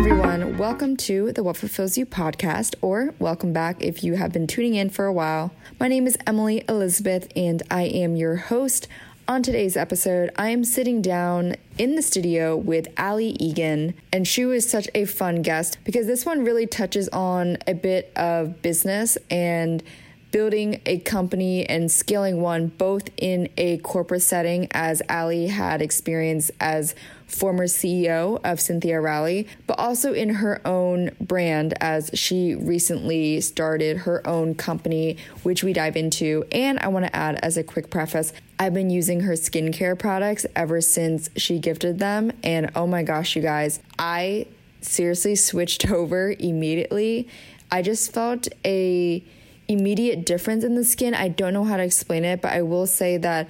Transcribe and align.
Everyone. 0.00 0.56
Welcome 0.56 0.96
to 0.96 1.30
the 1.30 1.42
What 1.42 1.58
Fulfills 1.58 1.98
You 1.98 2.06
podcast, 2.06 2.74
or 2.80 3.12
welcome 3.18 3.52
back 3.52 3.82
if 3.82 4.02
you 4.02 4.14
have 4.14 4.32
been 4.32 4.46
tuning 4.46 4.74
in 4.74 4.88
for 4.88 5.04
a 5.04 5.12
while. 5.12 5.52
My 5.78 5.88
name 5.88 6.06
is 6.06 6.16
Emily 6.26 6.64
Elizabeth, 6.70 7.28
and 7.36 7.62
I 7.70 7.82
am 7.82 8.16
your 8.16 8.36
host. 8.36 8.88
On 9.28 9.42
today's 9.42 9.76
episode, 9.76 10.30
I 10.36 10.48
am 10.48 10.64
sitting 10.64 11.02
down 11.02 11.56
in 11.76 11.96
the 11.96 12.02
studio 12.02 12.56
with 12.56 12.88
Ali 12.96 13.36
Egan, 13.38 13.92
and 14.10 14.26
she 14.26 14.46
was 14.46 14.66
such 14.66 14.88
a 14.94 15.04
fun 15.04 15.42
guest 15.42 15.76
because 15.84 16.06
this 16.06 16.24
one 16.24 16.46
really 16.46 16.66
touches 16.66 17.10
on 17.10 17.58
a 17.66 17.74
bit 17.74 18.10
of 18.16 18.62
business 18.62 19.18
and 19.30 19.82
building 20.30 20.80
a 20.86 20.98
company 21.00 21.68
and 21.68 21.90
scaling 21.90 22.40
one 22.40 22.68
both 22.68 23.10
in 23.16 23.48
a 23.58 23.78
corporate 23.78 24.22
setting 24.22 24.68
as 24.70 25.02
Ali 25.10 25.48
had 25.48 25.82
experience 25.82 26.50
as 26.58 26.94
former 27.30 27.66
CEO 27.66 28.40
of 28.44 28.60
Cynthia 28.60 29.00
Rowley, 29.00 29.46
but 29.66 29.78
also 29.78 30.12
in 30.12 30.30
her 30.30 30.60
own 30.66 31.10
brand 31.20 31.74
as 31.80 32.10
she 32.14 32.54
recently 32.54 33.40
started 33.40 33.98
her 33.98 34.26
own 34.26 34.54
company, 34.54 35.16
which 35.42 35.62
we 35.62 35.72
dive 35.72 35.96
into. 35.96 36.44
And 36.52 36.78
I 36.80 36.88
want 36.88 37.06
to 37.06 37.16
add 37.16 37.36
as 37.36 37.56
a 37.56 37.62
quick 37.62 37.90
preface, 37.90 38.32
I've 38.58 38.74
been 38.74 38.90
using 38.90 39.20
her 39.20 39.32
skincare 39.34 39.98
products 39.98 40.44
ever 40.56 40.80
since 40.80 41.30
she 41.36 41.58
gifted 41.58 41.98
them. 41.98 42.32
And 42.42 42.70
oh 42.74 42.86
my 42.86 43.02
gosh, 43.02 43.36
you 43.36 43.42
guys, 43.42 43.80
I 43.98 44.46
seriously 44.80 45.36
switched 45.36 45.90
over 45.90 46.34
immediately. 46.38 47.28
I 47.70 47.82
just 47.82 48.12
felt 48.12 48.48
a 48.64 49.24
immediate 49.68 50.26
difference 50.26 50.64
in 50.64 50.74
the 50.74 50.84
skin. 50.84 51.14
I 51.14 51.28
don't 51.28 51.54
know 51.54 51.64
how 51.64 51.76
to 51.76 51.84
explain 51.84 52.24
it, 52.24 52.42
but 52.42 52.52
I 52.52 52.62
will 52.62 52.88
say 52.88 53.16
that 53.18 53.48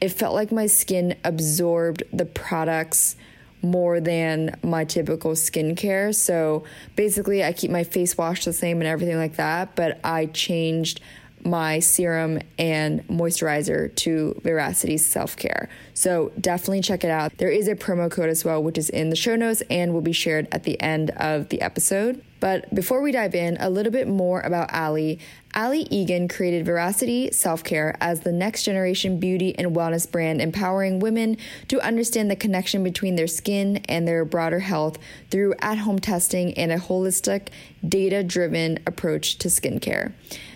it 0.00 0.10
felt 0.10 0.34
like 0.34 0.52
my 0.52 0.66
skin 0.66 1.16
absorbed 1.24 2.02
the 2.12 2.24
products 2.24 3.16
more 3.62 4.00
than 4.00 4.54
my 4.62 4.84
typical 4.84 5.32
skincare. 5.32 6.14
So 6.14 6.64
basically, 6.96 7.42
I 7.42 7.52
keep 7.52 7.70
my 7.70 7.84
face 7.84 8.16
wash 8.16 8.44
the 8.44 8.52
same 8.52 8.80
and 8.80 8.86
everything 8.86 9.16
like 9.16 9.36
that, 9.36 9.74
but 9.74 9.98
I 10.04 10.26
changed 10.26 11.00
my 11.44 11.78
serum 11.78 12.40
and 12.58 13.06
moisturizer 13.08 13.94
to 13.94 14.40
Veracity 14.42 14.96
Self 14.96 15.36
Care. 15.36 15.68
So 15.94 16.32
definitely 16.40 16.80
check 16.82 17.04
it 17.04 17.10
out. 17.10 17.36
There 17.38 17.50
is 17.50 17.68
a 17.68 17.74
promo 17.74 18.10
code 18.10 18.28
as 18.28 18.44
well, 18.44 18.62
which 18.62 18.78
is 18.78 18.90
in 18.90 19.10
the 19.10 19.16
show 19.16 19.36
notes 19.36 19.62
and 19.70 19.92
will 19.92 20.00
be 20.00 20.12
shared 20.12 20.48
at 20.52 20.64
the 20.64 20.80
end 20.80 21.10
of 21.10 21.48
the 21.48 21.60
episode. 21.60 22.24
But 22.40 22.72
before 22.74 23.02
we 23.02 23.12
dive 23.12 23.34
in, 23.34 23.56
a 23.58 23.70
little 23.70 23.92
bit 23.92 24.08
more 24.08 24.40
about 24.40 24.72
Ali. 24.72 25.18
Ali 25.58 25.88
Egan 25.90 26.28
created 26.28 26.64
Veracity 26.64 27.32
Self 27.32 27.64
Care 27.64 27.96
as 28.00 28.20
the 28.20 28.30
next 28.30 28.62
generation 28.62 29.18
beauty 29.18 29.58
and 29.58 29.74
wellness 29.74 30.08
brand, 30.08 30.40
empowering 30.40 31.00
women 31.00 31.36
to 31.66 31.80
understand 31.80 32.30
the 32.30 32.36
connection 32.36 32.84
between 32.84 33.16
their 33.16 33.26
skin 33.26 33.78
and 33.88 34.06
their 34.06 34.24
broader 34.24 34.60
health 34.60 34.98
through 35.30 35.54
at 35.58 35.78
home 35.78 35.98
testing 35.98 36.54
and 36.54 36.70
a 36.70 36.76
holistic, 36.76 37.48
data 37.86 38.22
driven 38.22 38.78
approach 38.86 39.36
to 39.38 39.48
skincare. 39.48 40.12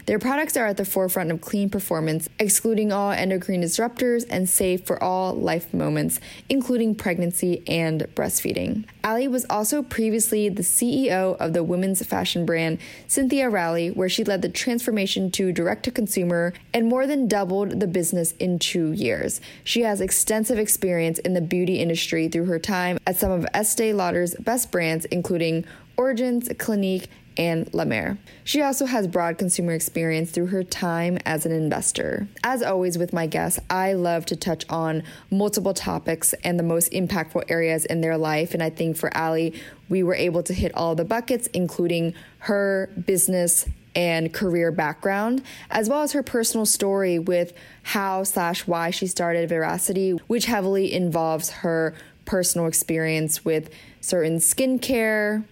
Their 0.06 0.18
products 0.18 0.56
are 0.56 0.66
at 0.66 0.76
the 0.76 0.84
forefront 0.84 1.30
of 1.30 1.40
clean 1.40 1.70
performance, 1.70 2.28
excluding 2.38 2.92
all 2.92 3.12
endocrine 3.12 3.62
disruptors 3.62 4.24
and 4.28 4.48
safe 4.48 4.84
for 4.84 5.00
all 5.00 5.32
life 5.32 5.72
moments, 5.72 6.18
including 6.48 6.96
pregnancy 6.96 7.62
and 7.68 8.02
breastfeeding. 8.16 8.84
Ali 9.04 9.28
was 9.28 9.46
also 9.48 9.80
previously 9.82 10.48
the 10.48 10.62
CEO 10.62 11.36
of 11.36 11.52
the 11.52 11.62
women's 11.62 12.04
fashion 12.04 12.44
brand 12.44 12.78
Cynthia 13.06 13.48
Rowley, 13.48 13.90
where 13.90 14.08
she 14.08 14.24
led 14.24 14.42
the 14.42 14.48
transformation 14.48 15.30
to 15.32 15.52
direct 15.52 15.84
to 15.84 15.92
consumer 15.92 16.52
and 16.74 16.88
more 16.88 17.06
than 17.06 17.28
doubled 17.28 17.78
the 17.78 17.86
business 17.86 18.32
in 18.40 18.58
two 18.58 18.90
years. 18.90 19.40
She 19.62 19.82
has 19.82 20.00
extensive 20.00 20.58
experience 20.58 21.20
in 21.20 21.34
the 21.34 21.40
beauty 21.40 21.76
industry 21.76 22.28
through 22.28 22.46
her 22.46 22.58
time 22.58 22.98
at 23.06 23.16
some 23.16 23.30
of 23.30 23.46
Estee 23.54 23.92
Lauder's 23.92 24.34
best 24.34 24.72
brands, 24.72 25.04
including 25.06 25.64
Origins, 25.96 26.48
Clinique, 26.58 27.08
and 27.36 27.72
Mer. 27.72 28.18
She 28.44 28.62
also 28.62 28.86
has 28.86 29.06
broad 29.06 29.38
consumer 29.38 29.72
experience 29.72 30.30
through 30.30 30.46
her 30.46 30.62
time 30.62 31.18
as 31.24 31.46
an 31.46 31.52
investor. 31.52 32.28
As 32.44 32.62
always 32.62 32.98
with 32.98 33.12
my 33.12 33.26
guests, 33.26 33.58
I 33.70 33.94
love 33.94 34.26
to 34.26 34.36
touch 34.36 34.64
on 34.68 35.02
multiple 35.30 35.74
topics 35.74 36.32
and 36.44 36.58
the 36.58 36.64
most 36.64 36.92
impactful 36.92 37.44
areas 37.48 37.84
in 37.84 38.00
their 38.00 38.16
life. 38.16 38.54
And 38.54 38.62
I 38.62 38.70
think 38.70 38.96
for 38.96 39.16
Ali, 39.16 39.54
we 39.88 40.02
were 40.02 40.14
able 40.14 40.42
to 40.44 40.54
hit 40.54 40.72
all 40.74 40.94
the 40.94 41.04
buckets, 41.04 41.48
including 41.48 42.14
her 42.38 42.90
business 43.06 43.66
and 43.94 44.32
career 44.32 44.72
background, 44.72 45.42
as 45.70 45.88
well 45.88 46.02
as 46.02 46.12
her 46.12 46.22
personal 46.22 46.64
story 46.64 47.18
with 47.18 47.52
how 47.82 48.24
slash 48.24 48.66
why 48.66 48.90
she 48.90 49.06
started 49.06 49.48
Veracity, 49.48 50.12
which 50.28 50.46
heavily 50.46 50.92
involves 50.92 51.50
her 51.50 51.94
personal 52.24 52.66
experience 52.66 53.44
with 53.44 53.70
certain 54.00 54.38
skincare, 54.38 55.44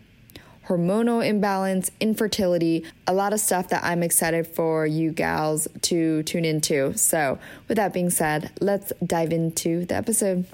hormonal 0.71 1.27
imbalance, 1.27 1.91
infertility, 1.99 2.85
a 3.09 3.13
lot 3.13 3.33
of 3.33 3.41
stuff 3.41 3.69
that 3.71 3.83
I'm 3.83 4.05
excited 4.05 4.47
for 4.47 4.87
you 4.87 5.11
gals 5.11 5.67
to 5.83 6.23
tune 6.23 6.45
into. 6.45 6.97
So, 6.97 7.41
with 7.67 7.77
that 7.77 7.93
being 7.93 8.09
said, 8.11 8.53
let's 8.61 8.93
dive 9.05 9.33
into 9.33 9.85
the 9.85 9.97
episode. 9.97 10.47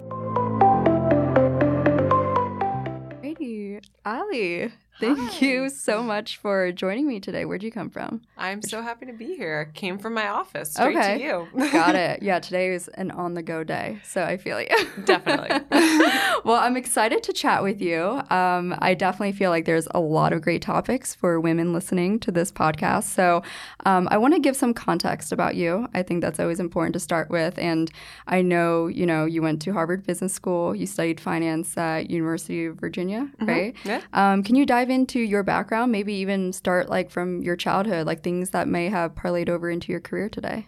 Hey, 3.23 3.81
Ali. 4.07 4.73
Thank 4.99 5.19
Hi. 5.19 5.47
you 5.47 5.69
so 5.69 6.03
much 6.03 6.39
for 6.39 6.73
joining 6.73 7.07
me 7.07 7.21
today. 7.21 7.45
Where'd 7.45 7.63
you 7.63 7.71
come 7.71 7.91
from? 7.91 8.23
I'm 8.39 8.63
so 8.63 8.81
happy 8.81 9.05
to 9.07 9.13
be 9.13 9.37
here. 9.37 9.69
I 9.69 9.79
came 9.79 9.99
from 9.99 10.15
my 10.15 10.29
office 10.29 10.73
straight 10.73 10.97
okay. 10.97 11.19
to 11.19 11.25
you. 11.25 11.71
Got 11.71 11.95
it. 11.95 12.23
Yeah, 12.27 12.41
today 12.41 12.73
is 12.73 12.89
an 12.89 13.11
on 13.11 13.35
the 13.35 13.43
go 13.43 13.63
day. 13.63 14.01
So 14.03 14.25
I 14.25 14.37
feel 14.37 14.61
you. 14.61 14.69
Definitely. 15.05 15.51
well, 16.45 16.57
I'm 16.57 16.77
excited 16.77 17.23
to 17.25 17.33
chat 17.33 17.63
with 17.63 17.81
you. 17.81 18.23
Um, 18.31 18.75
I 18.79 18.95
definitely 18.95 19.33
feel 19.33 19.51
like 19.51 19.65
there's 19.65 19.87
a 19.93 20.01
lot 20.01 20.33
of 20.33 20.41
great 20.41 20.63
topics 20.63 21.15
for 21.15 21.39
women 21.39 21.73
listening 21.73 22.19
to 22.21 22.33
this 22.33 22.51
podcast. 22.51 23.05
So 23.05 23.43
um, 23.85 24.09
I 24.11 24.17
want 24.17 24.35
to 24.35 24.41
give 24.41 24.57
some 24.57 24.75
context 24.75 25.31
about 25.31 25.57
you. 25.57 25.89
I 25.95 26.03
think 26.03 26.23
that's 26.23 26.41
always 26.41 26.59
important 26.59 26.95
to 26.95 27.01
start 27.01 27.31
with. 27.31 27.59
And 27.59 27.91
I 28.27 28.43
know, 28.43 28.87
you 28.87 29.07
know, 29.07 29.25
you 29.25 29.43
went 29.43 29.63
to 29.63 29.73
Harvard 29.73 30.07
Business 30.07 30.33
School, 30.33 30.75
you 30.75 30.87
studied 30.87 31.21
finance 31.21 31.77
at 31.77 32.11
University 32.11 32.65
of 32.67 32.77
Virginia, 32.77 33.29
mm-hmm. 33.37 33.47
right? 33.47 33.77
Yeah. 33.85 34.01
Um, 34.15 34.43
can 34.43 34.57
you 34.57 34.67
dive 34.67 34.86
dive 34.87 34.95
into 34.95 35.19
your 35.19 35.43
background, 35.43 35.91
maybe 35.91 36.15
even 36.15 36.53
start 36.53 36.89
like 36.89 37.11
from 37.11 37.43
your 37.43 37.57
childhood, 37.57 38.07
like 38.07 38.23
things 38.23 38.51
that 38.51 38.69
may 38.69 38.89
have 38.89 39.15
parlayed 39.15 39.49
over 39.49 39.69
into 39.69 39.91
your 39.91 40.01
career 40.01 40.29
today? 40.29 40.67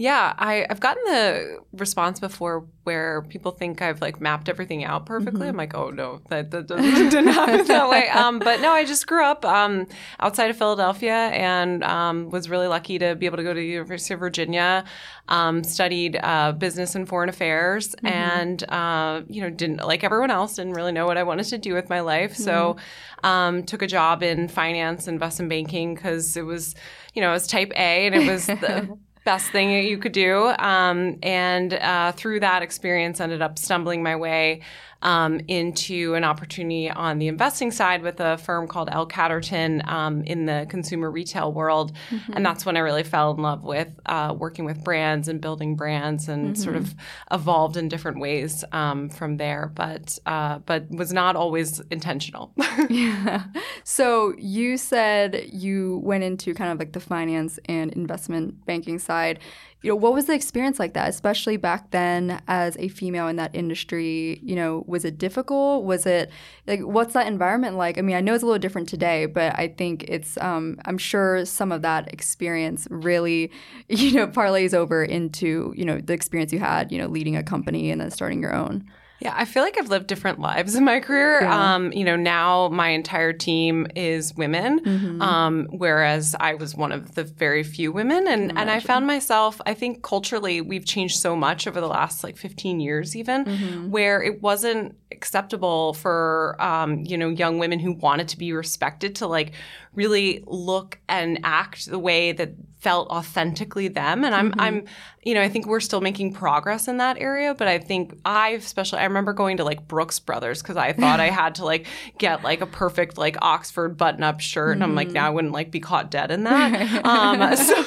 Yeah, 0.00 0.32
I, 0.38 0.64
I've 0.70 0.78
gotten 0.78 1.02
the 1.06 1.58
response 1.72 2.20
before 2.20 2.64
where 2.84 3.22
people 3.22 3.50
think 3.50 3.82
I've 3.82 4.00
like 4.00 4.20
mapped 4.20 4.48
everything 4.48 4.84
out 4.84 5.06
perfectly. 5.06 5.40
Mm-hmm. 5.40 5.48
I'm 5.48 5.56
like, 5.56 5.74
oh 5.74 5.90
no, 5.90 6.20
that, 6.28 6.52
that 6.52 6.68
didn't 6.68 7.26
happen 7.26 7.66
that 7.66 7.90
way. 7.90 8.08
Um, 8.18 8.38
but 8.38 8.60
no, 8.60 8.70
I 8.70 8.84
just 8.84 9.06
grew 9.06 9.24
up 9.24 9.44
um, 9.44 9.86
outside 10.20 10.50
of 10.50 10.56
Philadelphia 10.56 11.12
and 11.12 11.82
um, 11.82 12.30
was 12.30 12.48
really 12.48 12.68
lucky 12.68 12.98
to 13.00 13.16
be 13.16 13.26
able 13.26 13.36
to 13.38 13.42
go 13.42 13.52
to 13.52 13.58
the 13.58 13.66
University 13.66 14.14
of 14.14 14.20
Virginia. 14.20 14.84
Um, 15.28 15.62
studied 15.62 16.18
uh, 16.22 16.52
business 16.52 16.94
and 16.94 17.06
foreign 17.06 17.28
affairs, 17.28 17.94
mm-hmm. 17.96 18.06
and 18.06 18.64
uh, 18.70 19.20
you 19.28 19.42
know, 19.42 19.50
didn't 19.50 19.84
like 19.84 20.02
everyone 20.02 20.30
else, 20.30 20.54
didn't 20.54 20.72
really 20.72 20.92
know 20.92 21.06
what 21.06 21.18
I 21.18 21.22
wanted 21.22 21.44
to 21.48 21.58
do 21.58 21.74
with 21.74 21.90
my 21.90 22.00
life. 22.00 22.32
Mm-hmm. 22.32 22.44
So, 22.44 22.76
um, 23.24 23.62
took 23.64 23.82
a 23.82 23.86
job 23.86 24.22
in 24.22 24.48
finance, 24.48 25.06
investment 25.06 25.50
banking 25.50 25.94
because 25.94 26.34
it 26.38 26.46
was, 26.46 26.74
you 27.14 27.20
know, 27.20 27.28
it 27.28 27.34
was 27.34 27.46
type 27.46 27.72
A, 27.72 28.06
and 28.06 28.14
it 28.14 28.26
was 28.26 28.46
the 28.46 28.96
best 29.28 29.50
thing 29.50 29.70
you 29.70 29.98
could 29.98 30.12
do. 30.12 30.54
Um, 30.58 31.18
and 31.22 31.74
uh, 31.74 32.12
through 32.12 32.40
that 32.40 32.62
experience, 32.62 33.20
ended 33.20 33.42
up 33.42 33.58
stumbling 33.58 34.02
my 34.02 34.16
way 34.16 34.62
um, 35.02 35.40
into 35.48 36.14
an 36.14 36.24
opportunity 36.24 36.90
on 36.90 37.18
the 37.18 37.28
investing 37.28 37.70
side 37.70 38.02
with 38.02 38.20
a 38.20 38.38
firm 38.38 38.66
called 38.66 38.88
L. 38.90 39.06
Catterton 39.06 39.86
um, 39.88 40.22
in 40.24 40.46
the 40.46 40.66
consumer 40.68 41.10
retail 41.10 41.52
world. 41.52 41.92
Mm-hmm. 42.10 42.32
And 42.34 42.44
that's 42.44 42.66
when 42.66 42.76
I 42.76 42.80
really 42.80 43.04
fell 43.04 43.32
in 43.32 43.42
love 43.42 43.64
with 43.64 43.88
uh, 44.06 44.34
working 44.36 44.64
with 44.64 44.82
brands 44.82 45.28
and 45.28 45.40
building 45.40 45.76
brands 45.76 46.28
and 46.28 46.54
mm-hmm. 46.54 46.62
sort 46.62 46.76
of 46.76 46.94
evolved 47.30 47.76
in 47.76 47.88
different 47.88 48.18
ways 48.18 48.64
um, 48.72 49.08
from 49.08 49.36
there, 49.36 49.70
but, 49.74 50.18
uh, 50.26 50.58
but 50.60 50.90
was 50.90 51.12
not 51.12 51.36
always 51.36 51.80
intentional. 51.90 52.52
yeah. 52.88 53.44
So 53.84 54.34
you 54.38 54.76
said 54.76 55.48
you 55.50 56.00
went 56.04 56.22
into 56.22 56.54
kind 56.54 56.70
of 56.70 56.78
like 56.78 56.92
the 56.92 57.00
finance 57.00 57.58
and 57.66 57.92
investment 57.92 58.64
banking 58.66 58.98
side 58.98 59.40
you 59.80 59.90
know, 59.90 59.96
what 59.96 60.12
was 60.12 60.26
the 60.26 60.32
experience 60.32 60.80
like 60.80 60.94
that, 60.94 61.08
especially 61.08 61.56
back 61.56 61.92
then 61.92 62.42
as 62.48 62.76
a 62.78 62.88
female 62.88 63.28
in 63.28 63.36
that 63.36 63.54
industry? 63.54 64.40
You 64.42 64.56
know, 64.56 64.84
was 64.88 65.04
it 65.04 65.18
difficult? 65.18 65.84
Was 65.84 66.04
it 66.04 66.30
like 66.66 66.80
what's 66.80 67.14
that 67.14 67.28
environment 67.28 67.76
like? 67.76 67.96
I 67.96 68.00
mean, 68.00 68.16
I 68.16 68.20
know 68.20 68.34
it's 68.34 68.42
a 68.42 68.46
little 68.46 68.58
different 68.58 68.88
today, 68.88 69.26
but 69.26 69.56
I 69.56 69.68
think 69.68 70.04
it's 70.08 70.36
um, 70.38 70.80
I'm 70.84 70.98
sure 70.98 71.44
some 71.44 71.70
of 71.70 71.82
that 71.82 72.12
experience 72.12 72.88
really, 72.90 73.52
you 73.88 74.14
know, 74.14 74.26
parlays 74.26 74.74
over 74.74 75.04
into 75.04 75.72
you 75.76 75.84
know 75.84 76.00
the 76.00 76.12
experience 76.12 76.52
you 76.52 76.58
had, 76.58 76.90
you 76.90 76.98
know, 76.98 77.06
leading 77.06 77.36
a 77.36 77.44
company 77.44 77.90
and 77.90 78.00
then 78.00 78.10
starting 78.10 78.42
your 78.42 78.54
own. 78.54 78.84
Yeah, 79.20 79.34
I 79.36 79.46
feel 79.46 79.64
like 79.64 79.76
I've 79.78 79.88
lived 79.88 80.06
different 80.06 80.38
lives 80.38 80.76
in 80.76 80.84
my 80.84 81.00
career. 81.00 81.42
Yeah. 81.42 81.74
Um, 81.74 81.92
you 81.92 82.04
know, 82.04 82.14
now 82.14 82.68
my 82.68 82.90
entire 82.90 83.32
team 83.32 83.88
is 83.96 84.34
women, 84.36 84.78
mm-hmm. 84.78 85.20
um, 85.20 85.66
whereas 85.70 86.36
I 86.38 86.54
was 86.54 86.76
one 86.76 86.92
of 86.92 87.16
the 87.16 87.24
very 87.24 87.64
few 87.64 87.90
women, 87.90 88.28
and 88.28 88.56
and 88.56 88.70
I 88.70 88.78
found 88.78 89.08
myself. 89.08 89.60
I 89.66 89.74
think 89.74 90.02
culturally, 90.02 90.60
we've 90.60 90.84
changed 90.84 91.18
so 91.18 91.34
much 91.34 91.66
over 91.66 91.80
the 91.80 91.88
last 91.88 92.22
like 92.22 92.36
15 92.36 92.78
years, 92.78 93.16
even 93.16 93.44
mm-hmm. 93.44 93.90
where 93.90 94.22
it 94.22 94.40
wasn't 94.40 94.96
acceptable 95.10 95.94
for 95.94 96.56
um, 96.60 97.00
you 97.04 97.18
know 97.18 97.28
young 97.28 97.58
women 97.58 97.80
who 97.80 97.94
wanted 97.94 98.28
to 98.28 98.38
be 98.38 98.52
respected 98.52 99.16
to 99.16 99.26
like 99.26 99.52
really 99.94 100.44
look 100.46 101.00
and 101.08 101.40
act 101.42 101.86
the 101.86 101.98
way 101.98 102.30
that 102.30 102.50
felt 102.78 103.08
authentically 103.08 103.88
them 103.88 104.24
and 104.24 104.34
i'm 104.34 104.50
mm-hmm. 104.50 104.60
i'm 104.60 104.84
you 105.22 105.34
know 105.34 105.42
i 105.42 105.48
think 105.48 105.66
we're 105.66 105.80
still 105.80 106.00
making 106.00 106.32
progress 106.32 106.86
in 106.86 106.98
that 106.98 107.18
area 107.18 107.52
but 107.54 107.66
i 107.66 107.76
think 107.76 108.16
i've 108.24 108.60
especially 108.60 109.00
i 109.00 109.04
remember 109.04 109.32
going 109.32 109.56
to 109.56 109.64
like 109.64 109.88
brooks 109.88 110.20
brothers 110.20 110.62
because 110.62 110.76
i 110.76 110.92
thought 110.92 111.18
i 111.18 111.26
had 111.30 111.56
to 111.56 111.64
like 111.64 111.86
get 112.18 112.44
like 112.44 112.60
a 112.60 112.66
perfect 112.66 113.18
like 113.18 113.36
oxford 113.42 113.96
button 113.96 114.22
up 114.22 114.40
shirt 114.40 114.76
mm-hmm. 114.76 114.82
and 114.82 114.84
i'm 114.84 114.94
like 114.94 115.08
now 115.08 115.26
i 115.26 115.30
wouldn't 115.30 115.52
like 115.52 115.72
be 115.72 115.80
caught 115.80 116.10
dead 116.10 116.30
in 116.30 116.44
that 116.44 117.04
um, 117.04 117.56
so, 117.56 117.82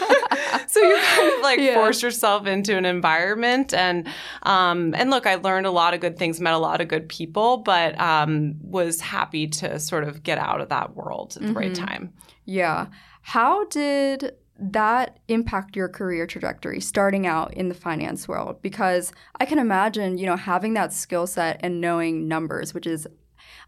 so 0.68 0.80
you 0.82 0.98
kind 0.98 1.34
of 1.34 1.42
like 1.42 1.60
yeah. 1.60 1.74
force 1.76 2.04
yourself 2.04 2.46
into 2.46 2.76
an 2.76 2.84
environment 2.84 3.74
and 3.74 4.08
um, 4.44 4.94
and 4.96 5.10
look 5.10 5.26
i 5.26 5.36
learned 5.36 5.66
a 5.66 5.72
lot 5.72 5.94
of 5.94 6.02
good 6.02 6.18
things 6.18 6.42
met 6.42 6.54
a 6.54 6.58
lot 6.58 6.82
of 6.82 6.90
good 6.90 7.08
people 7.08 7.58
but 7.58 7.98
um, 7.98 8.56
was 8.62 9.00
happy 9.00 9.48
to 9.48 9.80
sort 9.80 10.04
of 10.04 10.22
get 10.22 10.38
out 10.38 10.60
of 10.60 10.68
that 10.68 10.98
world 10.98 11.38
at 11.38 11.42
the 11.42 11.48
mm-hmm. 11.48 11.58
right 11.58 11.76
time 11.76 12.12
yeah 12.44 12.88
how 13.22 13.64
did 13.66 14.34
that 14.62 15.20
impact 15.28 15.76
your 15.76 15.90
career 15.90 16.28
trajectory 16.28 16.80
starting 16.80 17.26
out 17.26 17.54
in 17.54 17.68
the 17.68 17.76
finance 17.76 18.28
world? 18.28 18.62
Because 18.62 19.12
i 19.40 19.46
can 19.46 19.60
imagine 19.60 20.18
you 20.18 20.26
know 20.26 20.36
having 20.36 20.74
that 20.76 20.94
skill 20.94 21.26
set 21.26 21.60
and 21.64 21.82
knowing 21.82 22.28
numbers 22.28 22.74
which 22.74 22.86
is 22.86 23.08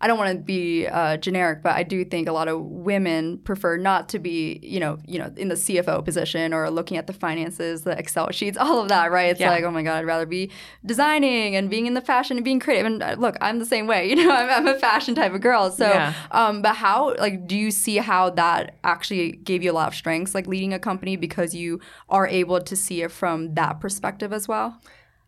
I 0.03 0.07
don't 0.07 0.17
want 0.17 0.38
to 0.38 0.44
be 0.44 0.85
uh, 0.85 1.15
generic, 1.15 1.63
but 1.63 1.77
I 1.77 1.83
do 1.83 2.03
think 2.03 2.27
a 2.27 2.33
lot 2.33 2.50
of 2.50 2.59
women 2.59 3.38
prefer 3.38 3.77
not 3.77 4.09
to 4.09 4.19
be, 4.19 4.59
you 4.61 4.77
know, 4.77 4.97
you 5.07 5.17
know, 5.17 5.31
in 5.38 5.47
the 5.47 5.55
CFO 5.55 6.03
position 6.03 6.53
or 6.53 6.69
looking 6.69 6.97
at 6.97 7.07
the 7.07 7.13
finances, 7.13 7.83
the 7.83 7.97
Excel 7.97 8.29
sheets, 8.31 8.57
all 8.57 8.81
of 8.81 8.89
that, 8.89 9.13
right? 9.13 9.29
It's 9.29 9.39
yeah. 9.39 9.50
like, 9.50 9.63
oh 9.63 9.71
my 9.71 9.81
god, 9.81 10.00
I'd 10.00 10.05
rather 10.05 10.25
be 10.25 10.51
designing 10.85 11.55
and 11.55 11.69
being 11.69 11.85
in 11.85 11.94
the 11.94 12.01
fashion 12.01 12.35
and 12.35 12.44
being 12.44 12.59
creative. 12.59 12.85
And 12.85 13.01
uh, 13.01 13.15
look, 13.17 13.38
I'm 13.39 13.59
the 13.59 13.65
same 13.65 13.88
way, 13.88 14.09
you 14.09 14.17
know, 14.17 14.29
I'm, 14.29 14.50
I'm 14.50 14.67
a 14.67 14.77
fashion 14.77 15.15
type 15.15 15.33
of 15.33 15.39
girl. 15.39 15.71
So, 15.71 15.88
yeah. 15.88 16.13
um, 16.31 16.61
but 16.61 16.75
how, 16.75 17.15
like, 17.15 17.47
do 17.47 17.56
you 17.56 17.71
see 17.71 17.95
how 17.95 18.29
that 18.31 18.75
actually 18.83 19.31
gave 19.31 19.63
you 19.63 19.71
a 19.71 19.73
lot 19.73 19.88
of 19.88 19.95
strengths, 19.95 20.35
like 20.35 20.47
leading 20.47 20.73
a 20.73 20.79
company, 20.79 21.15
because 21.15 21.56
you 21.56 21.79
are 22.09 22.27
able 22.27 22.59
to 22.59 22.75
see 22.75 23.03
it 23.03 23.11
from 23.11 23.53
that 23.53 23.79
perspective 23.79 24.33
as 24.33 24.49
well? 24.49 24.81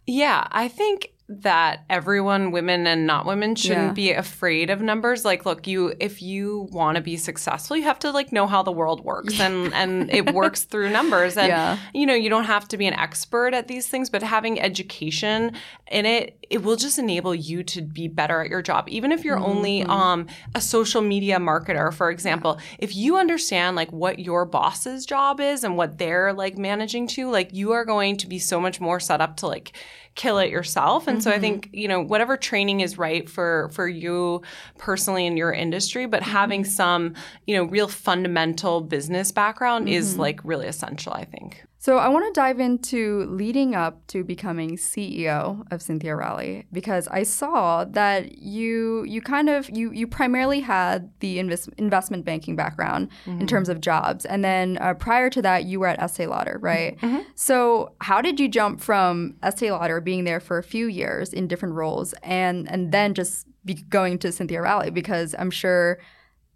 Yeah, 0.05 0.47
I 0.51 0.67
think 0.67 1.13
that 1.27 1.83
everyone 1.89 2.51
women 2.51 2.85
and 2.85 3.07
not 3.07 3.25
women 3.25 3.55
shouldn't 3.55 3.87
yeah. 3.87 3.93
be 3.93 4.11
afraid 4.11 4.69
of 4.69 4.79
numbers 4.79 5.25
like 5.25 5.43
look 5.43 5.65
you 5.65 5.91
if 5.99 6.21
you 6.21 6.67
want 6.71 6.97
to 6.97 7.01
be 7.01 7.17
successful 7.17 7.75
you 7.75 7.81
have 7.81 7.97
to 7.97 8.11
like 8.11 8.31
know 8.31 8.45
how 8.45 8.61
the 8.61 8.71
world 8.71 9.03
works 9.03 9.39
and 9.39 9.73
and 9.73 10.13
it 10.13 10.35
works 10.35 10.63
through 10.65 10.87
numbers 10.87 11.35
and 11.35 11.47
yeah. 11.47 11.79
you 11.95 12.05
know 12.05 12.13
you 12.13 12.29
don't 12.29 12.43
have 12.43 12.67
to 12.67 12.77
be 12.77 12.85
an 12.85 12.93
expert 12.93 13.55
at 13.55 13.67
these 13.67 13.87
things 13.87 14.07
but 14.07 14.21
having 14.21 14.61
education 14.61 15.51
in 15.87 16.05
it 16.05 16.37
it 16.51 16.61
will 16.61 16.75
just 16.75 16.99
enable 16.99 17.33
you 17.33 17.63
to 17.63 17.81
be 17.81 18.07
better 18.07 18.41
at 18.41 18.49
your 18.49 18.61
job 18.61 18.87
even 18.87 19.11
if 19.11 19.25
you're 19.25 19.37
mm-hmm. 19.37 19.49
only 19.49 19.83
um 19.85 20.27
a 20.53 20.61
social 20.61 21.01
media 21.01 21.39
marketer 21.39 21.91
for 21.91 22.11
example 22.11 22.59
if 22.77 22.95
you 22.95 23.17
understand 23.17 23.75
like 23.75 23.91
what 23.91 24.19
your 24.19 24.45
boss's 24.45 25.07
job 25.07 25.39
is 25.39 25.63
and 25.63 25.75
what 25.75 25.97
they're 25.97 26.33
like 26.33 26.55
managing 26.55 27.07
to 27.07 27.31
like 27.31 27.51
you 27.51 27.71
are 27.71 27.83
going 27.83 28.15
to 28.15 28.27
be 28.27 28.37
so 28.37 28.61
much 28.61 28.79
more 28.79 28.99
set 28.99 29.21
up 29.21 29.37
to 29.37 29.47
like 29.47 29.75
kill 30.15 30.39
it 30.39 30.49
yourself. 30.49 31.07
And 31.07 31.17
mm-hmm. 31.17 31.23
so 31.23 31.31
I 31.31 31.39
think, 31.39 31.67
mm-hmm. 31.67 31.77
you 31.77 31.87
know, 31.87 32.01
whatever 32.01 32.37
training 32.37 32.79
is 32.79 32.97
right 32.97 33.29
for 33.29 33.69
for 33.73 33.87
you 33.87 34.41
personally 34.77 35.25
in 35.25 35.37
your 35.37 35.51
industry, 35.51 36.05
but 36.05 36.21
mm-hmm. 36.21 36.31
having 36.31 36.65
some, 36.65 37.13
you 37.45 37.55
know, 37.55 37.63
real 37.63 37.87
fundamental 37.87 38.81
business 38.81 39.31
background 39.31 39.85
mm-hmm. 39.85 39.95
is 39.95 40.17
like 40.17 40.39
really 40.43 40.67
essential, 40.67 41.13
I 41.13 41.25
think. 41.25 41.63
So 41.85 41.99
I 41.99 42.07
want 42.07 42.25
to 42.25 42.31
dive 42.31 42.59
into 42.59 43.25
leading 43.25 43.75
up 43.75 44.07
to 44.07 44.23
becoming 44.23 44.75
CEO 44.75 45.63
of 45.71 45.83
Cynthia 45.83 46.15
Rowley 46.15 46.65
because 46.73 47.07
I 47.09 47.21
saw 47.21 47.85
that 47.85 48.39
you 48.39 49.03
you 49.03 49.21
kind 49.21 49.49
of 49.49 49.69
you 49.69 49.91
you 49.91 50.07
primarily 50.07 50.61
had 50.61 51.11
the 51.19 51.37
invest, 51.37 51.69
investment 51.77 52.25
banking 52.25 52.55
background 52.55 53.09
mm-hmm. 53.27 53.39
in 53.39 53.45
terms 53.45 53.69
of 53.69 53.81
jobs, 53.81 54.25
and 54.25 54.43
then 54.43 54.79
uh, 54.81 54.95
prior 54.95 55.29
to 55.29 55.43
that 55.43 55.65
you 55.65 55.79
were 55.79 55.85
at 55.85 56.01
Estee 56.01 56.25
Lauder, 56.25 56.57
right? 56.59 56.97
Mm-hmm. 57.01 57.19
So 57.35 57.93
how 58.01 58.19
did 58.19 58.39
you 58.39 58.47
jump 58.47 58.81
from 58.81 59.35
Estee 59.43 59.71
Lauder 59.71 60.01
being 60.01 60.23
there 60.23 60.39
for 60.39 60.57
a 60.57 60.63
few 60.63 60.87
years 60.87 61.33
in 61.33 61.47
different 61.47 61.75
roles, 61.75 62.13
and 62.23 62.67
and 62.67 62.91
then 62.91 63.13
just 63.13 63.45
be 63.63 63.75
going 63.75 64.17
to 64.19 64.31
Cynthia 64.31 64.63
Rowley 64.63 64.89
because 64.89 65.35
I'm 65.37 65.51
sure 65.51 65.99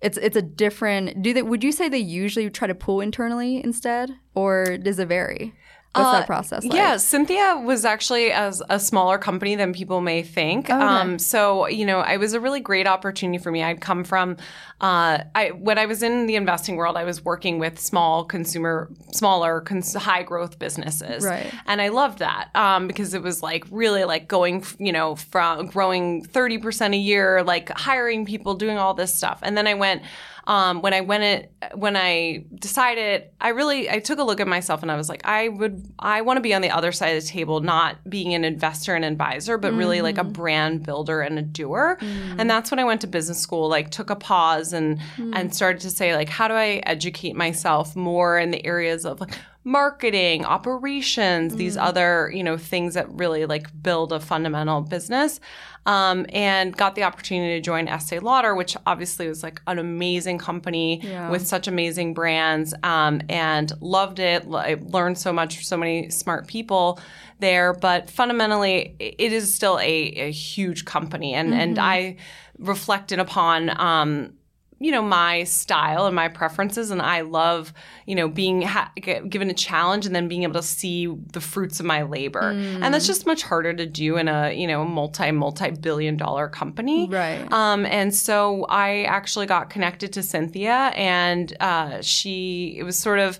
it's 0.01 0.17
it's 0.17 0.35
a 0.35 0.41
different 0.41 1.21
do 1.21 1.33
they 1.33 1.41
would 1.41 1.63
you 1.63 1.71
say 1.71 1.89
they 1.89 1.97
usually 1.97 2.49
try 2.49 2.67
to 2.67 2.75
pull 2.75 3.01
internally 3.01 3.63
instead 3.63 4.11
or 4.35 4.77
does 4.77 4.99
it 4.99 5.07
vary 5.07 5.53
What's 5.95 6.07
uh, 6.07 6.11
that 6.19 6.27
process 6.27 6.63
like? 6.63 6.73
Yeah, 6.73 6.97
Cynthia 6.97 7.61
was 7.65 7.83
actually 7.83 8.31
as 8.31 8.61
a 8.69 8.79
smaller 8.79 9.17
company 9.17 9.55
than 9.55 9.73
people 9.73 10.01
may 10.01 10.21
think. 10.21 10.69
Oh, 10.69 10.75
okay. 10.75 10.85
um, 10.85 11.17
so, 11.17 11.67
you 11.67 11.83
know, 11.83 12.01
it 12.01 12.19
was 12.19 12.33
a 12.33 12.39
really 12.39 12.59
great 12.59 12.85
opportunity 12.85 13.39
for 13.39 13.51
me. 13.51 13.63
I'd 13.63 13.81
come 13.81 14.03
from, 14.03 14.37
uh, 14.81 15.23
I 15.33 15.49
when 15.57 15.79
I 15.79 15.87
was 15.87 16.03
in 16.03 16.27
the 16.27 16.35
investing 16.35 16.75
world, 16.75 16.95
I 16.95 17.05
was 17.05 17.25
working 17.25 17.57
with 17.57 17.79
small 17.79 18.23
consumer, 18.23 18.87
smaller, 19.13 19.61
cons- 19.61 19.95
high 19.95 20.21
growth 20.21 20.59
businesses, 20.59 21.25
right? 21.25 21.51
And 21.65 21.81
I 21.81 21.87
loved 21.87 22.19
that 22.19 22.49
um, 22.55 22.87
because 22.87 23.15
it 23.15 23.23
was 23.23 23.41
like 23.41 23.65
really 23.71 24.03
like 24.03 24.27
going, 24.27 24.63
you 24.77 24.91
know, 24.91 25.15
from 25.15 25.67
growing 25.67 26.23
thirty 26.23 26.59
percent 26.59 26.93
a 26.93 26.97
year, 26.97 27.41
like 27.41 27.69
hiring 27.69 28.27
people, 28.27 28.53
doing 28.53 28.77
all 28.77 28.93
this 28.93 29.13
stuff, 29.13 29.39
and 29.41 29.57
then 29.57 29.65
I 29.65 29.73
went 29.73 30.03
um, 30.49 30.81
when 30.81 30.95
I 30.95 31.01
went 31.01 31.23
it 31.23 31.53
when 31.75 31.95
I 31.95 32.43
decided 32.55 33.29
I 33.39 33.49
really 33.49 33.87
I 33.87 33.99
took 33.99 34.17
a 34.17 34.23
look 34.23 34.39
at 34.39 34.47
myself 34.47 34.81
and 34.81 34.91
I 34.91 34.95
was 34.95 35.07
like 35.07 35.21
I 35.23 35.47
would 35.47 35.87
I 35.99 36.21
want 36.21 36.37
to 36.37 36.41
be 36.41 36.55
on 36.55 36.63
the 36.63 36.71
other 36.71 36.91
side 36.91 37.15
of 37.15 37.23
the 37.23 37.29
table 37.29 37.59
not 37.59 37.97
being 38.09 38.33
an 38.33 38.43
investor 38.43 38.95
and 38.95 39.05
advisor 39.05 39.59
but 39.59 39.73
mm. 39.73 39.77
really 39.77 40.01
like 40.01 40.17
a 40.17 40.23
mm. 40.23 40.33
brand 40.33 40.83
builder 40.83 41.21
and 41.21 41.37
a 41.37 41.43
doer 41.43 41.99
mm. 42.01 42.35
and 42.39 42.49
that's 42.49 42.71
when 42.71 42.79
I 42.79 42.83
went 42.83 43.01
to 43.01 43.07
business 43.07 43.39
school 43.39 43.69
like 43.69 43.91
took 43.91 44.09
a 44.09 44.15
pause 44.15 44.73
and 44.73 44.99
mm. 45.17 45.33
and 45.35 45.53
started 45.53 45.81
to 45.81 45.91
say 45.91 46.15
like 46.15 46.29
how 46.29 46.47
do 46.47 46.55
I 46.55 46.81
educate 46.83 47.35
myself 47.35 47.95
more 47.95 48.39
in 48.39 48.49
the 48.49 48.65
areas 48.65 49.05
of 49.05 49.21
like 49.21 49.37
marketing, 49.69 50.45
operations, 50.45 51.53
mm. 51.53 51.57
these 51.57 51.77
other, 51.77 52.31
you 52.33 52.43
know, 52.43 52.57
things 52.57 52.95
that 52.95 53.07
really 53.11 53.45
like 53.45 53.67
build 53.83 54.11
a 54.11 54.19
fundamental 54.19 54.81
business. 54.81 55.39
Um, 55.85 56.25
and 56.33 56.75
got 56.75 56.93
the 56.93 57.03
opportunity 57.03 57.55
to 57.55 57.61
join 57.61 57.87
Estee 57.87 58.19
Lauder, 58.19 58.53
which 58.53 58.77
obviously 58.85 59.27
was 59.27 59.41
like 59.41 59.59
an 59.65 59.79
amazing 59.79 60.37
company 60.37 60.99
yeah. 61.01 61.31
with 61.31 61.47
such 61.47 61.67
amazing 61.67 62.13
brands, 62.13 62.75
um, 62.83 63.21
and 63.27 63.71
loved 63.79 64.19
it. 64.19 64.45
I 64.51 64.77
learned 64.81 65.17
so 65.17 65.33
much, 65.33 65.55
from 65.55 65.63
so 65.63 65.77
many 65.77 66.09
smart 66.09 66.47
people 66.47 66.99
there. 67.39 67.73
But 67.73 68.09
fundamentally, 68.09 68.95
it 68.99 69.31
is 69.33 69.51
still 69.51 69.79
a, 69.79 70.11
a 70.27 70.31
huge 70.31 70.85
company, 70.85 71.33
and 71.33 71.49
mm-hmm. 71.49 71.59
and 71.59 71.79
I 71.79 72.17
reflected 72.59 73.17
upon 73.17 73.69
um, 73.79 74.33
you 74.79 74.91
know 74.91 75.01
my 75.01 75.43
style 75.43 76.05
and 76.05 76.15
my 76.15 76.27
preferences 76.27 76.89
and 76.89 77.01
i 77.01 77.21
love 77.21 77.73
you 78.05 78.15
know 78.15 78.27
being 78.27 78.61
ha- 78.61 78.91
given 78.95 79.49
a 79.49 79.53
challenge 79.53 80.05
and 80.05 80.15
then 80.15 80.27
being 80.27 80.43
able 80.43 80.53
to 80.53 80.63
see 80.63 81.07
the 81.07 81.41
fruits 81.41 81.79
of 81.79 81.85
my 81.85 82.01
labor. 82.03 82.53
Mm. 82.53 82.81
and 82.81 82.93
that's 82.93 83.07
just 83.07 83.25
much 83.25 83.43
harder 83.43 83.73
to 83.73 83.85
do 83.85 84.17
in 84.17 84.27
a 84.27 84.51
you 84.53 84.67
know 84.67 84.85
multi 84.85 85.31
multi 85.31 85.71
billion 85.71 86.17
dollar 86.17 86.47
company. 86.47 87.07
Right. 87.07 87.51
Um, 87.51 87.85
and 87.85 88.13
so 88.13 88.65
i 88.69 89.03
actually 89.03 89.45
got 89.45 89.69
connected 89.69 90.13
to 90.13 90.23
cynthia 90.23 90.91
and 90.95 91.55
uh, 91.59 92.01
she 92.01 92.75
it 92.77 92.83
was 92.83 92.97
sort 92.97 93.19
of 93.19 93.39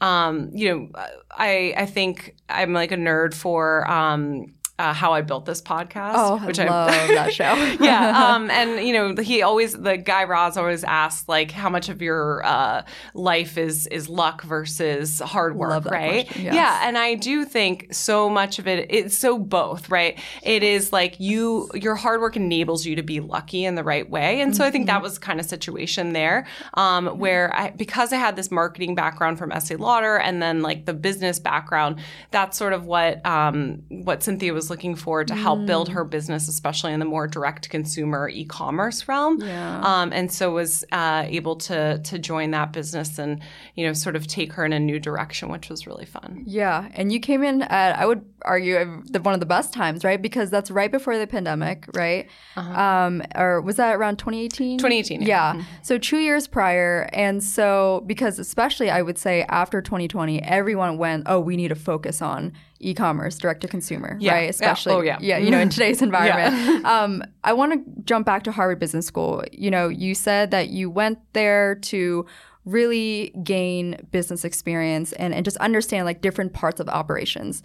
um, 0.00 0.50
you 0.54 0.68
know 0.68 0.88
i 1.30 1.74
i 1.76 1.86
think 1.86 2.36
i'm 2.48 2.72
like 2.72 2.92
a 2.92 2.96
nerd 2.96 3.34
for 3.34 3.88
um, 3.90 4.54
uh, 4.78 4.92
how 4.92 5.12
I 5.12 5.22
built 5.22 5.44
this 5.44 5.60
podcast. 5.60 6.12
Oh, 6.14 6.38
which 6.46 6.58
I 6.58 6.68
love 6.68 7.08
that 7.08 7.32
show. 7.32 7.54
yeah, 7.80 8.34
um, 8.34 8.50
and 8.50 8.86
you 8.86 8.92
know, 8.92 9.20
he 9.20 9.42
always 9.42 9.72
the 9.72 9.96
Guy 9.96 10.24
Raz 10.24 10.56
always 10.56 10.84
asks 10.84 11.28
like 11.28 11.50
how 11.50 11.68
much 11.68 11.88
of 11.88 12.00
your 12.00 12.44
uh, 12.44 12.82
life 13.14 13.58
is 13.58 13.86
is 13.88 14.08
luck 14.08 14.42
versus 14.42 15.20
hard 15.20 15.56
work, 15.56 15.84
right? 15.86 16.24
Yes. 16.36 16.54
Yeah, 16.54 16.80
and 16.86 16.96
I 16.96 17.14
do 17.14 17.44
think 17.44 17.92
so 17.92 18.30
much 18.30 18.58
of 18.58 18.68
it 18.68 18.86
it's 18.90 19.16
so 19.16 19.38
both, 19.38 19.90
right? 19.90 20.18
It 20.42 20.62
is 20.62 20.92
like 20.92 21.18
you 21.18 21.68
your 21.74 21.96
hard 21.96 22.20
work 22.20 22.36
enables 22.36 22.86
you 22.86 22.96
to 22.96 23.02
be 23.02 23.20
lucky 23.20 23.64
in 23.64 23.74
the 23.74 23.84
right 23.84 24.08
way, 24.08 24.40
and 24.40 24.56
so 24.56 24.64
I 24.64 24.70
think 24.70 24.86
that 24.86 25.02
was 25.02 25.18
kind 25.18 25.40
of 25.40 25.46
situation 25.46 26.12
there 26.12 26.46
um, 26.74 27.06
where 27.18 27.54
I 27.54 27.70
because 27.70 28.12
I 28.12 28.16
had 28.16 28.36
this 28.36 28.50
marketing 28.50 28.94
background 28.94 29.38
from 29.38 29.50
Estee 29.50 29.76
Lauder 29.76 30.18
and 30.18 30.40
then 30.40 30.62
like 30.62 30.84
the 30.84 30.94
business 30.94 31.40
background, 31.40 32.00
that's 32.30 32.56
sort 32.56 32.72
of 32.72 32.86
what 32.86 33.24
um, 33.26 33.82
what 33.88 34.22
Cynthia 34.22 34.52
was 34.52 34.67
looking 34.70 34.94
for 34.94 35.24
to 35.24 35.34
help 35.34 35.66
build 35.66 35.88
her 35.88 36.04
business, 36.04 36.48
especially 36.48 36.92
in 36.92 37.00
the 37.00 37.06
more 37.06 37.26
direct 37.26 37.68
consumer 37.70 38.28
e-commerce 38.28 39.08
realm. 39.08 39.40
Yeah. 39.40 39.80
Um, 39.82 40.12
and 40.12 40.32
so 40.32 40.52
was 40.52 40.84
uh, 40.92 41.24
able 41.26 41.56
to 41.56 41.98
to 41.98 42.18
join 42.18 42.50
that 42.52 42.72
business 42.72 43.18
and 43.18 43.40
you 43.74 43.86
know 43.86 43.92
sort 43.92 44.16
of 44.16 44.26
take 44.26 44.52
her 44.54 44.64
in 44.64 44.72
a 44.72 44.80
new 44.80 44.98
direction, 44.98 45.48
which 45.48 45.68
was 45.68 45.86
really 45.86 46.06
fun. 46.06 46.42
Yeah, 46.46 46.88
and 46.94 47.12
you 47.12 47.20
came 47.20 47.42
in 47.42 47.62
at 47.62 47.98
I 47.98 48.06
would 48.06 48.24
argue 48.42 48.76
one 49.22 49.34
of 49.34 49.40
the 49.40 49.46
best 49.46 49.72
times, 49.72 50.04
right? 50.04 50.20
Because 50.20 50.50
that's 50.50 50.70
right 50.70 50.90
before 50.90 51.18
the 51.18 51.26
pandemic, 51.26 51.86
right? 51.94 52.28
Um, 52.56 53.22
or 53.34 53.60
was 53.60 53.76
that 53.76 53.96
around 53.96 54.18
2018? 54.18 54.78
2018, 54.78 55.22
yeah. 55.22 55.54
Yeah. 55.54 55.64
So 55.82 55.98
two 55.98 56.18
years 56.18 56.46
prior, 56.46 57.08
and 57.12 57.42
so 57.42 58.04
because 58.06 58.38
especially 58.38 58.90
I 58.90 59.02
would 59.02 59.18
say 59.18 59.44
after 59.48 59.80
2020, 59.82 60.42
everyone 60.42 60.98
went, 60.98 61.24
oh, 61.26 61.40
we 61.40 61.56
need 61.56 61.68
to 61.68 61.74
focus 61.74 62.22
on 62.22 62.52
e-commerce, 62.80 63.38
direct 63.38 63.60
to 63.62 63.68
consumer, 63.68 64.16
Yeah. 64.20 64.32
right? 64.32 64.42
Yeah. 64.44 64.50
Especially, 64.50 64.92
Oh, 64.92 65.00
yeah. 65.00 65.38
you 65.38 65.50
know, 65.50 65.58
in 65.58 65.68
today's 65.68 66.00
environment. 66.08 66.84
um, 66.84 67.22
I 67.44 67.52
want 67.52 67.72
to 67.72 68.02
jump 68.04 68.26
back 68.26 68.44
to 68.44 68.52
Harvard 68.52 68.78
Business 68.78 69.06
School. 69.06 69.44
You 69.52 69.70
know, 69.70 69.88
you 69.88 70.14
said 70.14 70.50
that 70.52 70.68
you 70.70 70.88
went 70.90 71.18
there 71.32 71.74
to 71.76 72.24
really 72.64 73.30
gain 73.42 73.96
business 74.10 74.44
experience 74.44 75.12
and, 75.14 75.34
and 75.34 75.44
just 75.44 75.56
understand 75.58 76.04
like 76.06 76.20
different 76.20 76.52
parts 76.52 76.80
of 76.80 76.88
operations. 76.88 77.62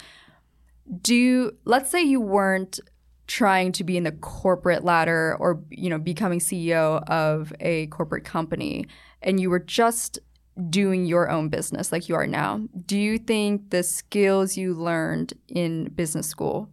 Do 1.01 1.13
you, 1.15 1.57
let's 1.65 1.89
say 1.89 2.01
you 2.01 2.19
weren't 2.21 2.79
trying 3.27 3.71
to 3.73 3.83
be 3.83 3.95
in 3.95 4.03
the 4.03 4.11
corporate 4.11 4.83
ladder 4.83 5.37
or 5.39 5.63
you 5.69 5.89
know 5.89 5.97
becoming 5.97 6.39
CEO 6.39 7.01
of 7.07 7.53
a 7.61 7.87
corporate 7.87 8.25
company 8.25 8.85
and 9.21 9.39
you 9.39 9.49
were 9.49 9.59
just 9.59 10.19
doing 10.69 11.05
your 11.05 11.29
own 11.29 11.49
business 11.49 11.91
like 11.91 12.07
you 12.07 12.15
are 12.15 12.27
now 12.27 12.61
do 12.85 12.97
you 12.97 13.17
think 13.17 13.71
the 13.71 13.81
skills 13.81 14.55
you 14.55 14.73
learned 14.73 15.33
in 15.47 15.85
business 15.95 16.27
school 16.27 16.69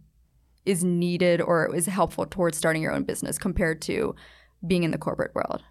is 0.65 0.83
needed 0.83 1.41
or 1.41 1.73
is 1.75 1.87
helpful 1.87 2.25
towards 2.25 2.57
starting 2.57 2.81
your 2.81 2.93
own 2.93 3.03
business 3.03 3.39
compared 3.39 3.81
to 3.81 4.15
being 4.67 4.83
in 4.83 4.91
the 4.91 4.97
corporate 4.97 5.33
world 5.33 5.63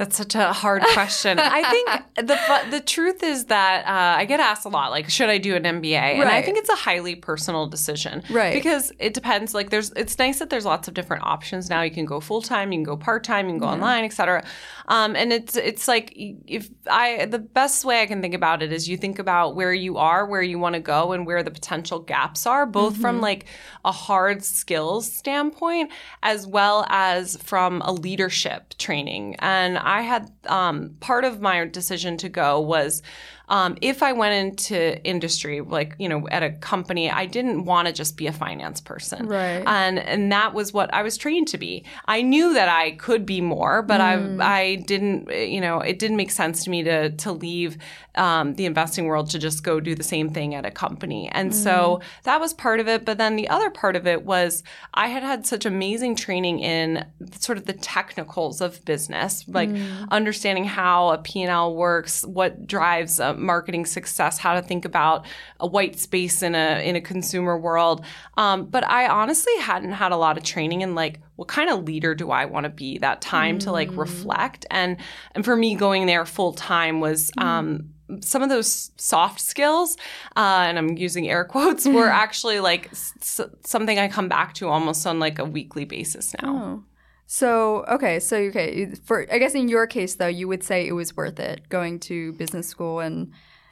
That's 0.00 0.16
such 0.16 0.34
a 0.34 0.50
hard 0.54 0.82
question. 0.94 1.38
I 1.38 1.62
think 1.70 1.90
the 2.16 2.38
the 2.70 2.80
truth 2.80 3.22
is 3.22 3.44
that 3.46 3.84
uh, 3.84 4.18
I 4.18 4.24
get 4.24 4.40
asked 4.40 4.64
a 4.64 4.70
lot, 4.70 4.90
like, 4.90 5.10
should 5.10 5.28
I 5.28 5.36
do 5.36 5.54
an 5.54 5.64
MBA? 5.64 5.92
And 5.92 6.26
I 6.26 6.40
think 6.40 6.56
it's 6.56 6.70
a 6.70 6.74
highly 6.74 7.16
personal 7.16 7.66
decision, 7.66 8.22
Right. 8.30 8.54
Because 8.54 8.92
it 8.98 9.12
depends. 9.12 9.52
Like, 9.52 9.68
there's 9.68 9.90
it's 9.90 10.18
nice 10.18 10.38
that 10.38 10.48
there's 10.48 10.64
lots 10.64 10.88
of 10.88 10.94
different 10.94 11.24
options 11.24 11.68
now. 11.68 11.82
You 11.82 11.90
can 11.90 12.06
go 12.06 12.18
full 12.18 12.40
time, 12.40 12.72
you 12.72 12.78
can 12.78 12.84
go 12.84 12.96
part 12.96 13.24
time, 13.24 13.44
you 13.44 13.52
can 13.52 13.58
go 13.58 13.66
online, 13.66 14.04
etc. 14.04 14.42
Um, 14.88 15.14
and 15.16 15.34
it's 15.34 15.54
it's 15.54 15.86
like 15.86 16.14
if 16.16 16.70
I 16.90 17.26
the 17.26 17.38
best 17.38 17.84
way 17.84 18.00
I 18.00 18.06
can 18.06 18.22
think 18.22 18.32
about 18.32 18.62
it 18.62 18.72
is 18.72 18.88
you 18.88 18.96
think 18.96 19.18
about 19.18 19.54
where 19.54 19.74
you 19.74 19.98
are, 19.98 20.24
where 20.24 20.40
you 20.40 20.58
want 20.58 20.76
to 20.76 20.80
go, 20.80 21.12
and 21.12 21.26
where 21.26 21.42
the 21.42 21.50
potential 21.50 21.98
gaps 21.98 22.46
are, 22.46 22.64
both 22.64 22.96
from 22.96 23.20
like 23.20 23.44
a 23.84 23.92
hard 23.92 24.42
skills 24.42 25.12
standpoint 25.12 25.92
as 26.22 26.46
well 26.46 26.86
as 26.88 27.36
from 27.42 27.82
a 27.82 27.92
leadership 27.92 28.74
training. 28.78 29.36
And 29.40 29.76
I 29.90 30.02
had 30.02 30.30
um, 30.46 30.94
part 31.00 31.24
of 31.24 31.40
my 31.40 31.64
decision 31.64 32.16
to 32.18 32.28
go 32.28 32.60
was 32.60 33.02
um, 33.50 33.76
if 33.80 34.02
I 34.02 34.12
went 34.12 34.34
into 34.34 35.02
industry, 35.04 35.60
like 35.60 35.96
you 35.98 36.08
know, 36.08 36.26
at 36.28 36.42
a 36.42 36.52
company, 36.52 37.10
I 37.10 37.26
didn't 37.26 37.64
want 37.64 37.88
to 37.88 37.92
just 37.92 38.16
be 38.16 38.26
a 38.26 38.32
finance 38.32 38.80
person, 38.80 39.26
Right. 39.26 39.62
And 39.66 39.98
and 39.98 40.32
that 40.32 40.54
was 40.54 40.72
what 40.72 40.92
I 40.94 41.02
was 41.02 41.16
trained 41.16 41.48
to 41.48 41.58
be. 41.58 41.84
I 42.06 42.22
knew 42.22 42.54
that 42.54 42.68
I 42.68 42.92
could 42.92 43.26
be 43.26 43.40
more, 43.40 43.82
but 43.82 44.00
I 44.00 44.14
I 44.40 44.76
didn't, 44.86 45.30
you 45.30 45.60
know, 45.60 45.80
it 45.80 45.98
didn't 45.98 46.16
make 46.16 46.30
sense 46.30 46.64
to 46.64 46.70
me 46.70 46.84
to 46.84 47.10
to 47.10 47.32
leave 47.32 47.76
um, 48.14 48.54
the 48.54 48.66
investing 48.66 49.06
world 49.06 49.30
to 49.30 49.38
just 49.38 49.62
go 49.62 49.80
do 49.80 49.94
the 49.94 50.02
same 50.02 50.30
thing 50.30 50.54
at 50.54 50.66
a 50.66 50.70
company. 50.70 51.28
And 51.28 51.54
so 51.54 52.00
that 52.24 52.40
was 52.40 52.52
part 52.52 52.80
of 52.80 52.88
it. 52.88 53.04
But 53.04 53.18
then 53.18 53.36
the 53.36 53.48
other 53.48 53.70
part 53.70 53.96
of 53.96 54.06
it 54.06 54.24
was 54.24 54.62
I 54.94 55.08
had 55.08 55.22
had 55.22 55.46
such 55.46 55.64
amazing 55.64 56.16
training 56.16 56.60
in 56.60 57.06
sort 57.38 57.58
of 57.58 57.66
the 57.66 57.72
technicals 57.72 58.60
of 58.60 58.84
business, 58.84 59.44
like 59.48 59.70
understanding 60.10 60.64
how 60.64 61.10
a 61.10 61.18
P&L 61.18 61.74
works, 61.74 62.24
what 62.26 62.66
drives 62.66 63.20
a 63.20 63.34
marketing 63.40 63.86
success, 63.86 64.38
how 64.38 64.54
to 64.54 64.62
think 64.62 64.84
about 64.84 65.26
a 65.58 65.66
white 65.66 65.98
space 65.98 66.42
in 66.42 66.54
a 66.54 66.86
in 66.86 66.96
a 66.96 67.00
consumer 67.00 67.58
world. 67.58 68.04
Um, 68.36 68.66
but 68.66 68.86
I 68.86 69.08
honestly 69.08 69.56
hadn't 69.60 69.92
had 69.92 70.12
a 70.12 70.16
lot 70.16 70.36
of 70.36 70.44
training 70.44 70.82
in 70.82 70.94
like 70.94 71.20
what 71.36 71.48
kind 71.48 71.70
of 71.70 71.84
leader 71.84 72.14
do 72.14 72.30
I 72.30 72.44
want 72.44 72.64
to 72.64 72.70
be? 72.70 72.98
That 72.98 73.20
time 73.20 73.58
to 73.60 73.72
like 73.72 73.88
reflect 73.96 74.66
and 74.70 74.96
and 75.34 75.44
for 75.44 75.56
me 75.56 75.74
going 75.74 76.06
there 76.06 76.24
full 76.26 76.52
time 76.52 77.00
was. 77.00 77.30
Um, 77.38 77.90
some 78.22 78.42
of 78.42 78.48
those 78.48 78.90
soft 78.96 79.40
skills, 79.40 79.96
uh, 80.36 80.64
and 80.66 80.76
I'm 80.78 80.98
using 80.98 81.30
air 81.30 81.44
quotes, 81.44 81.86
were 81.86 82.08
actually 82.24 82.58
like 82.58 82.88
s- 82.90 83.12
s- 83.20 83.40
something 83.64 84.00
I 84.00 84.08
come 84.08 84.28
back 84.28 84.52
to 84.54 84.66
almost 84.66 85.06
on 85.06 85.20
like 85.20 85.38
a 85.38 85.44
weekly 85.44 85.84
basis 85.84 86.34
now. 86.42 86.82
Oh. 86.82 86.89
So 87.32 87.84
okay, 87.86 88.18
so 88.18 88.38
okay, 88.38 88.86
for 89.04 89.24
I 89.32 89.38
guess 89.38 89.54
in 89.54 89.68
your 89.68 89.86
case 89.86 90.16
though, 90.16 90.26
you 90.26 90.48
would 90.48 90.64
say 90.64 90.84
it 90.84 90.94
was 90.94 91.16
worth 91.16 91.38
it 91.38 91.68
going 91.68 92.00
to 92.00 92.32
business 92.32 92.66
school 92.66 92.98
and 92.98 93.30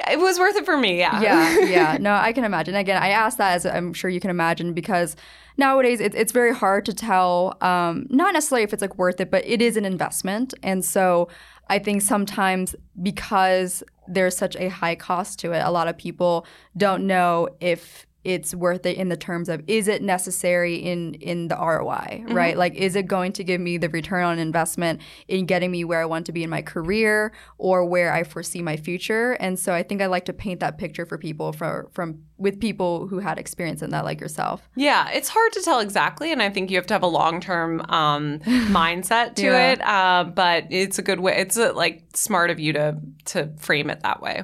It 0.08 0.20
was 0.20 0.38
worth 0.38 0.54
it 0.54 0.64
for 0.64 0.76
me, 0.76 0.96
yeah. 0.96 1.20
yeah, 1.20 1.58
yeah. 1.64 1.96
No, 2.00 2.14
I 2.14 2.32
can 2.32 2.44
imagine. 2.44 2.76
Again, 2.76 3.02
I 3.02 3.08
asked 3.08 3.36
that 3.38 3.54
as 3.54 3.66
I'm 3.66 3.92
sure 3.92 4.10
you 4.10 4.20
can 4.20 4.30
imagine 4.30 4.74
because 4.74 5.16
nowadays 5.56 5.98
it, 5.98 6.14
it's 6.14 6.30
very 6.30 6.54
hard 6.54 6.84
to 6.84 6.94
tell. 6.94 7.58
Um, 7.60 8.06
not 8.10 8.32
necessarily 8.32 8.62
if 8.62 8.72
it's 8.72 8.80
like 8.80 8.96
worth 8.96 9.20
it, 9.20 9.28
but 9.28 9.44
it 9.44 9.60
is 9.60 9.76
an 9.76 9.84
investment, 9.84 10.54
and 10.62 10.84
so 10.84 11.28
I 11.68 11.80
think 11.80 12.02
sometimes 12.02 12.76
because 13.02 13.82
there's 14.06 14.36
such 14.36 14.54
a 14.54 14.68
high 14.68 14.94
cost 14.94 15.40
to 15.40 15.50
it, 15.50 15.64
a 15.64 15.72
lot 15.72 15.88
of 15.88 15.98
people 15.98 16.46
don't 16.76 17.08
know 17.08 17.48
if 17.58 18.06
it's 18.24 18.54
worth 18.54 18.84
it 18.84 18.96
in 18.96 19.08
the 19.08 19.16
terms 19.16 19.48
of 19.48 19.62
is 19.68 19.86
it 19.88 20.02
necessary 20.02 20.74
in 20.76 21.14
in 21.14 21.48
the 21.48 21.56
ROI, 21.56 22.24
right? 22.28 22.56
Like 22.56 22.74
is 22.74 22.96
it 22.96 23.06
going 23.06 23.32
to 23.34 23.44
give 23.44 23.60
me 23.60 23.78
the 23.78 23.88
return 23.88 24.24
on 24.24 24.38
investment 24.38 25.00
in 25.28 25.46
getting 25.46 25.70
me 25.70 25.84
where 25.84 26.00
I 26.00 26.04
want 26.04 26.26
to 26.26 26.32
be 26.32 26.42
in 26.42 26.50
my 26.50 26.60
career 26.62 27.32
or 27.58 27.84
where 27.84 28.12
I 28.12 28.24
foresee 28.24 28.60
my 28.60 28.76
future? 28.76 29.32
And 29.34 29.58
so 29.58 29.72
I 29.72 29.82
think 29.82 30.02
I 30.02 30.06
like 30.06 30.24
to 30.26 30.32
paint 30.32 30.60
that 30.60 30.78
picture 30.78 31.06
for 31.06 31.16
people 31.16 31.52
for, 31.52 31.88
from 31.92 32.22
with 32.36 32.60
people 32.60 33.06
who 33.06 33.18
had 33.20 33.38
experience 33.38 33.82
in 33.82 33.90
that 33.90 34.04
like 34.04 34.20
yourself. 34.20 34.68
Yeah, 34.76 35.08
it's 35.10 35.28
hard 35.28 35.52
to 35.52 35.62
tell 35.62 35.80
exactly, 35.80 36.30
and 36.32 36.42
I 36.42 36.50
think 36.50 36.70
you 36.70 36.76
have 36.76 36.86
to 36.88 36.94
have 36.94 37.02
a 37.02 37.06
long 37.08 37.40
term 37.40 37.80
um, 37.88 38.38
mindset 38.68 39.36
to 39.36 39.42
Yeah. 39.44 39.70
it. 39.72 39.80
Uh, 39.82 40.24
but 40.24 40.64
it's 40.70 40.98
a 40.98 41.02
good 41.02 41.20
way. 41.20 41.36
It's 41.38 41.56
uh 41.56 41.72
like 41.74 42.04
smart 42.14 42.50
of 42.50 42.58
you 42.60 42.72
to 42.74 42.98
to 43.26 43.52
frame 43.58 43.90
it 43.90 44.00
that 44.02 44.20
way. 44.20 44.42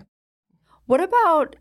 What 0.87 1.01
about 1.01 1.57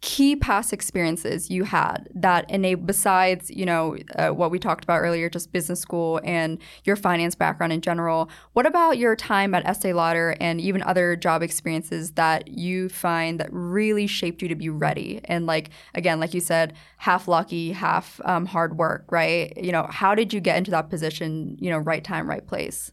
key 0.00 0.34
past 0.34 0.72
experiences 0.72 1.50
you 1.50 1.64
had 1.64 2.08
that 2.14 2.50
enable 2.50 2.82
besides 2.84 3.50
you 3.50 3.66
know 3.66 3.96
uh, 4.16 4.30
what 4.30 4.50
we 4.50 4.58
talked 4.58 4.82
about 4.82 4.98
earlier 4.98 5.28
just 5.28 5.52
business 5.52 5.78
school 5.78 6.18
and 6.24 6.58
your 6.84 6.96
finance 6.96 7.34
background 7.34 7.70
in 7.70 7.82
general 7.82 8.30
what 8.54 8.64
about 8.64 8.96
your 8.96 9.14
time 9.14 9.54
at 9.54 9.64
Estee 9.66 9.92
Lauder 9.92 10.34
and 10.40 10.58
even 10.60 10.82
other 10.82 11.16
job 11.16 11.42
experiences 11.42 12.12
that 12.12 12.48
you 12.48 12.88
find 12.88 13.38
that 13.38 13.48
really 13.52 14.06
shaped 14.06 14.40
you 14.42 14.48
to 14.48 14.54
be 14.54 14.68
ready? 14.68 15.20
And 15.24 15.46
like 15.46 15.70
again 15.94 16.18
like 16.18 16.32
you 16.32 16.40
said 16.40 16.74
half 16.96 17.28
lucky 17.28 17.72
half 17.72 18.20
um, 18.24 18.46
hard 18.46 18.78
work 18.78 19.04
right? 19.10 19.52
You 19.56 19.72
know 19.72 19.86
how 19.90 20.14
did 20.14 20.32
you 20.32 20.40
get 20.40 20.56
into 20.56 20.70
that 20.70 20.88
position 20.88 21.56
you 21.60 21.70
know 21.70 21.78
right 21.78 22.02
time 22.02 22.28
right 22.28 22.46
place 22.46 22.92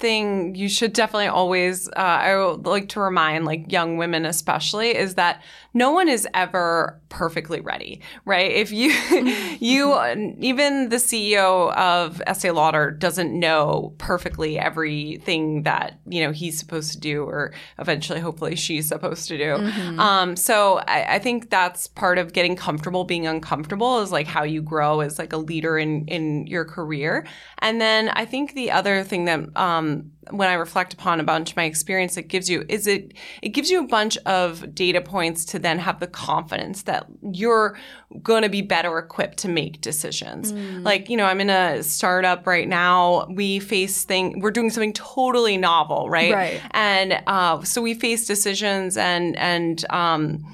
thing 0.00 0.54
you 0.54 0.68
should 0.68 0.92
definitely 0.92 1.28
always 1.28 1.88
uh, 1.90 1.92
i 1.96 2.36
would 2.36 2.66
like 2.66 2.88
to 2.88 3.00
remind 3.00 3.44
like 3.44 3.70
young 3.70 3.96
women 3.96 4.24
especially 4.24 4.96
is 4.96 5.14
that 5.14 5.42
no 5.72 5.92
one 5.92 6.08
is 6.08 6.26
ever 6.34 7.00
perfectly 7.08 7.60
ready 7.60 8.00
right? 8.24 8.50
If 8.52 8.72
you 8.72 8.90
you 9.60 9.98
even 10.40 10.88
the 10.88 10.96
ceo 10.96 11.74
of 11.76 12.22
estee 12.26 12.50
lauder 12.50 12.90
doesn't 12.90 13.38
know 13.38 13.94
perfectly 13.98 14.58
everything 14.58 15.64
that 15.64 15.98
you 16.06 16.24
know 16.24 16.32
he's 16.32 16.58
supposed 16.58 16.92
to 16.92 17.00
do 17.00 17.24
or 17.24 17.52
eventually 17.78 18.20
hopefully 18.20 18.56
she's 18.56 18.88
supposed 18.88 19.28
to 19.28 19.38
do. 19.38 19.44
Mm-hmm. 19.44 20.00
um, 20.00 20.36
so 20.36 20.78
I, 20.86 21.16
I 21.16 21.18
think 21.18 21.50
that's 21.50 21.88
part 21.88 22.18
of 22.18 22.32
getting 22.32 22.56
comfortable 22.56 23.04
being 23.04 23.26
uncomfortable 23.26 24.00
is 24.00 24.12
like 24.12 24.26
how 24.26 24.42
you 24.42 24.62
grow 24.62 25.00
as 25.00 25.18
like 25.18 25.32
a 25.32 25.38
leader 25.38 25.78
in 25.78 26.06
in 26.06 26.46
your 26.46 26.64
career. 26.64 27.26
And 27.58 27.80
then 27.80 28.08
i 28.10 28.24
think 28.24 28.54
the 28.54 28.70
other 28.70 29.02
thing 29.04 29.24
that 29.26 29.40
um, 29.56 29.89
when 30.30 30.48
I 30.48 30.54
reflect 30.54 30.92
upon 30.92 31.20
a 31.20 31.24
bunch 31.24 31.50
of 31.50 31.56
my 31.56 31.64
experience, 31.64 32.16
it 32.16 32.28
gives 32.28 32.48
you 32.48 32.64
is 32.68 32.86
it 32.86 33.14
it 33.42 33.50
gives 33.50 33.70
you 33.70 33.82
a 33.82 33.86
bunch 33.86 34.16
of 34.18 34.74
data 34.74 35.00
points 35.00 35.44
to 35.46 35.58
then 35.58 35.78
have 35.78 36.00
the 36.00 36.06
confidence 36.06 36.82
that 36.82 37.06
you're 37.32 37.78
going 38.22 38.42
to 38.42 38.48
be 38.48 38.62
better 38.62 38.98
equipped 38.98 39.38
to 39.38 39.48
make 39.48 39.80
decisions. 39.80 40.52
Mm. 40.52 40.84
Like 40.84 41.08
you 41.08 41.16
know, 41.16 41.24
I'm 41.24 41.40
in 41.40 41.50
a 41.50 41.82
startup 41.82 42.46
right 42.46 42.68
now. 42.68 43.26
We 43.30 43.58
face 43.58 44.04
thing 44.04 44.40
we're 44.40 44.50
doing 44.50 44.70
something 44.70 44.92
totally 44.92 45.56
novel, 45.56 46.08
right? 46.08 46.32
Right. 46.32 46.60
And 46.72 47.22
uh, 47.26 47.62
so 47.62 47.82
we 47.82 47.94
face 47.94 48.26
decisions 48.26 48.96
and 48.96 49.36
and 49.36 49.84
um, 49.90 50.44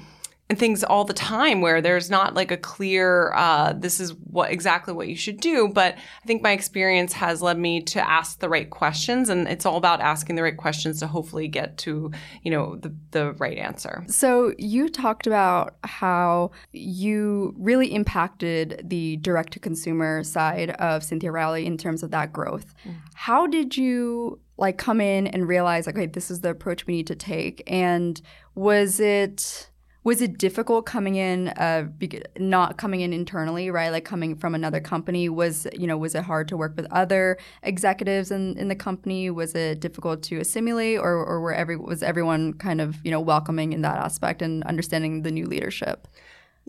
and 0.49 0.57
things 0.57 0.83
all 0.83 1.03
the 1.03 1.13
time 1.13 1.59
where 1.61 1.81
there's 1.81 2.09
not 2.09 2.33
like 2.33 2.51
a 2.51 2.57
clear 2.57 3.33
uh, 3.33 3.73
this 3.73 3.99
is 3.99 4.13
what 4.15 4.51
exactly 4.51 4.93
what 4.93 5.07
you 5.07 5.15
should 5.15 5.39
do 5.39 5.67
but 5.67 5.95
i 5.95 6.25
think 6.25 6.41
my 6.41 6.51
experience 6.51 7.13
has 7.13 7.41
led 7.41 7.57
me 7.57 7.81
to 7.81 8.09
ask 8.09 8.39
the 8.39 8.49
right 8.49 8.69
questions 8.69 9.29
and 9.29 9.47
it's 9.47 9.65
all 9.65 9.77
about 9.77 9.99
asking 10.01 10.35
the 10.35 10.43
right 10.43 10.57
questions 10.57 10.99
to 10.99 11.07
hopefully 11.07 11.47
get 11.47 11.77
to 11.77 12.11
you 12.43 12.51
know 12.51 12.75
the, 12.77 12.93
the 13.11 13.33
right 13.33 13.57
answer 13.57 14.03
so 14.07 14.53
you 14.57 14.89
talked 14.89 15.27
about 15.27 15.75
how 15.83 16.51
you 16.71 17.53
really 17.57 17.93
impacted 17.93 18.81
the 18.83 19.17
direct 19.17 19.53
to 19.53 19.59
consumer 19.59 20.23
side 20.23 20.71
of 20.71 21.03
cynthia 21.03 21.31
rowley 21.31 21.65
in 21.65 21.77
terms 21.77 22.03
of 22.03 22.11
that 22.11 22.31
growth 22.31 22.73
mm. 22.85 22.93
how 23.15 23.47
did 23.47 23.75
you 23.75 24.39
like 24.57 24.77
come 24.77 24.99
in 24.99 25.27
and 25.27 25.47
realize 25.47 25.85
like 25.85 25.95
okay 25.95 26.05
this 26.05 26.31
is 26.31 26.41
the 26.41 26.49
approach 26.49 26.87
we 26.87 26.95
need 26.95 27.07
to 27.07 27.15
take 27.15 27.61
and 27.67 28.21
was 28.55 28.99
it 28.99 29.69
was 30.07 30.21
it 30.21 30.37
difficult 30.37 30.85
coming 30.85 31.15
in 31.15 31.49
uh, 31.49 31.85
not 32.39 32.77
coming 32.77 33.01
in 33.01 33.11
internally 33.11 33.69
right? 33.69 33.89
Like 33.89 34.05
coming 34.05 34.37
from 34.37 34.55
another 34.55 34.79
company 34.79 35.27
was 35.27 35.67
you 35.73 35.85
know 35.85 35.97
was 35.97 36.15
it 36.15 36.23
hard 36.23 36.47
to 36.47 36.55
work 36.55 36.77
with 36.77 36.87
other 36.91 37.37
executives 37.63 38.31
in, 38.31 38.57
in 38.57 38.69
the 38.69 38.75
company? 38.75 39.29
Was 39.29 39.53
it 39.53 39.81
difficult 39.81 40.23
to 40.23 40.39
assimilate 40.39 40.97
or, 40.97 41.11
or 41.11 41.41
were 41.41 41.53
every 41.53 41.75
was 41.75 42.03
everyone 42.03 42.53
kind 42.53 42.79
of 42.79 42.95
you 43.03 43.11
know 43.11 43.19
welcoming 43.19 43.73
in 43.73 43.81
that 43.81 43.97
aspect 43.97 44.41
and 44.41 44.63
understanding 44.63 45.23
the 45.23 45.31
new 45.31 45.45
leadership 45.45 46.07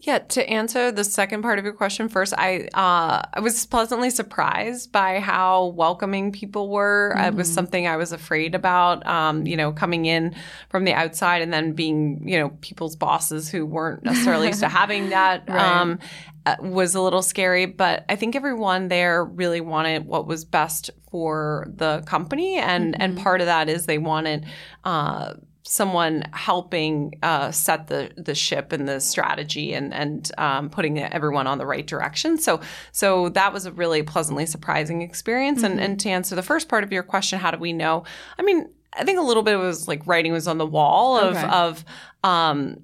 yeah, 0.00 0.18
to 0.18 0.48
answer 0.48 0.92
the 0.92 1.02
second 1.02 1.42
part 1.42 1.58
of 1.58 1.64
your 1.64 1.74
question 1.74 2.08
first, 2.08 2.32
I 2.38 2.68
uh, 2.72 3.20
I 3.34 3.40
was 3.40 3.66
pleasantly 3.66 4.10
surprised 4.10 4.92
by 4.92 5.18
how 5.18 5.66
welcoming 5.66 6.30
people 6.30 6.70
were. 6.70 7.12
Mm-hmm. 7.16 7.26
It 7.26 7.34
was 7.34 7.48
mm-hmm. 7.48 7.54
something 7.54 7.86
I 7.88 7.96
was 7.96 8.12
afraid 8.12 8.54
about, 8.54 9.04
um, 9.08 9.44
you 9.44 9.56
know, 9.56 9.72
coming 9.72 10.04
in 10.04 10.36
from 10.68 10.84
the 10.84 10.92
outside 10.92 11.42
and 11.42 11.52
then 11.52 11.72
being, 11.72 12.28
you 12.28 12.38
know, 12.38 12.50
people's 12.60 12.94
bosses 12.94 13.48
who 13.48 13.66
weren't 13.66 14.04
necessarily 14.04 14.46
used 14.46 14.60
to 14.60 14.68
having 14.68 15.08
that. 15.10 15.48
Right. 15.48 15.58
Um, 15.58 15.98
uh, 16.46 16.56
was 16.60 16.94
a 16.94 17.00
little 17.00 17.20
scary, 17.20 17.66
but 17.66 18.04
I 18.08 18.16
think 18.16 18.36
everyone 18.36 18.88
there 18.88 19.24
really 19.24 19.60
wanted 19.60 20.06
what 20.06 20.26
was 20.26 20.44
best 20.44 20.90
for 21.10 21.66
the 21.74 22.02
company, 22.06 22.56
and 22.56 22.94
mm-hmm. 22.94 23.02
and 23.02 23.18
part 23.18 23.40
of 23.40 23.48
that 23.48 23.68
is 23.68 23.84
they 23.84 23.98
wanted 23.98 24.46
uh, 24.84 25.34
someone 25.70 26.24
helping 26.32 27.12
uh, 27.22 27.50
set 27.50 27.88
the 27.88 28.10
the 28.16 28.34
ship 28.34 28.72
and 28.72 28.88
the 28.88 29.00
strategy 29.00 29.74
and 29.74 29.92
and 29.92 30.32
um, 30.38 30.70
putting 30.70 30.98
everyone 30.98 31.46
on 31.46 31.58
the 31.58 31.66
right 31.66 31.86
direction. 31.86 32.38
So 32.38 32.60
so 32.90 33.28
that 33.30 33.52
was 33.52 33.66
a 33.66 33.72
really 33.72 34.02
pleasantly 34.02 34.46
surprising 34.46 35.02
experience. 35.02 35.58
Mm-hmm. 35.58 35.72
And 35.72 35.80
and 35.80 36.00
to 36.00 36.08
answer 36.08 36.34
the 36.34 36.42
first 36.42 36.70
part 36.70 36.84
of 36.84 36.92
your 36.92 37.02
question, 37.02 37.38
how 37.38 37.50
do 37.50 37.58
we 37.58 37.74
know? 37.74 38.04
I 38.38 38.42
mean, 38.42 38.70
I 38.94 39.04
think 39.04 39.18
a 39.18 39.22
little 39.22 39.42
bit 39.42 39.58
was 39.58 39.86
like 39.86 40.06
writing 40.06 40.32
was 40.32 40.48
on 40.48 40.56
the 40.56 40.66
wall 40.66 41.18
of 41.18 41.36
okay. 41.36 41.46
of 41.46 41.84
um, 42.24 42.82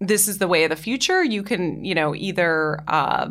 this 0.00 0.26
is 0.26 0.38
the 0.38 0.48
way 0.48 0.64
of 0.64 0.70
the 0.70 0.76
future. 0.76 1.22
You 1.22 1.44
can 1.44 1.84
you 1.84 1.94
know 1.94 2.12
either 2.12 2.80
uh, 2.88 3.28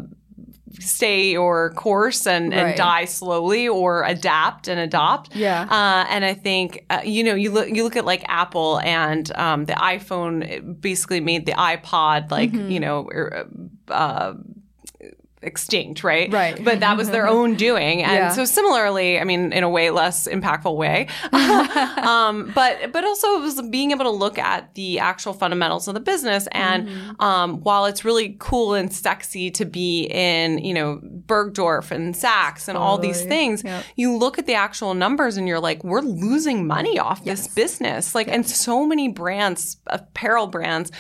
stay 0.80 1.32
your 1.32 1.72
course 1.72 2.28
and, 2.28 2.52
right. 2.52 2.60
and 2.60 2.78
die 2.78 3.06
slowly 3.06 3.68
or 3.68 4.04
adapt 4.04 4.68
and 4.68 4.80
adopt. 4.80 5.36
Yeah. 5.36 5.64
Uh, 5.64 6.06
and 6.10 6.26
I 6.26 6.34
think, 6.34 6.86
uh, 6.90 7.02
you 7.04 7.24
know, 7.24 7.36
you 7.36 7.52
look, 7.52 7.70
you 7.70 7.84
look 7.84 7.96
at 7.96 8.06
like 8.06 8.24
Apple 8.28 8.80
and 8.80 9.32
um, 9.36 9.66
the 9.66 9.74
iPhone 9.74 10.80
basically 10.80 11.20
made 11.20 11.46
the 11.46 11.54
iPod 11.54 12.32
like, 12.32 12.52
mm-hmm. 12.52 12.70
you 12.70 12.80
know, 12.80 13.08
er, 13.14 13.50
uh, 13.90 14.34
extinct, 15.42 16.04
right? 16.04 16.32
Right. 16.32 16.62
But 16.64 16.80
that 16.80 16.98
was 16.98 17.10
their 17.10 17.28
own 17.36 17.56
doing, 17.56 18.04
and 18.04 18.14
yeah. 18.14 18.30
so 18.32 18.46
similarly, 18.46 19.20
I 19.20 19.24
mean, 19.24 19.54
in 19.54 19.64
a 19.64 19.70
way 19.70 19.90
less 19.92 20.28
impactful 20.28 20.76
way, 20.76 21.08
um, 21.32 22.52
but 22.54 22.92
but 22.92 23.04
also 23.04 23.38
it 23.38 23.42
was 23.42 23.62
being 23.70 23.92
able 23.92 24.06
to 24.06 24.12
look 24.12 24.38
at 24.38 24.74
the 24.76 25.00
actual 25.00 25.34
fundamentals 25.34 25.88
of 25.88 25.94
the 25.94 26.00
business, 26.00 26.48
and 26.52 26.88
mm-hmm. 26.88 27.24
um, 27.24 27.62
while 27.62 27.86
it's 27.86 28.04
really 28.04 28.36
cool 28.40 28.74
and 28.74 28.92
sexy 28.92 29.52
to 29.52 29.66
be 29.66 30.06
in, 30.06 30.60
you 30.60 30.74
know, 30.74 31.00
Bergdorf 31.04 31.92
and 31.92 32.14
Saks 32.16 32.68
and 32.68 32.76
totally. 32.76 32.86
all 32.86 32.98
these 32.98 33.24
things, 33.24 33.64
yep. 33.64 33.84
you 33.96 34.16
look 34.16 34.40
at 34.40 34.46
the 34.46 34.56
actual 34.56 34.94
numbers 34.94 35.38
and 35.38 35.48
you're 35.48 35.60
like, 35.60 35.84
we're 35.84 36.02
losing 36.02 36.68
money 36.68 37.00
off 37.00 37.22
yes. 37.24 37.46
this 37.46 37.54
business, 37.54 38.16
like, 38.16 38.28
yes. 38.28 38.36
and 38.36 38.48
so 38.48 38.86
many 38.86 39.08
brands, 39.08 39.78
apparel 39.88 40.48
brands 40.48 40.92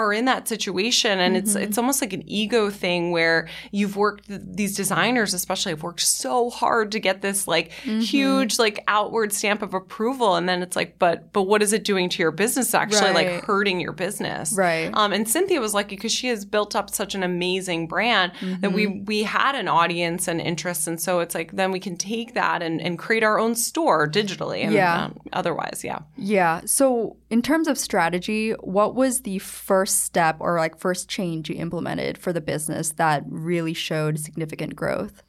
are 0.00 0.12
in 0.12 0.24
that 0.24 0.48
situation 0.48 1.18
and 1.18 1.36
mm-hmm. 1.36 1.44
it's 1.44 1.54
it's 1.54 1.78
almost 1.78 2.00
like 2.00 2.12
an 2.12 2.22
ego 2.28 2.70
thing 2.70 3.10
where 3.10 3.48
you've 3.70 3.96
worked 3.96 4.24
these 4.28 4.74
designers 4.74 5.34
especially 5.34 5.70
have 5.70 5.82
worked 5.82 6.00
so 6.00 6.50
hard 6.50 6.90
to 6.92 6.98
get 6.98 7.20
this 7.20 7.46
like 7.46 7.70
mm-hmm. 7.82 8.00
huge 8.00 8.58
like 8.58 8.82
outward 8.88 9.32
stamp 9.32 9.62
of 9.62 9.74
approval 9.74 10.34
and 10.36 10.48
then 10.48 10.62
it's 10.62 10.76
like 10.76 10.98
but 10.98 11.32
but 11.32 11.42
what 11.42 11.62
is 11.62 11.72
it 11.72 11.84
doing 11.84 12.08
to 12.08 12.22
your 12.22 12.30
business 12.30 12.74
actually 12.74 13.12
right. 13.12 13.32
like 13.34 13.44
hurting 13.44 13.80
your 13.80 13.92
business 13.92 14.54
right 14.56 14.90
um 14.94 15.12
and 15.12 15.28
Cynthia 15.28 15.60
was 15.60 15.74
lucky 15.74 15.96
because 15.96 16.12
she 16.12 16.28
has 16.28 16.44
built 16.44 16.74
up 16.74 16.90
such 16.90 17.14
an 17.14 17.22
amazing 17.22 17.86
brand 17.86 18.32
mm-hmm. 18.34 18.60
that 18.60 18.72
we 18.72 18.86
mm-hmm. 18.86 19.04
we 19.04 19.22
had 19.22 19.54
an 19.54 19.68
audience 19.68 20.28
and 20.28 20.40
interest 20.40 20.88
and 20.88 21.00
so 21.00 21.20
it's 21.20 21.34
like 21.34 21.52
then 21.52 21.70
we 21.70 21.80
can 21.80 21.96
take 21.96 22.34
that 22.34 22.62
and 22.62 22.80
and 22.80 22.98
create 22.98 23.22
our 23.22 23.38
own 23.38 23.54
store 23.54 24.08
digitally 24.08 24.64
and 24.64 24.72
yeah. 24.72 25.04
Um, 25.04 25.18
otherwise 25.32 25.82
yeah 25.84 26.00
yeah 26.16 26.62
so 26.64 27.16
in 27.28 27.42
terms 27.42 27.68
of 27.68 27.78
strategy 27.78 28.52
what 28.60 28.94
was 28.94 29.22
the 29.22 29.38
first 29.38 29.89
first 29.90 30.04
step 30.04 30.36
or 30.38 30.56
like 30.56 30.78
first 30.78 31.08
change 31.08 31.50
you 31.50 31.56
implemented 31.56 32.16
for 32.16 32.32
the 32.32 32.40
business 32.40 32.92
that 32.92 33.24
really 33.26 33.74
showed 33.74 34.20
significant 34.20 34.76
growth? 34.76 35.22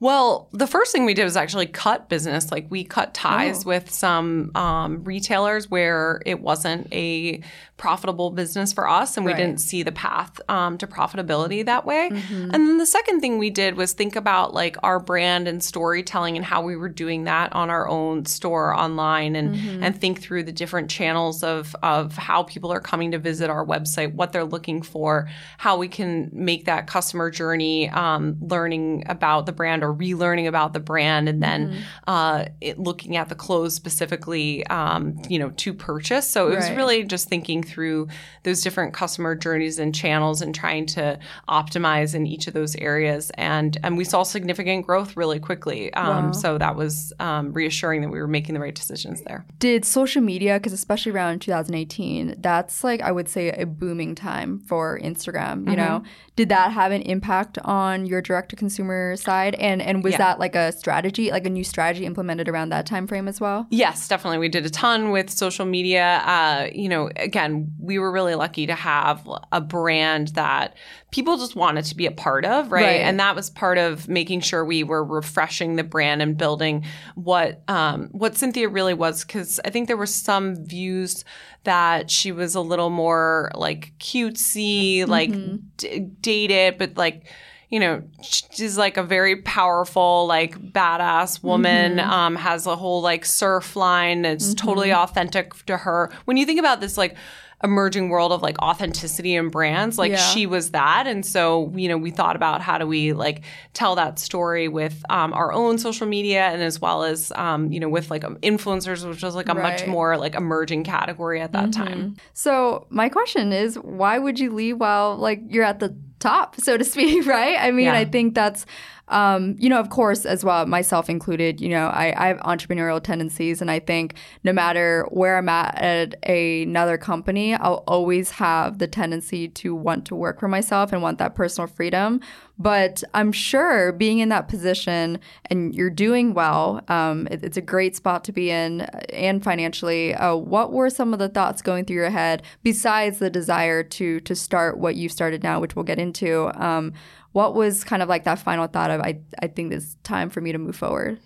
Well, 0.00 0.48
the 0.52 0.66
first 0.66 0.92
thing 0.92 1.04
we 1.04 1.12
did 1.12 1.24
was 1.24 1.36
actually 1.36 1.66
cut 1.66 2.08
business. 2.08 2.50
Like 2.50 2.66
we 2.70 2.84
cut 2.84 3.12
ties 3.12 3.66
oh. 3.66 3.68
with 3.68 3.90
some 3.90 4.50
um, 4.54 5.04
retailers 5.04 5.70
where 5.70 6.22
it 6.24 6.40
wasn't 6.40 6.90
a 6.92 7.42
profitable 7.80 8.30
business 8.30 8.74
for 8.74 8.86
us 8.86 9.16
and 9.16 9.24
we 9.24 9.32
didn't 9.32 9.58
see 9.58 9.82
the 9.82 9.90
path 9.90 10.38
um, 10.50 10.76
to 10.76 10.86
profitability 10.86 11.64
that 11.64 11.86
way. 11.86 12.10
Mm-hmm. 12.12 12.50
And 12.52 12.52
then 12.52 12.76
the 12.76 12.84
second 12.84 13.20
thing 13.20 13.38
we 13.38 13.48
did 13.48 13.74
was 13.74 13.94
think 13.94 14.16
about 14.16 14.52
like 14.52 14.76
our 14.82 15.00
brand 15.00 15.48
and 15.48 15.64
storytelling 15.64 16.36
and 16.36 16.44
how 16.44 16.60
we 16.60 16.76
were 16.76 16.90
doing 16.90 17.24
that 17.24 17.54
on 17.54 17.70
our 17.70 17.88
own 17.88 18.26
store 18.26 18.74
online 18.74 19.34
and 19.34 19.54
mm-hmm. 19.54 19.82
and 19.82 19.98
think 19.98 20.20
through 20.20 20.42
the 20.42 20.52
different 20.52 20.90
channels 20.90 21.42
of 21.42 21.74
of 21.82 22.16
how 22.16 22.42
people 22.42 22.70
are 22.70 22.80
coming 22.80 23.12
to 23.12 23.18
visit 23.18 23.48
our 23.48 23.64
website, 23.64 24.12
what 24.12 24.32
they're 24.32 24.44
looking 24.44 24.82
for, 24.82 25.30
how 25.56 25.78
we 25.78 25.88
can 25.88 26.28
make 26.34 26.66
that 26.66 26.86
customer 26.86 27.30
journey 27.30 27.88
um, 27.88 28.36
learning 28.42 29.04
about 29.06 29.46
the 29.46 29.52
brand 29.52 29.82
or 29.82 29.89
relearning 29.94 30.46
about 30.46 30.72
the 30.72 30.80
brand 30.80 31.28
and 31.28 31.42
then 31.42 31.70
mm-hmm. 31.70 31.80
uh, 32.06 32.44
it, 32.60 32.78
looking 32.78 33.16
at 33.16 33.28
the 33.28 33.34
clothes 33.34 33.74
specifically 33.74 34.66
um, 34.66 35.20
you 35.28 35.38
know 35.38 35.50
to 35.50 35.72
purchase. 35.72 36.26
So 36.28 36.48
it 36.48 36.56
was 36.56 36.68
right. 36.68 36.76
really 36.76 37.04
just 37.04 37.28
thinking 37.28 37.62
through 37.62 38.08
those 38.42 38.62
different 38.62 38.94
customer 38.94 39.34
journeys 39.34 39.78
and 39.78 39.94
channels 39.94 40.42
and 40.42 40.54
trying 40.54 40.86
to 40.86 41.18
optimize 41.48 42.14
in 42.14 42.26
each 42.26 42.46
of 42.46 42.54
those 42.54 42.74
areas. 42.76 43.30
And 43.34 43.76
and 43.82 43.96
we 43.96 44.04
saw 44.04 44.22
significant 44.22 44.86
growth 44.86 45.16
really 45.16 45.40
quickly. 45.40 45.92
Um, 45.94 46.26
wow. 46.26 46.32
So 46.32 46.58
that 46.58 46.76
was 46.76 47.12
um, 47.18 47.52
reassuring 47.52 48.02
that 48.02 48.10
we 48.10 48.20
were 48.20 48.28
making 48.28 48.54
the 48.54 48.60
right 48.60 48.74
decisions 48.74 49.22
there. 49.22 49.44
Did 49.58 49.84
social 49.84 50.22
media, 50.22 50.54
because 50.54 50.72
especially 50.72 51.12
around 51.12 51.40
2018, 51.40 52.36
that's 52.38 52.84
like 52.84 53.00
I 53.00 53.12
would 53.12 53.28
say 53.28 53.50
a 53.50 53.66
booming 53.66 54.14
time 54.14 54.58
for 54.60 54.98
Instagram. 55.00 55.66
You 55.66 55.76
mm-hmm. 55.76 55.76
know, 55.76 56.02
did 56.36 56.48
that 56.48 56.72
have 56.72 56.92
an 56.92 57.02
impact 57.02 57.58
on 57.58 58.06
your 58.06 58.22
direct 58.22 58.50
to 58.50 58.56
consumer 58.56 59.16
side? 59.16 59.54
And 59.56 59.79
And 59.80 59.88
and 60.00 60.04
was 60.04 60.12
Yeah. 60.12 60.18
that 60.18 60.38
like 60.38 60.54
a 60.54 60.72
strategy, 60.72 61.30
like 61.30 61.46
a 61.46 61.50
new 61.50 61.64
strategy 61.64 62.06
implemented 62.06 62.48
around 62.48 62.68
that 62.70 62.86
time 62.86 63.06
frame 63.06 63.28
as 63.28 63.40
well? 63.40 63.66
Yes, 63.70 64.06
definitely. 64.08 64.38
We 64.38 64.48
did 64.48 64.64
a 64.66 64.70
ton 64.70 65.10
with 65.10 65.30
social 65.30 65.66
media. 65.66 66.22
Uh, 66.24 66.68
you 66.72 66.88
know, 66.88 67.10
again, 67.16 67.72
we 67.78 67.98
were 67.98 68.12
really 68.12 68.34
lucky 68.34 68.66
to 68.66 68.74
have 68.74 69.26
a 69.52 69.60
brand 69.60 70.28
that 70.28 70.76
people 71.10 71.36
just 71.36 71.56
wanted 71.56 71.84
to 71.86 71.96
be 71.96 72.06
a 72.06 72.10
part 72.12 72.44
of, 72.44 72.70
right? 72.70 72.84
Right. 72.84 73.00
And 73.00 73.18
that 73.18 73.34
was 73.34 73.50
part 73.50 73.78
of 73.78 74.08
making 74.08 74.40
sure 74.42 74.64
we 74.64 74.84
were 74.84 75.04
refreshing 75.04 75.76
the 75.76 75.82
brand 75.84 76.22
and 76.22 76.36
building 76.36 76.84
what 77.16 77.62
um, 77.68 78.08
what 78.12 78.36
Cynthia 78.36 78.68
really 78.68 78.94
was. 78.94 79.24
Because 79.24 79.60
I 79.64 79.70
think 79.70 79.88
there 79.88 79.96
were 79.96 80.06
some 80.06 80.56
views 80.64 81.24
that 81.64 82.10
she 82.10 82.32
was 82.32 82.54
a 82.54 82.60
little 82.60 82.90
more 82.90 83.50
like 83.54 83.92
cutesy, 83.98 85.06
like 85.06 85.30
d- 85.76 85.98
dated, 86.20 86.78
but 86.78 86.96
like 86.96 87.26
you 87.70 87.78
know, 87.78 88.02
she's 88.20 88.76
like 88.76 88.96
a 88.96 89.02
very 89.02 89.36
powerful, 89.36 90.26
like 90.26 90.58
badass 90.58 91.42
woman. 91.42 92.00
Um, 92.00 92.34
has 92.34 92.66
a 92.66 92.74
whole 92.74 93.00
like 93.00 93.24
surf 93.24 93.76
line. 93.76 94.24
It's 94.24 94.54
totally 94.54 94.92
authentic 94.92 95.54
to 95.66 95.76
her. 95.76 96.10
When 96.24 96.36
you 96.36 96.46
think 96.46 96.58
about 96.58 96.80
this, 96.80 96.98
like 96.98 97.16
emerging 97.62 98.08
world 98.08 98.32
of 98.32 98.40
like 98.42 98.58
authenticity 98.62 99.36
and 99.36 99.50
brands, 99.52 99.98
like 99.98 100.12
Yeah. 100.12 100.16
she 100.16 100.46
was 100.46 100.70
that. 100.70 101.06
And 101.06 101.24
so, 101.26 101.70
you 101.76 101.88
know, 101.88 101.98
we 101.98 102.10
thought 102.10 102.34
about 102.36 102.62
how 102.62 102.78
do 102.78 102.86
we 102.86 103.12
like 103.12 103.42
tell 103.74 103.94
that 103.96 104.18
story 104.18 104.66
with 104.68 105.04
um, 105.10 105.32
our 105.34 105.52
own 105.52 105.76
social 105.78 106.06
media 106.06 106.40
and 106.48 106.62
as 106.62 106.80
well 106.80 107.04
as, 107.04 107.32
um, 107.36 107.70
you 107.70 107.78
know, 107.78 107.88
with 107.88 108.10
like 108.10 108.22
influencers, 108.22 109.06
which 109.06 109.22
was 109.22 109.34
like 109.34 109.48
a 109.48 109.54
much 109.54 109.86
more 109.86 110.16
like 110.16 110.34
emerging 110.34 110.84
category 110.84 111.40
at 111.40 111.52
that 111.52 111.72
time. 111.72 112.16
So 112.32 112.86
my 112.90 113.08
question 113.10 113.52
is, 113.52 113.76
why 113.76 114.18
would 114.18 114.38
you 114.38 114.52
leave 114.52 114.78
while 114.78 115.16
like 115.16 115.40
you're 115.48 115.64
at 115.64 115.80
the 115.80 115.94
top, 116.18 116.56
so 116.60 116.76
to 116.76 116.84
speak, 116.84 117.26
right? 117.36 117.56
I 117.58 117.70
mean, 117.72 117.86
Yeah. 117.86 117.94
I 117.94 118.04
think 118.06 118.34
that's, 118.34 118.64
um, 119.10 119.56
you 119.58 119.68
know, 119.68 119.78
of 119.78 119.90
course, 119.90 120.24
as 120.24 120.44
well, 120.44 120.64
myself 120.66 121.10
included. 121.10 121.60
You 121.60 121.68
know, 121.70 121.88
I, 121.88 122.14
I 122.16 122.28
have 122.28 122.38
entrepreneurial 122.38 123.02
tendencies, 123.02 123.60
and 123.60 123.70
I 123.70 123.78
think 123.80 124.14
no 124.44 124.52
matter 124.52 125.06
where 125.10 125.36
I'm 125.36 125.48
at 125.48 125.76
at 125.80 126.28
another 126.28 126.96
company, 126.96 127.54
I'll 127.54 127.84
always 127.86 128.30
have 128.32 128.78
the 128.78 128.88
tendency 128.88 129.48
to 129.48 129.74
want 129.74 130.04
to 130.06 130.14
work 130.14 130.40
for 130.40 130.48
myself 130.48 130.92
and 130.92 131.02
want 131.02 131.18
that 131.18 131.34
personal 131.34 131.66
freedom. 131.68 132.20
But 132.58 133.02
I'm 133.14 133.32
sure 133.32 133.90
being 133.90 134.18
in 134.18 134.28
that 134.28 134.46
position 134.48 135.18
and 135.46 135.74
you're 135.74 135.88
doing 135.88 136.34
well, 136.34 136.82
um, 136.88 137.26
it- 137.30 137.42
it's 137.42 137.56
a 137.56 137.62
great 137.62 137.96
spot 137.96 138.22
to 138.24 138.32
be 138.32 138.50
in 138.50 138.82
uh, 138.82 139.00
and 139.14 139.42
financially. 139.42 140.14
Uh, 140.14 140.34
what 140.36 140.70
were 140.70 140.90
some 140.90 141.14
of 141.14 141.18
the 141.18 141.30
thoughts 141.30 141.62
going 141.62 141.86
through 141.86 141.96
your 141.96 142.10
head 142.10 142.42
besides 142.62 143.18
the 143.18 143.30
desire 143.30 143.82
to 143.82 144.20
to 144.20 144.34
start 144.34 144.76
what 144.78 144.94
you've 144.94 145.10
started 145.12 145.42
now, 145.42 145.58
which 145.58 145.74
we'll 145.74 145.86
get 145.86 145.98
into? 145.98 146.50
Um, 146.62 146.92
what 147.32 147.54
was 147.54 147.84
kind 147.84 148.02
of 148.02 148.08
like 148.08 148.24
that 148.24 148.38
final 148.38 148.66
thought 148.66 148.90
of 148.90 149.00
I 149.00 149.20
I 149.40 149.46
think 149.48 149.72
it's 149.72 149.96
time 150.02 150.30
for 150.30 150.40
me 150.40 150.52
to 150.52 150.58
move 150.58 150.76
forward? 150.76 151.20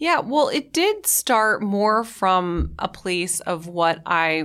Yeah, 0.00 0.20
well, 0.20 0.48
it 0.48 0.72
did 0.72 1.04
start 1.04 1.60
more 1.60 2.04
from 2.04 2.72
a 2.78 2.88
place 2.88 3.40
of 3.40 3.66
what 3.66 4.00
I 4.06 4.44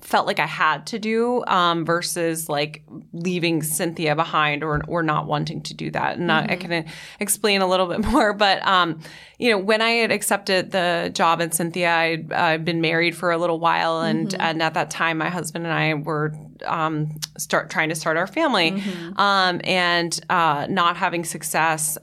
felt 0.00 0.26
like 0.26 0.38
I 0.38 0.46
had 0.46 0.86
to 0.86 0.98
do 0.98 1.44
um, 1.44 1.84
versus 1.84 2.48
like 2.48 2.82
leaving 3.12 3.62
Cynthia 3.62 4.16
behind 4.16 4.64
or 4.64 4.80
or 4.88 5.02
not 5.02 5.26
wanting 5.26 5.60
to 5.64 5.74
do 5.74 5.90
that. 5.90 6.16
And 6.16 6.32
I, 6.32 6.46
I 6.52 6.56
can 6.56 6.86
explain 7.20 7.60
a 7.60 7.66
little 7.66 7.86
bit 7.86 8.00
more, 8.10 8.32
but 8.32 8.66
um, 8.66 9.00
you 9.38 9.50
know, 9.50 9.58
when 9.58 9.82
I 9.82 9.90
had 9.90 10.10
accepted 10.10 10.70
the 10.70 11.10
job 11.12 11.42
at 11.42 11.52
Cynthia, 11.52 11.94
I'd, 11.94 12.32
I'd 12.32 12.64
been 12.64 12.80
married 12.80 13.14
for 13.14 13.32
a 13.32 13.36
little 13.36 13.60
while, 13.60 14.00
and 14.00 14.34
and 14.40 14.62
at 14.62 14.72
that 14.72 14.90
time, 14.90 15.18
my 15.18 15.28
husband 15.28 15.66
and 15.66 15.74
I 15.74 15.92
were 15.92 16.32
um, 16.64 17.20
start 17.36 17.68
trying 17.68 17.90
to 17.90 17.94
start 17.94 18.16
our 18.16 18.26
family, 18.26 18.82
um, 19.16 19.60
and 19.62 20.18
uh, 20.30 20.66
not 20.70 20.96
having 20.96 21.22
success. 21.22 21.98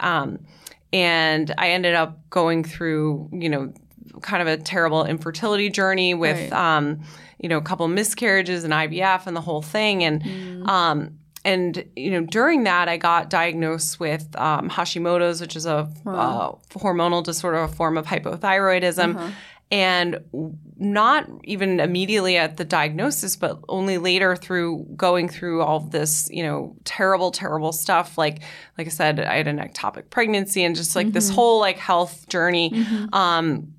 And 0.94 1.54
I 1.58 1.70
ended 1.72 1.96
up 1.96 2.30
going 2.30 2.64
through, 2.64 3.30
you 3.32 3.50
know, 3.50 3.74
kind 4.22 4.42
of 4.42 4.48
a 4.48 4.58
terrible 4.62 5.06
infertility 5.06 5.70
journey 5.70 6.14
with, 6.14 6.52
Right. 6.52 6.78
um, 6.78 7.02
you 7.40 7.50
know, 7.50 7.58
a 7.58 7.62
couple 7.62 7.88
miscarriages 7.88 8.64
and 8.64 8.74
IVF 8.74 9.26
and 9.26 9.36
the 9.36 9.42
whole 9.42 9.62
thing, 9.62 10.04
and 10.04 10.70
um, 10.70 11.18
and 11.44 11.84
you 11.96 12.12
know, 12.12 12.22
during 12.22 12.66
that, 12.66 12.88
I 12.88 12.98
got 12.98 13.30
diagnosed 13.32 14.00
with 14.00 14.36
um, 14.38 14.70
Hashimoto's, 14.70 15.42
which 15.42 15.56
is 15.56 15.66
a 15.66 15.90
uh, 16.06 16.52
hormonal 16.74 17.24
disorder, 17.24 17.64
a 17.64 17.68
form 17.68 17.98
of 17.98 18.06
hypothyroidism. 18.06 19.32
And 19.72 20.20
not 20.82 21.30
even 21.44 21.80
immediately 21.80 22.38
at 22.38 22.58
the 22.58 22.66
diagnosis, 22.66 23.36
but 23.36 23.60
only 23.70 24.00
later 24.00 24.36
through 24.36 24.86
going 24.96 25.30
through 25.30 25.62
all 25.62 25.78
of 25.78 25.92
this, 25.92 26.28
you 26.32 26.42
know, 26.42 26.76
terrible, 26.86 27.30
terrible 27.30 27.72
stuff. 27.72 28.18
Like, 28.18 28.42
like 28.78 28.88
I 28.88 28.90
said, 28.90 29.20
I 29.20 29.36
had 29.36 29.48
an 29.48 29.60
ectopic 29.60 30.10
pregnancy 30.10 30.64
and 30.64 30.76
just 30.76 30.96
like 30.96 31.12
this 31.12 31.30
whole 31.30 31.60
like 31.60 31.78
health 31.78 32.28
journey. 32.30 32.86
Um, 33.14 33.74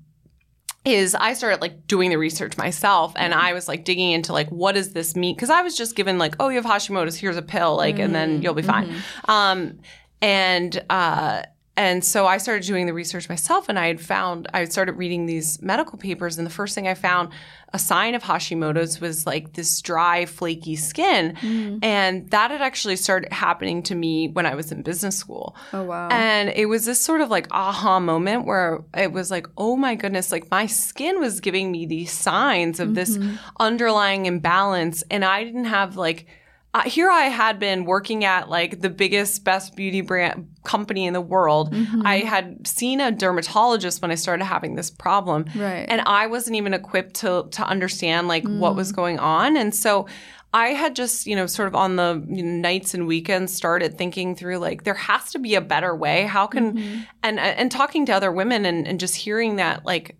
is 0.85 1.15
I 1.15 1.33
started 1.33 1.61
like 1.61 1.87
doing 1.87 2.09
the 2.09 2.17
research 2.17 2.57
myself 2.57 3.13
and 3.15 3.33
I 3.33 3.53
was 3.53 3.67
like 3.69 3.85
digging 3.85 4.11
into 4.11 4.33
like 4.33 4.49
what 4.49 4.73
does 4.73 4.91
this 4.91 5.15
mean? 5.15 5.35
Because 5.35 5.49
I 5.49 5.61
was 5.61 5.77
just 5.77 5.95
given 5.95 6.17
like 6.17 6.35
oh 6.39 6.49
you 6.49 6.61
have 6.61 6.65
Hashimoto's 6.65 7.15
here's 7.17 7.37
a 7.37 7.41
pill 7.41 7.77
like 7.77 7.99
and 7.99 8.13
then 8.13 8.41
you'll 8.41 8.53
be 8.53 8.63
fine. 8.63 8.93
Um 9.25 9.79
and 10.21 10.83
uh 10.89 11.43
and 11.75 12.05
so 12.05 12.27
I 12.27 12.37
started 12.37 12.63
doing 12.65 12.85
the 12.85 12.93
research 12.93 13.29
myself 13.29 13.67
and 13.67 13.79
I 13.79 13.87
had 13.87 13.99
found 13.99 14.47
I 14.53 14.65
started 14.65 14.93
reading 14.93 15.25
these 15.25 15.61
medical 15.61 15.97
papers 15.97 16.37
and 16.37 16.45
the 16.45 16.51
first 16.51 16.75
thing 16.75 16.87
I 16.87 16.93
found 16.93 17.29
a 17.75 17.79
sign 17.79 18.13
of 18.13 18.21
Hashimoto's 18.21 19.01
was 19.01 19.25
like 19.25 19.53
this 19.53 19.81
dry 19.81 20.25
flaky 20.25 20.75
skin 20.75 21.35
mm. 21.35 21.79
and 21.81 22.29
that 22.29 22.51
had 22.51 22.61
actually 22.61 22.95
started 22.95 23.33
happening 23.33 23.81
to 23.83 23.95
me 23.95 24.27
when 24.27 24.45
I 24.45 24.53
was 24.53 24.71
in 24.71 24.83
business 24.83 25.17
school 25.17 25.55
Oh 25.71 25.83
wow. 25.83 26.09
and 26.09 26.49
it 26.49 26.67
was 26.67 26.85
this 26.85 27.01
sort 27.01 27.21
of 27.21 27.31
like 27.31 27.47
aha 27.51 27.99
moment 27.99 28.45
where 28.45 28.83
it 28.95 29.11
was 29.11 29.31
like, 29.31 29.47
oh 29.57 29.75
my 29.75 29.95
goodness, 29.95 30.31
like 30.31 30.49
my 30.51 30.67
skin 30.67 31.19
was 31.19 31.39
giving 31.39 31.71
me 31.71 31.85
these 31.85 32.11
signs 32.11 32.79
of 32.79 32.95
this 32.95 33.17
mm-hmm. 33.17 33.35
underlying 33.59 34.25
imbalance. 34.25 35.03
And 35.09 35.25
I 35.25 35.43
didn't 35.43 35.65
have 35.65 35.95
like, 35.95 36.27
uh, 36.73 36.81
here 36.81 37.09
I 37.09 37.25
had 37.25 37.59
been 37.59 37.85
working 37.85 38.25
at 38.25 38.49
like 38.49 38.81
the 38.81 38.89
biggest, 38.89 39.43
best 39.43 39.75
beauty 39.75 40.01
brand 40.01 40.47
company 40.63 41.05
in 41.05 41.13
the 41.13 41.21
world. 41.21 41.73
I 42.03 42.19
had 42.19 42.65
seen 42.65 42.99
a 42.99 43.11
dermatologist 43.11 44.01
when 44.01 44.09
I 44.09 44.15
started 44.15 44.45
having 44.45 44.75
this 44.75 44.89
problem. 44.89 45.45
Right. 45.55 45.85
And 45.87 46.01
I 46.01 46.25
wasn't 46.27 46.55
even 46.55 46.73
equipped 46.73 47.13
to 47.15 47.47
to 47.51 47.63
understand 47.63 48.27
like 48.27 48.47
what 48.47 48.75
was 48.75 48.91
going 48.91 49.19
on. 49.19 49.55
And 49.55 49.75
so 49.75 50.07
I 50.53 50.69
had 50.69 50.95
just, 50.95 51.27
you 51.27 51.35
know, 51.35 51.45
sort 51.47 51.67
of 51.67 51.75
on 51.75 51.95
the 51.95 52.23
you 52.27 52.43
know, 52.43 52.61
nights 52.61 52.93
and 52.93 53.07
weekends 53.07 53.53
started 53.53 53.97
thinking 53.97 54.35
through 54.35 54.57
like 54.57 54.83
there 54.83 54.93
has 54.93 55.31
to 55.31 55.39
be 55.39 55.55
a 55.55 55.61
better 55.61 55.95
way. 55.95 56.23
How 56.23 56.47
can 56.47 57.05
and 57.21 57.39
and 57.39 57.71
talking 57.71 58.05
to 58.07 58.13
other 58.13 58.31
women 58.31 58.65
and, 58.65 58.87
and 58.87 58.99
just 58.99 59.15
hearing 59.15 59.57
that 59.57 59.85
like 59.85 60.17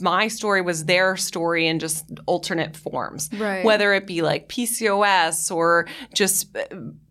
my 0.00 0.28
story 0.28 0.62
was 0.62 0.84
their 0.84 1.16
story 1.16 1.66
in 1.66 1.78
just 1.78 2.04
alternate 2.26 2.76
forms. 2.76 3.30
Right. 3.36 3.64
Whether 3.64 3.92
it 3.94 4.06
be 4.06 4.22
like 4.22 4.48
PCOS 4.48 5.54
or 5.54 5.86
just 6.14 6.56
uh, 6.56 6.62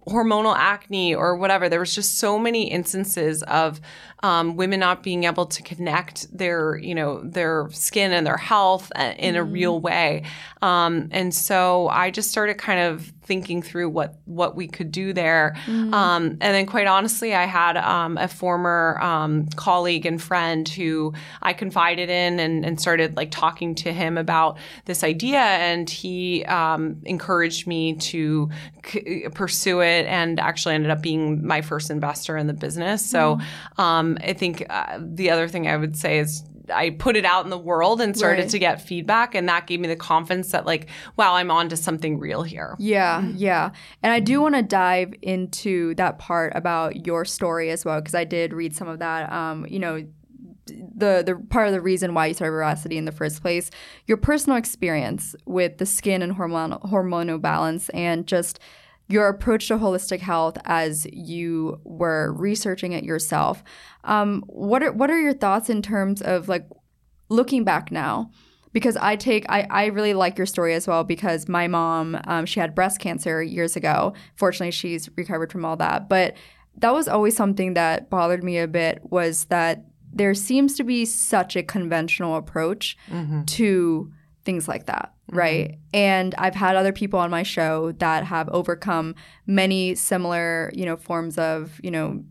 hormonal 0.08 0.56
acne 0.56 1.16
or 1.16 1.36
whatever. 1.36 1.70
There 1.70 1.80
was 1.80 1.96
just 1.96 2.20
so 2.20 2.38
many 2.40 2.72
instances 2.72 3.44
of 3.44 3.82
um, 4.24 4.56
women 4.56 4.80
not 4.80 5.04
being 5.04 5.26
able 5.26 5.46
to 5.46 5.62
connect 5.62 6.36
their, 6.36 6.78
you 6.78 6.96
know, 6.96 7.22
their 7.24 7.70
skin 7.72 8.12
and 8.12 8.26
their 8.26 8.38
health 8.38 8.92
uh, 8.96 9.14
in 9.18 9.36
a 9.36 9.44
real 9.44 9.80
way. 9.80 10.24
Um, 10.62 11.10
and 11.12 11.34
so 11.34 11.90
I 11.90 12.10
just 12.10 12.32
started 12.32 12.58
kind 12.58 12.80
of 12.80 13.12
thinking 13.22 13.62
through 13.62 13.90
what 13.90 14.20
what 14.26 14.56
we 14.56 14.68
could 14.68 14.92
do 14.92 15.14
there. 15.14 15.56
Um, 15.94 16.24
and 16.42 16.42
then, 16.42 16.66
quite 16.66 16.88
honestly, 16.88 17.36
I 17.36 17.46
had 17.46 17.78
um, 17.78 18.18
a 18.18 18.28
former 18.28 19.00
um, 19.02 19.48
colleague 19.56 20.06
and 20.06 20.22
friend 20.22 20.68
who 20.68 21.14
I 21.42 21.54
confided 21.54 22.10
in 22.10 22.40
and, 22.40 22.66
and 22.66 22.80
started 22.82 23.16
like 23.16 23.32
talking 23.32 23.76
to 23.76 23.94
him 23.94 24.18
about 24.18 24.58
this 24.86 25.04
idea, 25.04 25.40
and 25.40 25.90
he 25.90 26.46
um, 26.46 27.02
encouraged 27.04 27.68
me 27.68 27.96
to 27.96 28.50
c- 28.86 29.28
pursue 29.34 29.82
it, 29.82 29.95
and 30.06 30.40
actually 30.40 30.76
ended 30.76 30.92
up 30.92 31.02
being 31.02 31.46
my 31.48 31.62
first 31.62 31.90
investor 31.90 32.36
in 32.36 32.48
the 32.48 32.54
business. 32.54 33.06
So 33.06 33.40
um, 33.78 34.18
I 34.22 34.34
think 34.34 34.66
uh, 34.70 35.00
the 35.02 35.30
other 35.30 35.48
thing 35.48 35.68
I 35.68 35.78
would 35.78 35.96
say 35.96 36.20
is. 36.20 36.44
I 36.68 36.90
put 36.90 37.16
it 37.16 37.26
out 37.26 37.44
in 37.44 37.52
the 37.52 37.60
world 37.60 38.02
and 38.02 38.18
started 38.18 38.42
Right. 38.42 38.50
to 38.50 38.58
get 38.58 38.82
feedback, 38.82 39.36
and 39.36 39.48
that 39.48 39.68
gave 39.68 39.80
me 39.80 39.88
the 39.88 39.96
confidence 39.96 40.52
that, 40.52 40.66
like, 40.66 40.88
wow, 41.16 41.36
I'm 41.36 41.52
on 41.52 41.70
to 41.70 41.78
something 41.78 42.18
real 42.18 42.42
here. 42.42 42.76
Yeah, 42.80 43.22
yeah. 43.36 43.70
And 44.02 44.12
I 44.12 44.20
do 44.20 44.42
want 44.42 44.56
to 44.56 44.64
dive 44.64 45.14
into 45.22 45.94
that 45.94 46.18
part 46.18 46.54
about 46.56 47.06
your 47.06 47.24
story 47.24 47.70
as 47.70 47.86
well, 47.86 48.02
because 48.02 48.16
I 48.16 48.24
did 48.24 48.52
read 48.52 48.76
some 48.76 48.88
of 48.88 48.98
that. 48.98 49.32
Um, 49.32 49.68
you 49.70 49.78
know, 49.78 50.08
the 50.66 51.22
the 51.24 51.40
part 51.52 51.68
of 51.68 51.74
the 51.74 51.82
reason 51.82 52.16
why 52.16 52.26
you 52.26 52.34
started 52.34 52.54
Veracity 52.54 52.98
in 52.98 53.06
the 53.06 53.12
first 53.12 53.44
place, 53.44 53.70
your 54.08 54.18
personal 54.18 54.58
experience 54.58 55.36
with 55.46 55.78
the 55.78 55.86
skin 55.86 56.24
and 56.24 56.36
hormonal 56.36 56.82
hormonal 56.82 57.40
balance, 57.40 57.90
and 57.90 58.26
just 58.26 58.58
your 59.08 59.28
approach 59.28 59.68
to 59.68 59.78
holistic 59.78 60.20
health 60.20 60.58
as 60.66 61.06
you 61.14 61.80
were 61.84 62.34
researching 62.34 62.94
it 62.94 63.04
yourself. 63.04 63.64
Um, 64.04 64.44
what 64.48 64.82
are 64.84 64.92
what 64.92 65.10
are 65.12 65.20
your 65.20 65.34
thoughts 65.34 65.70
in 65.70 65.82
terms 65.82 66.22
of 66.22 66.48
like 66.48 66.68
looking 67.30 67.64
back 67.64 67.92
now? 67.92 68.32
because 68.74 68.98
I 68.98 69.16
take 69.16 69.46
I, 69.48 69.66
I 69.72 69.86
really 69.86 70.14
like 70.14 70.38
your 70.38 70.46
story 70.46 70.74
as 70.74 70.86
well 70.86 71.06
because 71.06 71.48
my 71.48 71.66
mom 71.66 72.20
um, 72.26 72.46
she 72.46 72.60
had 72.60 72.76
breast 72.76 73.00
cancer 73.00 73.42
years 73.42 73.78
ago. 73.78 74.14
Fortunately, 74.36 74.72
she's 74.72 75.10
recovered 75.16 75.50
from 75.50 75.64
all 75.64 75.78
that. 75.78 76.10
But 76.10 76.36
that 76.80 76.94
was 76.94 77.08
always 77.08 77.38
something 77.38 77.76
that 77.76 78.10
bothered 78.10 78.44
me 78.44 78.58
a 78.58 78.68
bit 78.68 79.00
was 79.04 79.46
that 79.46 79.86
there 80.12 80.34
seems 80.34 80.76
to 80.76 80.84
be 80.84 81.06
such 81.06 81.56
a 81.56 81.64
conventional 81.64 82.36
approach 82.36 82.98
Mm-hmm. 83.10 83.44
to 83.46 84.12
things 84.46 84.68
like 84.68 84.86
that, 84.86 85.14
mm-hmm. 85.28 85.38
right? 85.38 85.78
And 85.94 86.34
I've 86.38 86.56
had 86.56 86.76
other 86.76 86.94
people 86.94 87.20
on 87.20 87.30
my 87.30 87.44
show 87.44 87.92
that 87.94 88.24
have 88.26 88.48
overcome 88.50 89.16
many 89.46 89.96
similar, 89.96 90.72
you 90.74 90.86
know, 90.86 90.96
forms 90.96 91.38
of, 91.38 91.80
you 91.84 91.92
know, 91.92 92.24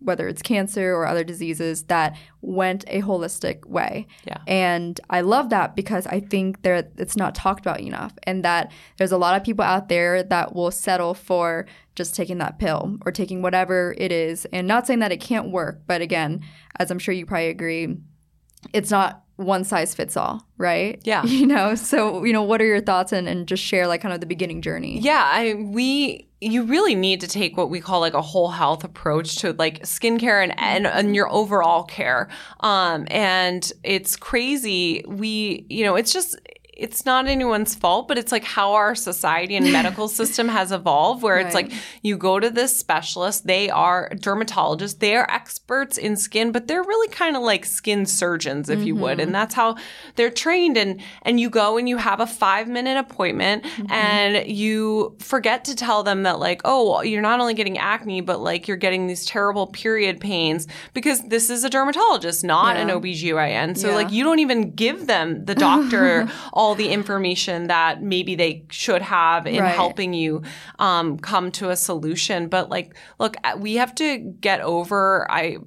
whether 0.00 0.28
it's 0.28 0.42
cancer 0.42 0.94
or 0.94 1.06
other 1.06 1.24
diseases 1.24 1.82
that 1.84 2.16
went 2.40 2.84
a 2.86 3.02
holistic 3.02 3.66
way. 3.66 4.06
Yeah. 4.24 4.38
And 4.46 4.98
I 5.10 5.22
love 5.22 5.50
that 5.50 5.74
because 5.74 6.06
I 6.06 6.20
think 6.20 6.62
there 6.62 6.88
it's 6.96 7.16
not 7.16 7.34
talked 7.34 7.60
about 7.60 7.80
enough 7.80 8.12
and 8.22 8.44
that 8.44 8.70
there's 8.96 9.10
a 9.10 9.18
lot 9.18 9.36
of 9.36 9.42
people 9.42 9.64
out 9.64 9.88
there 9.88 10.22
that 10.22 10.54
will 10.54 10.70
settle 10.70 11.14
for 11.14 11.66
just 11.96 12.14
taking 12.14 12.38
that 12.38 12.60
pill 12.60 12.96
or 13.04 13.10
taking 13.10 13.42
whatever 13.42 13.94
it 13.98 14.12
is 14.12 14.44
and 14.52 14.68
not 14.68 14.86
saying 14.86 15.00
that 15.00 15.10
it 15.10 15.20
can't 15.20 15.50
work, 15.50 15.82
but 15.88 16.00
again, 16.00 16.44
as 16.78 16.92
I'm 16.92 17.00
sure 17.00 17.12
you 17.12 17.26
probably 17.26 17.48
agree, 17.48 17.96
it's 18.72 18.92
not 18.92 19.24
one 19.38 19.62
size 19.62 19.94
fits 19.94 20.16
all, 20.16 20.44
right? 20.58 21.00
Yeah. 21.04 21.22
You 21.38 21.46
know, 21.46 21.76
so 21.76 22.24
you 22.24 22.32
know, 22.32 22.42
what 22.42 22.60
are 22.60 22.66
your 22.66 22.80
thoughts 22.80 23.12
and, 23.12 23.28
and 23.28 23.46
just 23.46 23.62
share 23.62 23.86
like 23.86 24.00
kind 24.00 24.12
of 24.12 24.20
the 24.20 24.26
beginning 24.26 24.60
journey? 24.60 24.98
Yeah, 24.98 25.22
I 25.24 25.54
we 25.54 26.28
you 26.40 26.64
really 26.64 26.96
need 26.96 27.20
to 27.20 27.28
take 27.28 27.56
what 27.56 27.70
we 27.70 27.80
call 27.80 28.00
like 28.00 28.14
a 28.14 28.22
whole 28.22 28.48
health 28.48 28.82
approach 28.82 29.36
to 29.36 29.52
like 29.52 29.82
skincare 29.82 30.42
and 30.42 30.58
and, 30.58 30.86
and 30.86 31.14
your 31.14 31.30
overall 31.30 31.84
care. 31.84 32.28
Um, 32.60 33.06
and 33.10 33.70
it's 33.84 34.16
crazy. 34.16 35.04
We 35.06 35.66
you 35.68 35.84
know 35.84 35.94
it's 35.94 36.12
just 36.12 36.36
it's 36.78 37.04
not 37.04 37.26
anyone's 37.26 37.74
fault, 37.74 38.06
but 38.06 38.16
it's 38.16 38.30
like 38.30 38.44
how 38.44 38.74
our 38.74 38.94
society 38.94 39.56
and 39.56 39.72
medical 39.72 40.06
system 40.20 40.48
has 40.48 40.70
evolved, 40.70 41.24
where 41.24 41.38
it's 41.38 41.54
like 41.54 41.72
you 42.02 42.16
go 42.16 42.38
to 42.38 42.50
this 42.50 42.74
specialist, 42.74 43.48
they 43.48 43.68
are 43.68 44.10
dermatologists, 44.14 45.00
they 45.00 45.16
are 45.16 45.28
experts 45.28 45.98
in 45.98 46.16
skin, 46.16 46.52
but 46.52 46.68
they're 46.68 46.82
really 46.82 47.08
kind 47.08 47.34
of 47.36 47.42
like 47.42 47.64
skin 47.64 48.06
surgeons, 48.06 48.70
if 48.70 48.80
you 48.84 48.94
would, 48.94 49.18
and 49.18 49.22
mm-hmm. 49.22 49.32
that's 49.32 49.54
how 49.54 49.76
they're 50.14 50.30
trained. 50.30 50.76
And 50.76 51.00
and 51.22 51.40
you 51.40 51.50
go 51.50 51.78
and 51.78 51.88
you 51.88 51.96
have 51.96 52.20
a 52.20 52.26
five 52.26 52.68
minute 52.68 52.96
appointment, 52.96 53.64
mm-hmm. 53.64 53.92
and 53.92 54.48
you 54.48 55.16
forget 55.18 55.64
to 55.64 55.74
tell 55.74 56.04
them 56.04 56.22
that 56.22 56.38
like, 56.38 56.60
oh, 56.64 57.02
you're 57.02 57.22
not 57.22 57.40
only 57.40 57.54
getting 57.54 57.76
acne, 57.76 58.20
but 58.20 58.38
like 58.40 58.68
you're 58.68 58.76
getting 58.76 59.08
these 59.08 59.26
terrible 59.26 59.66
period 59.66 60.20
pains 60.20 60.68
because 60.94 61.26
this 61.26 61.50
is 61.50 61.64
a 61.64 61.70
dermatologist, 61.70 62.44
not 62.44 62.76
an 62.76 62.86
Yeah. 62.86 62.94
OBGYN. 62.94 63.76
So 63.76 63.88
Yeah. 63.88 63.94
like 63.96 64.12
you 64.12 64.22
don't 64.22 64.38
even 64.38 64.70
give 64.70 65.08
them 65.08 65.44
the 65.44 65.54
doctor 65.68 66.30
all 66.52 66.67
the 66.74 66.88
information 66.88 67.68
that 67.68 68.02
maybe 68.02 68.34
they 68.34 68.64
should 68.70 69.02
have 69.02 69.46
in 69.46 69.62
Right. 69.62 69.74
helping 69.74 70.12
you 70.14 70.42
um, 70.78 71.18
come 71.18 71.50
to 71.52 71.70
a 71.70 71.76
solution. 71.76 72.48
But 72.48 72.68
like, 72.70 72.94
look, 73.18 73.36
uh, 73.44 73.56
we 73.58 73.74
have 73.76 73.94
to 73.96 74.18
get 74.18 74.60
over. 74.60 75.26
I 75.30 75.58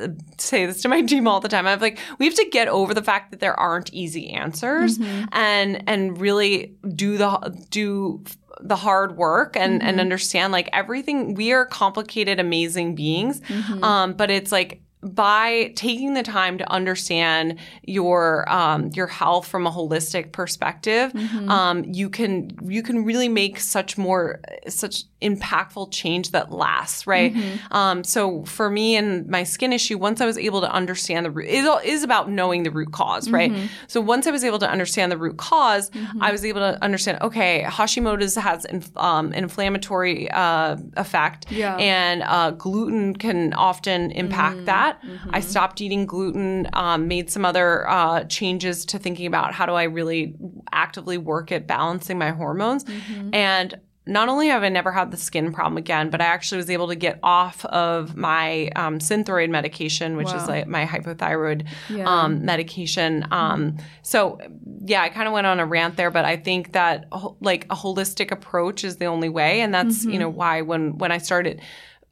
uh, 0.00 0.08
say 0.38 0.66
this 0.66 0.82
to 0.82 0.88
my 0.88 1.02
team 1.12 1.26
all 1.28 1.40
the 1.40 1.48
time. 1.48 1.66
I'm 1.66 1.80
like, 1.80 1.98
we 2.18 2.26
have 2.26 2.34
to 2.34 2.48
get 2.50 2.68
over 2.68 2.94
the 2.94 3.02
fact 3.02 3.30
that 3.30 3.40
there 3.40 3.58
aren't 3.58 3.92
easy 3.92 4.30
answers, 4.30 4.98
and 5.32 5.82
and 5.88 6.20
really 6.20 6.74
do 6.94 7.16
the 7.18 7.54
do 7.70 8.22
the 8.60 8.76
hard 8.76 9.16
work 9.16 9.56
and 9.56 9.82
and 9.82 9.98
understand 10.00 10.52
like 10.52 10.68
everything. 10.72 11.34
We 11.34 11.52
are 11.52 11.66
complicated, 11.66 12.38
amazing 12.38 12.94
beings, 12.94 13.40
um, 13.82 14.12
but 14.12 14.30
it's 14.30 14.52
like 14.52 14.81
by 15.02 15.72
taking 15.74 16.14
the 16.14 16.22
time 16.22 16.58
to 16.58 16.70
understand 16.70 17.58
your 17.82 18.50
um, 18.52 18.90
your 18.94 19.08
health 19.08 19.46
from 19.48 19.66
a 19.66 19.70
holistic 19.70 20.32
perspective, 20.32 21.12
um, 21.48 21.84
you 21.84 22.08
can 22.08 22.50
you 22.68 22.82
can 22.82 23.04
really 23.04 23.28
make 23.28 23.58
such 23.58 23.98
more 23.98 24.40
such 24.68 25.04
impactful 25.20 25.92
change 25.92 26.30
that 26.32 26.50
lasts, 26.52 27.06
right? 27.06 27.34
Um, 27.70 28.02
so 28.04 28.44
for 28.44 28.68
me 28.70 28.96
and 28.96 29.26
my 29.28 29.44
skin 29.44 29.72
issue, 29.72 29.96
once 29.98 30.20
I 30.20 30.26
was 30.26 30.36
able 30.38 30.60
to 30.62 30.70
understand 30.72 31.26
the 31.26 31.30
root, 31.30 31.46
it 31.48 31.64
is 31.84 32.02
about 32.02 32.28
knowing 32.30 32.62
the 32.64 32.70
root 32.70 32.92
cause, 32.92 33.30
right? 33.30 33.52
So 33.88 34.00
once 34.00 34.26
I 34.26 34.30
was 34.30 34.44
able 34.44 34.58
to 34.60 34.70
understand 34.70 35.10
the 35.12 35.16
root 35.18 35.32
because 35.36 35.90
I 36.20 36.30
was 36.32 36.44
able 36.44 36.60
to 36.60 36.82
understand. 36.82 37.18
Okay, 37.22 37.64
Hashimoto's 37.66 38.34
has 38.36 38.64
inf- 38.66 38.96
um, 38.96 39.32
inflammatory 39.32 40.30
uh, 40.30 40.76
effect, 40.96 41.50
Yeah. 41.50 41.76
and 41.76 42.22
uh, 42.22 42.50
gluten 42.52 43.14
can 43.16 43.52
often 43.54 44.10
impact 44.12 44.64
that. 44.66 44.91
I 45.30 45.40
stopped 45.40 45.80
eating 45.80 46.06
gluten, 46.06 46.68
um, 46.72 47.08
made 47.08 47.30
some 47.30 47.44
other 47.44 47.88
uh, 47.88 48.24
changes 48.24 48.84
to 48.86 48.98
thinking 48.98 49.26
about 49.26 49.52
how 49.54 49.66
do 49.66 49.72
I 49.72 49.84
really 49.84 50.34
actively 50.72 51.18
work 51.18 51.52
at 51.52 51.66
balancing 51.66 52.18
my 52.18 52.30
hormones. 52.30 52.84
And 53.32 53.74
not 54.04 54.28
only 54.28 54.48
have 54.48 54.64
I 54.64 54.68
never 54.68 54.90
had 54.90 55.12
the 55.12 55.16
skin 55.16 55.52
problem 55.52 55.76
again, 55.76 56.10
but 56.10 56.20
I 56.20 56.24
actually 56.24 56.56
was 56.56 56.68
able 56.70 56.88
to 56.88 56.96
get 56.96 57.20
off 57.22 57.64
of 57.66 58.16
my 58.16 58.68
um, 58.74 58.98
Synthroid 58.98 59.48
medication, 59.48 60.16
which 60.16 60.26
is 60.42 60.48
like 60.48 60.66
my 60.66 60.84
hypothyroid 60.84 61.66
Yeah. 61.88 62.04
um, 62.08 62.44
medication. 62.44 63.24
Um, 63.30 63.76
so, 64.02 64.40
yeah, 64.84 65.02
I 65.02 65.08
kind 65.08 65.28
of 65.28 65.32
went 65.32 65.46
on 65.46 65.60
a 65.60 65.66
rant 65.66 65.96
there, 65.96 66.10
but 66.10 66.24
I 66.24 66.36
think 66.36 66.72
that 66.72 67.06
like 67.40 67.66
a 67.70 67.76
holistic 67.76 68.32
approach 68.32 68.82
is 68.82 68.96
the 68.96 69.06
only 69.06 69.28
way, 69.28 69.60
and 69.60 69.72
that's 69.72 70.04
you 70.04 70.18
know 70.18 70.28
why 70.28 70.62
when 70.62 70.98
when 70.98 71.12
I 71.12 71.18
started 71.18 71.60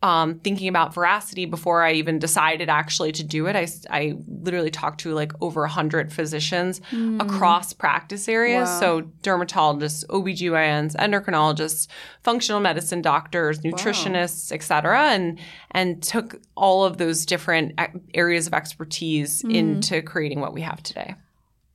um, 0.03 0.39
thinking 0.39 0.69
about 0.69 0.95
veracity 0.95 1.45
before 1.45 1.83
I 1.83 1.93
even 1.93 2.19
decided 2.19 2.71
actually 2.71 3.13
to 3.13 3.25
do 3.25 3.47
it. 3.47 3.55
I, 3.55 3.69
I 3.91 4.15
literally 4.27 4.71
talked 4.71 5.01
to 5.01 5.13
like 5.13 5.33
over 5.43 5.61
100 5.63 6.11
physicians 6.11 6.81
hmm. 6.89 7.21
across 7.21 7.75
practice 7.75 8.27
areas. 8.27 8.69
Wow. 8.69 8.81
So 8.81 9.03
dermatologists, 9.23 10.07
OBGYNs, 10.07 10.97
endocrinologists, 10.97 11.87
functional 12.23 12.61
medicine 12.61 13.03
doctors, 13.03 13.61
nutritionists, 13.61 14.53
et 14.53 14.63
cetera, 14.63 15.11
and, 15.11 15.39
and 15.73 16.03
took 16.03 16.41
all 16.57 16.85
of 16.85 16.97
those 16.97 17.27
different 17.27 17.75
uh, 17.77 17.89
areas 18.15 18.47
of 18.47 18.55
expertise 18.55 19.43
hmm. 19.43 19.51
into 19.51 20.01
creating 20.01 20.41
what 20.41 20.55
we 20.55 20.63
have 20.63 20.83
today. 20.83 21.15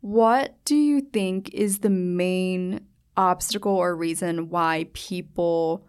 What 0.02 0.56
do 0.66 0.76
you 0.76 1.02
think 1.02 1.54
is 1.54 1.80
the 1.80 1.90
main 1.92 2.82
obstacle 3.18 3.76
or 3.76 3.96
reason 3.96 4.50
why 4.50 4.88
people 4.94 5.86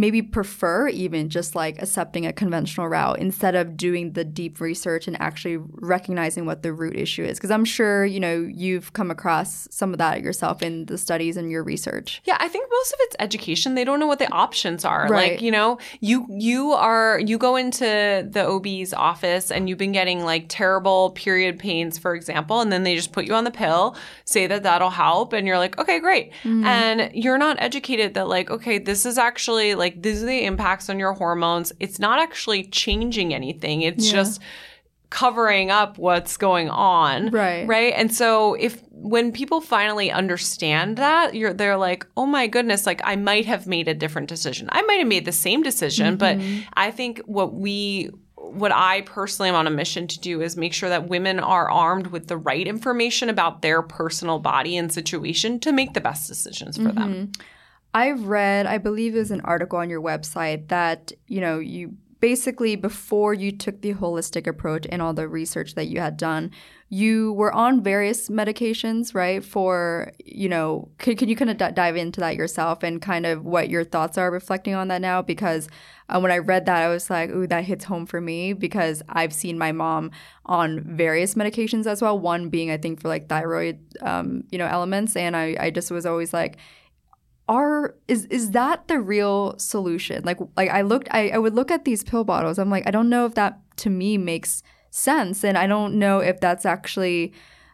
maybe 0.00 0.22
prefer 0.22 0.88
even 0.88 1.28
just 1.28 1.54
like 1.54 1.80
accepting 1.80 2.24
a 2.24 2.32
conventional 2.32 2.88
route 2.88 3.18
instead 3.18 3.54
of 3.54 3.76
doing 3.76 4.14
the 4.14 4.24
deep 4.24 4.58
research 4.58 5.06
and 5.06 5.20
actually 5.20 5.58
recognizing 5.58 6.46
what 6.46 6.62
the 6.62 6.72
root 6.72 6.96
issue 6.96 7.22
is? 7.22 7.38
Because 7.38 7.50
I'm 7.50 7.66
sure, 7.66 8.06
you 8.06 8.18
know, 8.18 8.48
you've 8.50 8.94
come 8.94 9.10
across 9.10 9.68
some 9.70 9.92
of 9.92 9.98
that 9.98 10.22
yourself 10.22 10.62
in 10.62 10.86
the 10.86 10.96
studies 10.96 11.36
and 11.36 11.50
your 11.50 11.62
research. 11.62 12.22
Yeah, 12.24 12.38
I 12.40 12.48
think 12.48 12.66
most 12.70 12.92
of 12.92 12.98
it's 13.00 13.16
education. 13.18 13.74
They 13.74 13.84
don't 13.84 14.00
know 14.00 14.06
what 14.06 14.18
the 14.18 14.32
options 14.32 14.86
are. 14.86 15.06
Right. 15.06 15.32
Like, 15.32 15.42
you 15.42 15.50
know, 15.50 15.78
you 16.00 16.26
you 16.30 16.72
are 16.72 17.20
you 17.20 17.36
go 17.36 17.56
into 17.56 17.84
the 18.30 18.46
OB's 18.46 18.94
office 18.94 19.50
and 19.50 19.68
you've 19.68 19.78
been 19.78 19.92
getting 19.92 20.24
like 20.24 20.46
terrible 20.48 21.10
period 21.10 21.58
pains, 21.58 21.98
for 21.98 22.14
example, 22.14 22.60
and 22.60 22.72
then 22.72 22.84
they 22.84 22.96
just 22.96 23.12
put 23.12 23.26
you 23.26 23.34
on 23.34 23.44
the 23.44 23.50
pill, 23.50 23.96
say 24.24 24.46
that 24.46 24.62
that'll 24.62 24.88
help, 24.88 25.34
and 25.34 25.46
you're 25.46 25.58
like, 25.58 25.78
okay, 25.78 26.00
great. 26.00 26.32
Mm-hmm. 26.42 26.64
And 26.64 27.14
you're 27.14 27.38
not 27.38 27.60
educated 27.60 28.14
that 28.14 28.28
like, 28.28 28.50
okay, 28.50 28.78
this 28.78 29.04
is 29.04 29.18
actually 29.18 29.74
like 29.74 29.89
these 29.96 30.22
are 30.22 30.26
the 30.26 30.44
impacts 30.44 30.88
on 30.90 30.98
your 30.98 31.12
hormones. 31.12 31.72
It's 31.80 31.98
not 31.98 32.20
actually 32.20 32.64
changing 32.64 33.34
anything. 33.34 33.82
It's 33.82 34.06
Yeah. 34.06 34.12
just 34.12 34.40
covering 35.10 35.72
up 35.72 35.98
what's 35.98 36.36
going 36.36 36.70
on 36.70 37.30
Right. 37.30 37.66
right 37.66 37.92
and 37.96 38.14
so 38.14 38.54
if 38.54 38.80
when 38.92 39.32
people 39.32 39.60
finally 39.60 40.08
understand 40.10 40.98
that 40.98 41.34
you're 41.34 41.52
they're 41.52 41.76
like 41.76 42.06
oh 42.16 42.26
my 42.26 42.46
goodness 42.46 42.86
like 42.86 43.00
i 43.02 43.16
might 43.16 43.44
have 43.44 43.66
made 43.66 43.88
a 43.88 43.94
different 43.94 44.28
decision 44.28 44.68
i 44.70 44.82
might 44.82 45.00
have 45.00 45.08
made 45.08 45.24
the 45.24 45.32
same 45.32 45.62
decision 45.64 46.16
but 46.16 46.38
mm-hmm. 46.38 46.60
i 46.74 46.92
think 46.92 47.20
what 47.26 47.54
we 47.54 48.08
what 48.36 48.70
i 48.70 49.00
personally 49.00 49.48
am 49.48 49.56
on 49.56 49.66
a 49.66 49.70
mission 49.70 50.06
to 50.06 50.20
do 50.20 50.40
is 50.40 50.56
make 50.56 50.72
sure 50.72 50.88
that 50.88 51.08
women 51.08 51.40
are 51.40 51.68
armed 51.68 52.06
with 52.06 52.28
the 52.28 52.36
right 52.36 52.68
information 52.68 53.28
about 53.28 53.62
their 53.62 53.82
personal 53.82 54.38
body 54.38 54.76
and 54.76 54.92
situation 54.92 55.58
to 55.58 55.72
make 55.72 55.92
the 55.92 56.00
best 56.00 56.28
decisions 56.28 56.76
for 56.76 56.92
them 56.92 57.14
mm-hmm. 57.14 57.42
I've 57.92 58.26
read, 58.26 58.66
I 58.66 58.78
believe 58.78 59.14
there's 59.14 59.30
an 59.30 59.40
article 59.42 59.78
on 59.78 59.90
your 59.90 60.00
website 60.00 60.68
that, 60.68 61.12
you 61.26 61.40
know, 61.40 61.58
you 61.58 61.96
basically 62.20 62.76
before 62.76 63.32
you 63.32 63.50
took 63.50 63.80
the 63.80 63.94
holistic 63.94 64.46
approach 64.46 64.86
and 64.90 65.00
all 65.00 65.14
the 65.14 65.26
research 65.26 65.74
that 65.74 65.86
you 65.86 66.00
had 66.00 66.16
done, 66.16 66.50
you 66.90 67.32
were 67.32 67.52
on 67.52 67.82
various 67.82 68.28
medications, 68.28 69.14
right? 69.14 69.42
For, 69.42 70.12
you 70.24 70.48
know, 70.48 70.88
can, 70.98 71.16
can 71.16 71.28
you 71.28 71.36
kind 71.36 71.50
of 71.50 71.56
d- 71.56 71.72
dive 71.72 71.96
into 71.96 72.20
that 72.20 72.36
yourself 72.36 72.82
and 72.82 73.00
kind 73.00 73.26
of 73.26 73.44
what 73.44 73.70
your 73.70 73.84
thoughts 73.84 74.18
are 74.18 74.30
reflecting 74.30 74.74
on 74.74 74.88
that 74.88 75.00
now? 75.00 75.22
Because 75.22 75.68
uh, 76.08 76.20
when 76.20 76.30
I 76.30 76.38
read 76.38 76.66
that, 76.66 76.82
I 76.82 76.88
was 76.88 77.08
like, 77.08 77.30
ooh, 77.30 77.46
that 77.46 77.64
hits 77.64 77.84
home 77.84 78.06
for 78.06 78.20
me 78.20 78.52
because 78.52 79.02
I've 79.08 79.32
seen 79.32 79.56
my 79.56 79.72
mom 79.72 80.10
on 80.44 80.80
various 80.80 81.34
medications 81.34 81.86
as 81.86 82.02
well. 82.02 82.18
One 82.18 82.50
being, 82.50 82.70
I 82.70 82.76
think, 82.76 83.00
for 83.00 83.08
like 83.08 83.28
thyroid, 83.28 83.78
um, 84.02 84.44
you 84.50 84.58
know, 84.58 84.66
elements. 84.66 85.16
And 85.16 85.36
I, 85.36 85.56
I 85.58 85.70
just 85.70 85.90
was 85.90 86.04
always 86.04 86.34
like, 86.34 86.58
are 87.50 87.96
is 88.06 88.26
is 88.26 88.52
that 88.52 88.86
the 88.86 89.00
real 89.00 89.58
solution? 89.58 90.22
Like 90.24 90.38
like 90.56 90.70
i 90.70 90.82
looked 90.82 91.08
I, 91.10 91.30
I 91.30 91.38
would 91.38 91.54
look 91.54 91.70
at 91.70 91.84
these 91.84 92.04
pill 92.04 92.24
bottles. 92.24 92.58
I'm 92.58 92.70
like 92.70 92.86
i 92.86 92.92
don't 92.92 93.10
know 93.10 93.26
if 93.26 93.34
that 93.34 93.58
to 93.78 93.90
me 93.90 94.16
makes 94.16 94.62
sense. 94.90 95.44
And 95.44 95.58
i 95.58 95.66
don't 95.66 95.98
know 95.98 96.20
if 96.20 96.40
that's 96.40 96.64
actually 96.64 97.32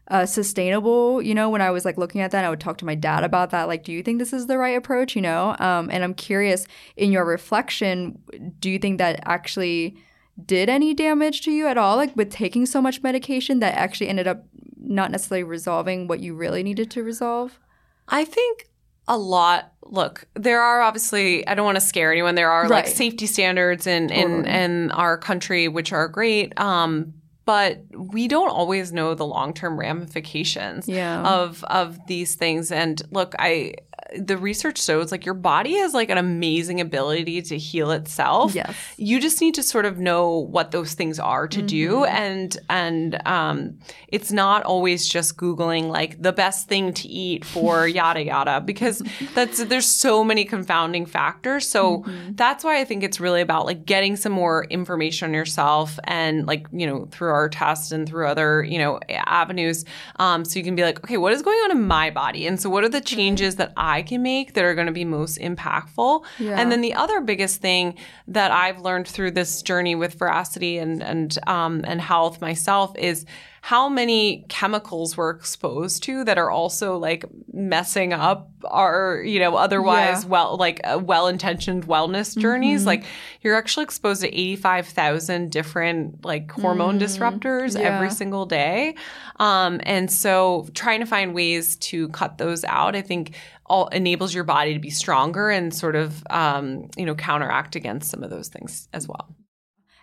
uh, 0.08 0.24
sustainable. 0.24 1.20
You 1.20 1.34
know 1.34 1.50
when 1.50 1.60
i 1.60 1.70
was 1.70 1.84
like 1.84 1.98
looking 1.98 2.22
at 2.22 2.30
that 2.30 2.44
i 2.44 2.50
would 2.50 2.60
talk 2.60 2.78
to 2.78 2.86
my 2.86 2.94
dad 2.94 3.22
about 3.22 3.50
that 3.50 3.68
like 3.68 3.84
do 3.84 3.92
you 3.92 4.02
think 4.02 4.18
this 4.18 4.32
is 4.32 4.46
the 4.46 4.56
right 4.56 4.76
approach? 4.76 5.14
You 5.14 5.22
know? 5.22 5.54
Um, 5.58 5.90
and 5.92 6.02
i'm 6.02 6.14
curious 6.14 6.66
in 6.96 7.12
your 7.12 7.26
reflection 7.26 8.18
do 8.58 8.70
you 8.70 8.78
think 8.78 8.98
that 8.98 9.20
actually 9.24 9.96
did 10.42 10.68
any 10.68 10.94
damage 10.94 11.42
to 11.42 11.50
you 11.50 11.66
at 11.66 11.78
all? 11.78 11.96
Like 11.96 12.14
with 12.16 12.30
taking 12.30 12.66
so 12.66 12.80
much 12.80 13.02
medication 13.02 13.60
that 13.60 13.74
actually 13.74 14.08
ended 14.08 14.26
up 14.26 14.44
not 14.78 15.10
necessarily 15.10 15.42
resolving 15.42 16.06
what 16.06 16.20
you 16.20 16.34
really 16.34 16.62
needed 16.62 16.90
to 16.92 17.02
resolve? 17.02 17.58
I 18.08 18.24
think 18.24 18.68
a 19.08 19.16
lot. 19.18 19.72
Look, 19.82 20.26
there 20.34 20.60
are 20.60 20.80
obviously. 20.82 21.46
I 21.46 21.54
don't 21.54 21.64
want 21.64 21.76
to 21.76 21.80
scare 21.80 22.10
anyone. 22.12 22.34
There 22.34 22.50
are 22.50 22.68
like 22.68 22.86
safety 22.88 23.26
standards 23.26 23.86
in 23.86 24.10
in 24.10 24.28
Totally. 24.42 24.54
in 24.54 24.90
our 24.90 25.16
country, 25.16 25.68
which 25.68 25.92
are 25.92 26.08
great. 26.08 26.58
Um, 26.58 27.14
but 27.44 27.84
we 27.96 28.26
don't 28.26 28.48
always 28.50 28.92
know 28.92 29.14
the 29.14 29.24
long 29.26 29.54
term 29.54 29.78
ramifications 29.78 30.88
Yeah. 30.88 31.22
of 31.22 31.62
of 31.64 31.98
these 32.08 32.34
things. 32.34 32.72
And 32.72 33.00
look, 33.12 33.34
I 33.38 33.74
the 34.18 34.36
research 34.36 34.82
shows 34.82 35.10
like 35.10 35.24
your 35.24 35.34
body 35.34 35.74
has 35.74 35.94
like 35.94 36.10
an 36.10 36.18
amazing 36.18 36.80
ability 36.80 37.42
to 37.42 37.58
heal 37.58 37.90
itself. 37.90 38.54
Yes. 38.54 38.74
You 38.96 39.20
just 39.20 39.40
need 39.40 39.54
to 39.54 39.62
sort 39.62 39.84
of 39.84 39.98
know 39.98 40.38
what 40.38 40.70
those 40.70 40.94
things 40.94 41.18
are 41.18 41.48
to 41.48 41.62
do, 41.62 42.04
and 42.04 42.56
and 42.68 43.20
um, 43.26 43.78
it's 44.08 44.30
not 44.32 44.62
always 44.62 45.08
just 45.08 45.36
googling 45.36 45.88
like 45.88 46.20
the 46.20 46.32
best 46.32 46.68
thing 46.68 46.92
to 46.94 47.08
eat 47.08 47.44
for 47.44 47.86
yada 47.96 48.24
yada 48.24 48.60
because 48.60 49.02
that's 49.34 49.64
there's 49.64 49.86
so 49.86 50.22
many 50.22 50.44
confounding 50.44 51.06
factors. 51.06 51.68
So 51.68 52.04
that's 52.30 52.64
why 52.64 52.80
I 52.80 52.84
think 52.84 53.02
it's 53.02 53.20
really 53.20 53.40
about 53.40 53.66
like 53.66 53.84
getting 53.84 54.16
some 54.16 54.32
more 54.32 54.64
information 54.64 55.30
on 55.30 55.34
yourself 55.34 55.98
and 56.04 56.46
like 56.46 56.66
you 56.72 56.86
know 56.86 57.06
through 57.10 57.30
our 57.30 57.48
tests 57.48 57.92
and 57.92 58.08
through 58.08 58.26
other 58.26 58.62
you 58.62 58.78
know 58.78 59.00
avenues, 59.08 59.84
um, 60.16 60.44
so 60.44 60.58
you 60.58 60.64
can 60.64 60.76
be 60.76 60.82
like, 60.82 61.02
okay, 61.04 61.16
what 61.16 61.32
is 61.32 61.42
going 61.42 61.58
on 61.64 61.70
in 61.72 61.86
my 61.86 62.10
body, 62.10 62.46
and 62.46 62.60
so 62.60 62.70
what 62.70 62.84
are 62.84 62.88
the 62.88 63.00
changes 63.00 63.56
that 63.56 63.72
I 63.76 63.95
can 64.02 64.22
make 64.22 64.54
that 64.54 64.64
are 64.64 64.74
going 64.74 64.86
to 64.86 64.92
be 64.92 65.04
most 65.04 65.38
impactful, 65.38 66.24
Yeah. 66.38 66.58
and 66.60 66.70
then 66.72 66.80
the 66.80 66.94
other 66.94 67.20
biggest 67.20 67.60
thing 67.60 67.94
that 68.28 68.50
I've 68.50 68.80
learned 68.80 69.08
through 69.08 69.32
this 69.32 69.62
journey 69.62 69.94
with 69.94 70.14
veracity 70.18 70.78
and 70.78 71.02
and 71.02 71.36
um, 71.46 71.84
and 71.86 72.00
health 72.00 72.40
myself 72.40 72.96
is 72.96 73.24
how 73.62 73.88
many 73.88 74.44
chemicals 74.48 75.16
we're 75.16 75.30
exposed 75.30 76.04
to 76.04 76.22
that 76.22 76.38
are 76.38 76.50
also 76.52 76.96
like 76.98 77.24
messing 77.52 78.12
up 78.12 78.48
our 78.64 79.22
you 79.24 79.40
know 79.40 79.56
otherwise 79.56 80.22
Yeah. 80.22 80.28
well 80.30 80.56
like 80.56 80.80
uh, 80.84 81.00
well-intentioned 81.02 81.84
wellness 81.88 82.36
journeys 82.36 82.86
like 82.86 83.04
you're 83.42 83.56
actually 83.56 83.82
exposed 83.84 84.20
to 84.22 84.28
85,000 84.32 85.50
different 85.50 86.24
like 86.24 86.50
hormone 86.52 86.98
disruptors 87.00 87.74
Yeah. 87.78 87.88
every 87.94 88.10
single 88.10 88.46
day 88.46 88.94
um, 89.40 89.80
and 89.82 90.10
so 90.12 90.68
trying 90.74 91.00
to 91.00 91.06
find 91.06 91.34
ways 91.34 91.76
to 91.76 92.08
cut 92.10 92.38
those 92.38 92.64
out 92.64 92.94
i 92.94 93.02
think 93.02 93.34
all 93.68 93.88
enables 93.88 94.34
your 94.34 94.44
body 94.44 94.74
to 94.74 94.80
be 94.80 94.90
stronger 94.90 95.50
and 95.50 95.74
sort 95.74 95.96
of 95.96 96.22
um, 96.30 96.88
you 96.96 97.06
know 97.06 97.14
counteract 97.14 97.76
against 97.76 98.10
some 98.10 98.22
of 98.22 98.30
those 98.30 98.48
things 98.48 98.88
as 98.92 99.06
well. 99.08 99.34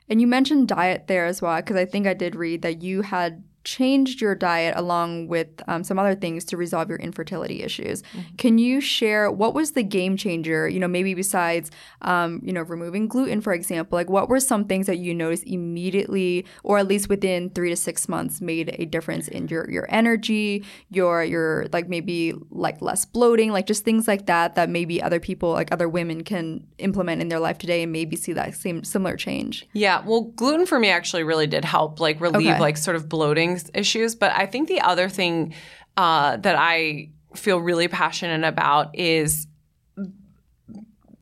And 0.10 0.19
you 0.19 0.28
mentioned 0.28 0.67
diet 0.67 1.08
there 1.08 1.26
as 1.26 1.41
well, 1.41 1.56
because 1.58 1.78
I 1.78 1.86
think 1.86 2.08
I 2.08 2.13
did 2.13 2.36
read 2.36 2.63
that 2.63 2.82
you 2.82 3.02
had 3.02 3.43
changed 3.63 4.21
your 4.21 4.36
diet 4.36 4.73
along 4.78 5.28
with 5.28 5.47
um, 5.67 5.84
some 5.84 5.97
other 5.97 6.15
things 6.15 6.43
to 6.45 6.58
resolve 6.58 6.89
your 6.89 6.97
infertility 6.99 7.63
issues. 7.63 8.04
Can 8.38 8.58
you 8.58 8.82
share 8.82 9.32
what 9.32 9.54
was 9.54 9.71
the 9.71 9.84
game 9.84 10.17
changer? 10.17 10.67
You 10.67 10.80
know, 10.80 10.88
maybe 10.88 11.13
besides, 11.13 11.71
um, 12.02 12.41
you 12.43 12.52
know, 12.52 12.62
removing 12.62 13.08
gluten, 13.08 13.41
for 13.41 13.54
example, 13.54 13.95
like 13.97 14.10
what 14.10 14.30
were 14.30 14.39
some 14.39 14.65
things 14.65 14.88
that 14.88 14.97
you 14.97 15.13
noticed 15.13 15.43
immediately, 15.45 16.45
or 16.63 16.78
at 16.78 16.88
least 16.88 17.10
within 17.10 17.49
three 17.49 17.69
to 17.69 17.76
six 17.76 18.10
months, 18.10 18.41
made 18.41 18.76
a 18.80 18.86
difference 18.86 19.28
in 19.28 19.47
your 19.47 19.69
your 19.69 19.86
energy, 19.89 20.63
your 20.89 21.23
your 21.23 21.67
like 21.71 21.88
maybe 21.89 22.34
like 22.52 22.82
less 22.82 23.06
bloating, 23.06 23.52
like 23.52 23.65
just 23.65 23.84
things 23.84 24.08
like 24.08 24.26
that 24.26 24.56
that 24.56 24.69
maybe 24.69 25.02
other 25.02 25.19
people, 25.19 25.52
like 25.52 25.71
other 25.71 25.89
women, 25.89 26.23
can 26.23 26.65
implement 26.78 27.21
in 27.21 27.30
their 27.30 27.39
life 27.39 27.58
today 27.58 27.84
and 27.84 27.91
maybe 27.91 28.15
see 28.15 28.34
that 28.34 28.54
same 28.56 28.84
similar 28.84 29.15
change. 29.15 29.67
Yeah, 29.73 30.04
well, 30.06 30.23
gluten 30.36 30.65
for 30.65 30.80
me 30.80 30.89
actually 30.89 31.23
really 31.23 31.47
did 31.47 31.65
help, 31.65 31.99
like 31.99 32.19
relieve 32.19 32.43
Okay. 32.54 32.60
like 32.60 32.78
sort 32.78 32.95
of 32.95 33.08
bloating 33.10 33.53
issues. 33.74 34.16
But 34.16 34.32
I 34.32 34.46
think 34.46 34.68
the 34.68 34.82
other 34.82 35.10
thing 35.10 35.54
uh, 35.98 36.38
that 36.38 36.56
I 36.56 37.10
feel 37.36 37.60
really 37.60 37.88
passionate 37.88 38.48
about 38.48 38.98
is 38.98 39.48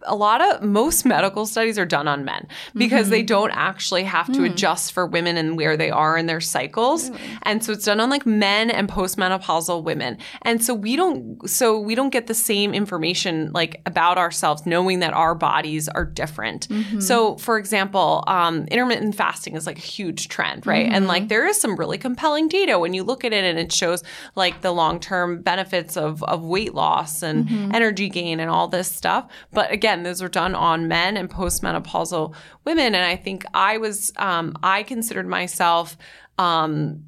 a 0.03 0.15
lot 0.15 0.41
of 0.41 0.63
most 0.63 1.05
medical 1.05 1.45
studies 1.45 1.77
are 1.77 1.85
done 1.85 2.07
on 2.07 2.25
men 2.25 2.47
because 2.75 3.09
they 3.09 3.19
mm-hmm. 3.19 3.27
don't 3.27 3.51
actually 3.51 4.03
have 4.03 4.27
to 4.27 4.39
hmm. 4.39 4.45
adjust 4.45 4.93
for 4.93 5.05
women 5.05 5.37
and 5.37 5.57
where 5.57 5.77
they 5.77 5.89
are 5.89 6.17
in 6.17 6.25
their 6.25 6.41
cycles. 6.41 7.11
And 7.43 7.63
so 7.63 7.73
it's 7.73 7.85
done 7.85 7.99
on 7.99 8.09
like 8.09 8.25
men 8.25 8.69
and 8.69 8.89
postmenopausal 8.89 9.83
women. 9.83 10.17
And 10.43 10.63
so 10.63 10.73
we 10.73 10.95
don't 10.95 11.49
so 11.49 11.79
we 11.79 11.95
don't 11.95 12.09
get 12.09 12.27
the 12.27 12.33
same 12.33 12.73
information 12.73 13.51
like 13.53 13.81
about 13.85 14.17
ourselves 14.17 14.65
knowing 14.65 14.99
that 14.99 15.13
our 15.13 15.35
bodies 15.35 15.87
are 15.89 16.05
different. 16.05 16.67
Mm-hmm. 16.69 16.99
So 16.99 17.37
for 17.37 17.57
example 17.57 18.23
um, 18.27 18.65
intermittent 18.65 19.15
fasting 19.15 19.55
is 19.55 19.67
like 19.67 19.77
a 19.77 19.81
huge 19.81 20.27
trend 20.27 20.65
right? 20.65 20.87
And 20.91 21.07
like 21.07 21.23
mm-hmm. 21.23 21.27
there 21.29 21.47
is 21.47 21.59
some 21.59 21.75
really 21.75 21.97
compelling 21.97 22.47
data 22.47 22.79
when 22.79 22.93
you 22.93 23.03
look 23.03 23.23
at 23.23 23.33
it 23.33 23.43
and 23.43 23.59
it 23.59 23.71
shows 23.71 24.03
like 24.35 24.61
the 24.61 24.71
long-term 24.71 25.41
benefits 25.41 25.97
of 25.97 26.23
of 26.23 26.43
weight 26.43 26.73
loss 26.73 27.21
and 27.21 27.49
energy 27.73 28.09
gain 28.09 28.39
and 28.39 28.49
all 28.49 28.67
this 28.67 28.91
stuff. 28.91 29.27
But 29.51 29.71
again 29.71 29.90
those 30.03 30.21
were 30.21 30.29
done 30.29 30.55
on 30.55 30.87
men 30.87 31.17
and 31.17 31.29
postmenopausal 31.29 32.33
women 32.65 32.95
and 32.95 33.05
i 33.05 33.15
think 33.15 33.45
i 33.53 33.77
was 33.77 34.11
um, 34.17 34.55
i 34.63 34.83
considered 34.83 35.27
myself 35.27 35.97
um, 36.37 37.03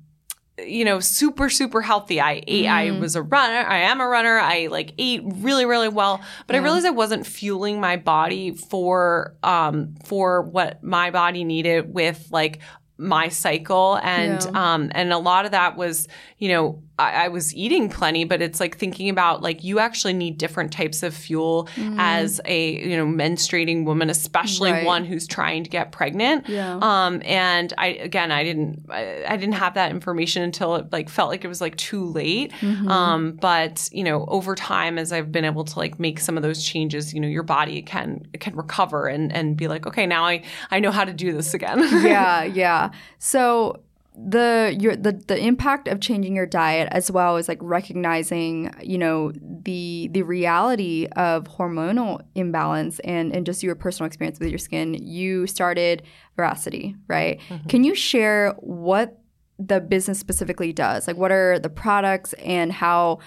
you 0.60 0.86
know, 0.86 1.00
super, 1.00 1.50
super 1.50 1.82
healthy. 1.82 2.22
I 2.22 2.44
ate, 2.48 2.68
I 2.68 2.92
was 2.92 3.16
a 3.16 3.24
runner. 3.24 3.68
I 3.68 3.80
am 3.80 4.00
a 4.00 4.08
runner. 4.08 4.38
I 4.38 4.68
like 4.68 4.94
ate 5.00 5.22
really, 5.26 5.66
really 5.66 5.90
well, 5.90 6.22
but 6.46 6.56
I 6.56 6.60
realized 6.60 6.86
I 6.86 6.92
wasn't 6.92 7.26
fueling 7.26 7.80
my 7.82 7.98
body 7.98 8.52
for, 8.52 9.36
um, 9.42 9.96
for 10.06 10.44
what 10.44 10.84
my 10.84 11.10
body 11.10 11.44
needed 11.44 11.92
with 11.92 12.28
like 12.30 12.60
my 13.00 13.30
cycle. 13.30 13.96
And, 14.04 14.44
Yeah. 14.44 14.74
um, 14.74 14.92
and 14.94 15.12
a 15.12 15.18
lot 15.18 15.46
of 15.46 15.52
that 15.52 15.76
was, 15.76 16.08
you 16.38 16.50
know, 16.50 16.84
I, 17.00 17.26
I 17.26 17.28
was 17.30 17.56
eating 17.56 17.90
plenty, 17.90 18.24
but 18.24 18.42
it's 18.42 18.60
like 18.60 18.78
thinking 18.78 19.10
about 19.10 19.42
like 19.42 19.64
you 19.64 19.80
actually 19.80 20.14
need 20.14 20.38
different 20.38 20.72
types 20.72 21.02
of 21.02 21.14
fuel 21.16 21.68
as 21.98 22.40
a, 22.46 22.88
you 22.88 22.96
know, 22.96 23.06
menstruating 23.06 23.84
woman, 23.84 24.10
especially 24.10 24.72
Right. 24.72 24.86
one 24.86 25.04
who's 25.04 25.28
trying 25.28 25.64
to 25.64 25.70
get 25.70 25.92
pregnant. 25.92 26.48
Yeah. 26.48 26.78
Um, 26.82 27.22
and 27.26 27.74
I 27.78 27.88
again, 27.88 28.32
I 28.32 28.44
didn't, 28.44 28.86
I, 28.90 29.24
I 29.28 29.38
didn't 29.38 29.56
have 29.56 29.74
that 29.74 29.92
information 29.92 30.44
until 30.44 30.76
it 30.76 30.92
like 30.92 31.10
felt 31.10 31.30
like 31.30 31.44
it 31.44 31.48
was 31.48 31.62
like 31.62 31.76
too 31.78 32.06
late. 32.06 32.52
Mm-hmm. 32.62 32.88
Um, 32.88 33.32
but 33.34 33.90
you 33.92 34.04
know, 34.04 34.26
over 34.28 34.54
time, 34.54 34.98
as 35.00 35.12
I've 35.12 35.32
been 35.32 35.46
able 35.46 35.64
to 35.64 35.80
like 35.80 36.00
make 36.00 36.20
some 36.20 36.38
of 36.38 36.44
those 36.44 36.64
changes, 36.64 37.14
you 37.14 37.20
know, 37.20 37.28
your 37.28 37.44
body 37.44 37.82
can 37.82 38.28
can 38.40 38.56
recover 38.56 39.08
and 39.08 39.34
and 39.34 39.58
be 39.58 39.68
like, 39.68 39.88
okay, 39.88 40.06
now 40.06 40.26
I 40.26 40.44
I 40.70 40.80
know 40.80 40.92
how 40.92 41.06
to 41.06 41.14
do 41.14 41.34
this 41.34 41.54
again. 41.54 41.80
yeah, 42.06 42.44
yeah. 42.44 42.92
So 43.18 43.82
the 44.16 44.76
your 44.80 44.96
the 44.96 45.12
the 45.28 45.38
impact 45.38 45.88
of 45.88 46.00
changing 46.00 46.36
your 46.36 46.46
diet 46.46 46.88
as 46.92 47.10
well 47.10 47.38
as 47.38 47.48
like 47.48 47.58
recognizing 47.62 48.72
you 48.82 48.98
know 48.98 49.32
the 49.64 50.08
the 50.12 50.22
reality 50.22 51.08
of 51.16 51.46
hormonal 51.46 52.22
imbalance 52.36 53.00
and 53.00 53.36
and 53.36 53.46
just 53.46 53.64
your 53.64 53.74
personal 53.74 54.06
experience 54.06 54.40
with 54.40 54.50
your 54.50 54.60
skin 54.60 54.94
you 54.94 55.48
started 55.48 56.04
veracity 56.36 56.96
right? 57.08 57.40
Can 57.68 57.84
you 57.84 57.96
share 57.96 58.52
what 58.60 59.20
the 59.60 59.80
business 59.80 60.20
specifically 60.20 60.74
does? 60.74 61.08
Like 61.08 61.18
what 61.18 61.32
are 61.32 61.60
the 61.60 61.70
products 61.70 62.34
and 62.34 62.72
how 62.72 63.20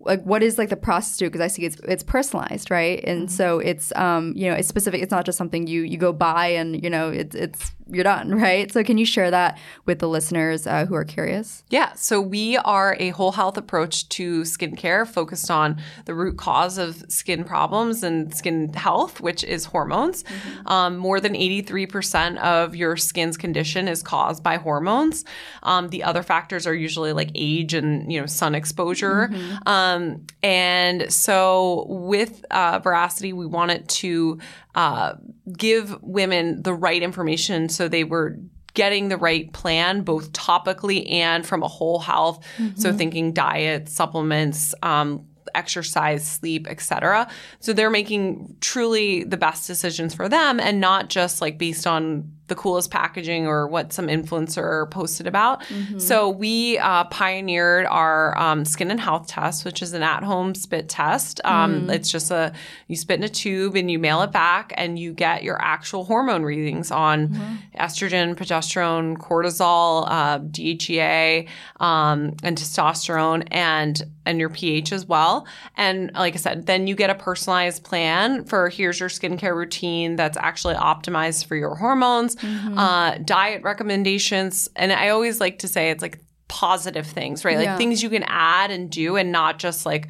like 0.00 0.22
what 0.24 0.42
is 0.42 0.58
like 0.58 0.68
the 0.68 0.76
process 0.76 1.16
to 1.16 1.24
because 1.24 1.40
i 1.40 1.46
see 1.46 1.64
it's 1.64 1.76
it's 1.84 2.02
personalized 2.02 2.70
right? 2.70 3.02
And 3.04 3.30
so 3.30 3.58
it's 3.58 3.92
um 3.96 4.32
you 4.36 4.50
know 4.50 4.56
it's 4.56 4.68
specific 4.68 5.02
it's 5.02 5.10
not 5.10 5.24
just 5.24 5.38
something 5.38 5.66
you 5.66 5.82
you 5.82 5.96
go 5.96 6.12
buy 6.12 6.48
and 6.48 6.82
you 6.82 6.90
know 6.90 7.08
it's 7.10 7.34
it's 7.34 7.72
you're 7.90 8.04
done 8.04 8.34
right 8.40 8.72
so 8.72 8.82
can 8.82 8.98
you 8.98 9.06
share 9.06 9.30
that 9.30 9.58
with 9.86 9.98
the 9.98 10.08
listeners 10.08 10.66
uh, 10.66 10.86
who 10.86 10.94
are 10.94 11.04
curious 11.04 11.62
Yeah, 11.70 11.92
so 11.94 12.20
we 12.20 12.56
are 12.58 12.96
a 12.98 13.10
whole 13.10 13.32
health 13.32 13.56
approach 13.56 14.08
to 14.10 14.42
skincare 14.42 15.06
focused 15.06 15.50
on 15.50 15.80
the 16.04 16.14
root 16.14 16.36
cause 16.36 16.78
of 16.78 17.04
skin 17.08 17.44
problems 17.44 18.02
and 18.02 18.34
skin 18.34 18.72
health, 18.72 19.20
which 19.20 19.44
is 19.44 19.64
hormones. 19.64 20.24
Um, 20.66 20.96
more 20.96 21.20
than 21.20 21.34
83% 21.34 22.38
of 22.38 22.76
your 22.76 22.96
skin's 22.96 23.36
condition 23.36 23.88
is 23.88 24.02
caused 24.02 24.42
by 24.42 24.56
hormones. 24.56 25.24
Um, 25.62 25.88
the 25.88 26.04
other 26.04 26.22
factors 26.22 26.66
are 26.66 26.74
usually 26.74 27.12
like 27.12 27.30
age 27.34 27.74
and 27.74 28.12
you 28.12 28.20
know 28.20 28.26
sun 28.26 28.54
exposure. 28.54 29.30
Um, 29.66 30.26
and 30.42 31.12
so 31.12 31.86
with 31.88 32.44
uh, 32.50 32.78
Veracity, 32.80 33.32
we 33.32 33.46
wanted 33.46 33.88
to 33.88 34.38
uh, 34.74 35.14
give 35.56 36.02
women 36.02 36.62
the 36.62 36.74
right 36.74 37.02
information 37.02 37.68
so 37.74 37.88
they 37.88 38.04
were 38.04 38.38
getting 38.74 39.08
the 39.08 39.16
right 39.16 39.52
plan 39.52 40.02
both 40.02 40.32
topically 40.32 41.10
and 41.10 41.46
from 41.46 41.62
a 41.62 41.68
whole 41.68 42.00
health. 42.00 42.44
So 42.76 42.92
thinking 42.92 43.32
diet 43.32 43.88
supplements 43.88 44.74
um, 44.82 45.26
exercise 45.54 46.26
sleep 46.26 46.66
etc 46.68 47.28
so 47.60 47.72
they're 47.72 47.90
making 47.90 48.56
truly 48.60 49.22
the 49.22 49.36
best 49.36 49.66
decisions 49.68 50.12
for 50.12 50.28
them 50.28 50.58
and 50.58 50.80
not 50.80 51.08
just 51.08 51.40
like 51.40 51.58
based 51.58 51.86
on 51.86 52.33
the 52.46 52.54
coolest 52.54 52.90
packaging 52.90 53.46
or 53.46 53.66
what 53.66 53.92
some 53.92 54.08
influencer 54.08 54.90
posted 54.90 55.26
about. 55.26 55.62
Mm-hmm. 55.62 55.98
So 55.98 56.28
we 56.28 56.78
uh, 56.78 57.04
pioneered 57.04 57.86
our 57.86 58.36
um, 58.36 58.64
skin 58.64 58.90
and 58.90 59.00
health 59.00 59.28
test, 59.28 59.64
which 59.64 59.80
is 59.80 59.94
an 59.94 60.02
at-home 60.02 60.54
spit 60.54 60.88
test. 60.88 61.40
Um, 61.44 61.86
mm. 61.86 61.94
It's 61.94 62.10
just 62.10 62.30
a 62.30 62.52
you 62.86 62.96
spit 62.96 63.18
in 63.18 63.24
a 63.24 63.28
tube 63.28 63.76
and 63.76 63.90
you 63.90 63.98
mail 63.98 64.20
it 64.22 64.30
back, 64.30 64.74
and 64.76 64.98
you 64.98 65.14
get 65.14 65.42
your 65.42 65.60
actual 65.60 66.04
hormone 66.04 66.42
readings 66.42 66.90
on 66.90 67.28
mm-hmm. 67.28 67.54
estrogen, 67.78 68.34
progesterone, 68.34 69.16
cortisol, 69.16 70.04
uh, 70.06 70.38
DHEA, 70.40 71.48
um, 71.80 72.34
and 72.42 72.58
testosterone, 72.58 73.48
and 73.50 74.02
and 74.26 74.38
your 74.38 74.48
pH 74.48 74.92
as 74.92 75.06
well. 75.06 75.46
And 75.76 76.10
like 76.14 76.34
I 76.34 76.36
said, 76.36 76.66
then 76.66 76.86
you 76.86 76.94
get 76.94 77.10
a 77.10 77.14
personalized 77.14 77.84
plan 77.84 78.44
for 78.44 78.68
here's 78.68 79.00
your 79.00 79.08
skincare 79.08 79.54
routine 79.54 80.16
that's 80.16 80.36
actually 80.36 80.74
optimized 80.74 81.46
for 81.46 81.56
your 81.56 81.74
hormones, 81.74 82.36
mm-hmm. 82.36 82.78
uh, 82.78 83.18
diet 83.18 83.62
recommendations. 83.62 84.68
And 84.76 84.92
I 84.92 85.10
always 85.10 85.40
like 85.40 85.58
to 85.60 85.68
say 85.68 85.90
it's 85.90 86.02
like 86.02 86.20
positive 86.48 87.06
things, 87.06 87.44
right? 87.44 87.56
Like 87.56 87.64
yeah. 87.64 87.76
things 87.76 88.02
you 88.02 88.10
can 88.10 88.24
add 88.26 88.70
and 88.70 88.90
do 88.90 89.16
and 89.16 89.32
not 89.32 89.58
just 89.58 89.86
like, 89.86 90.08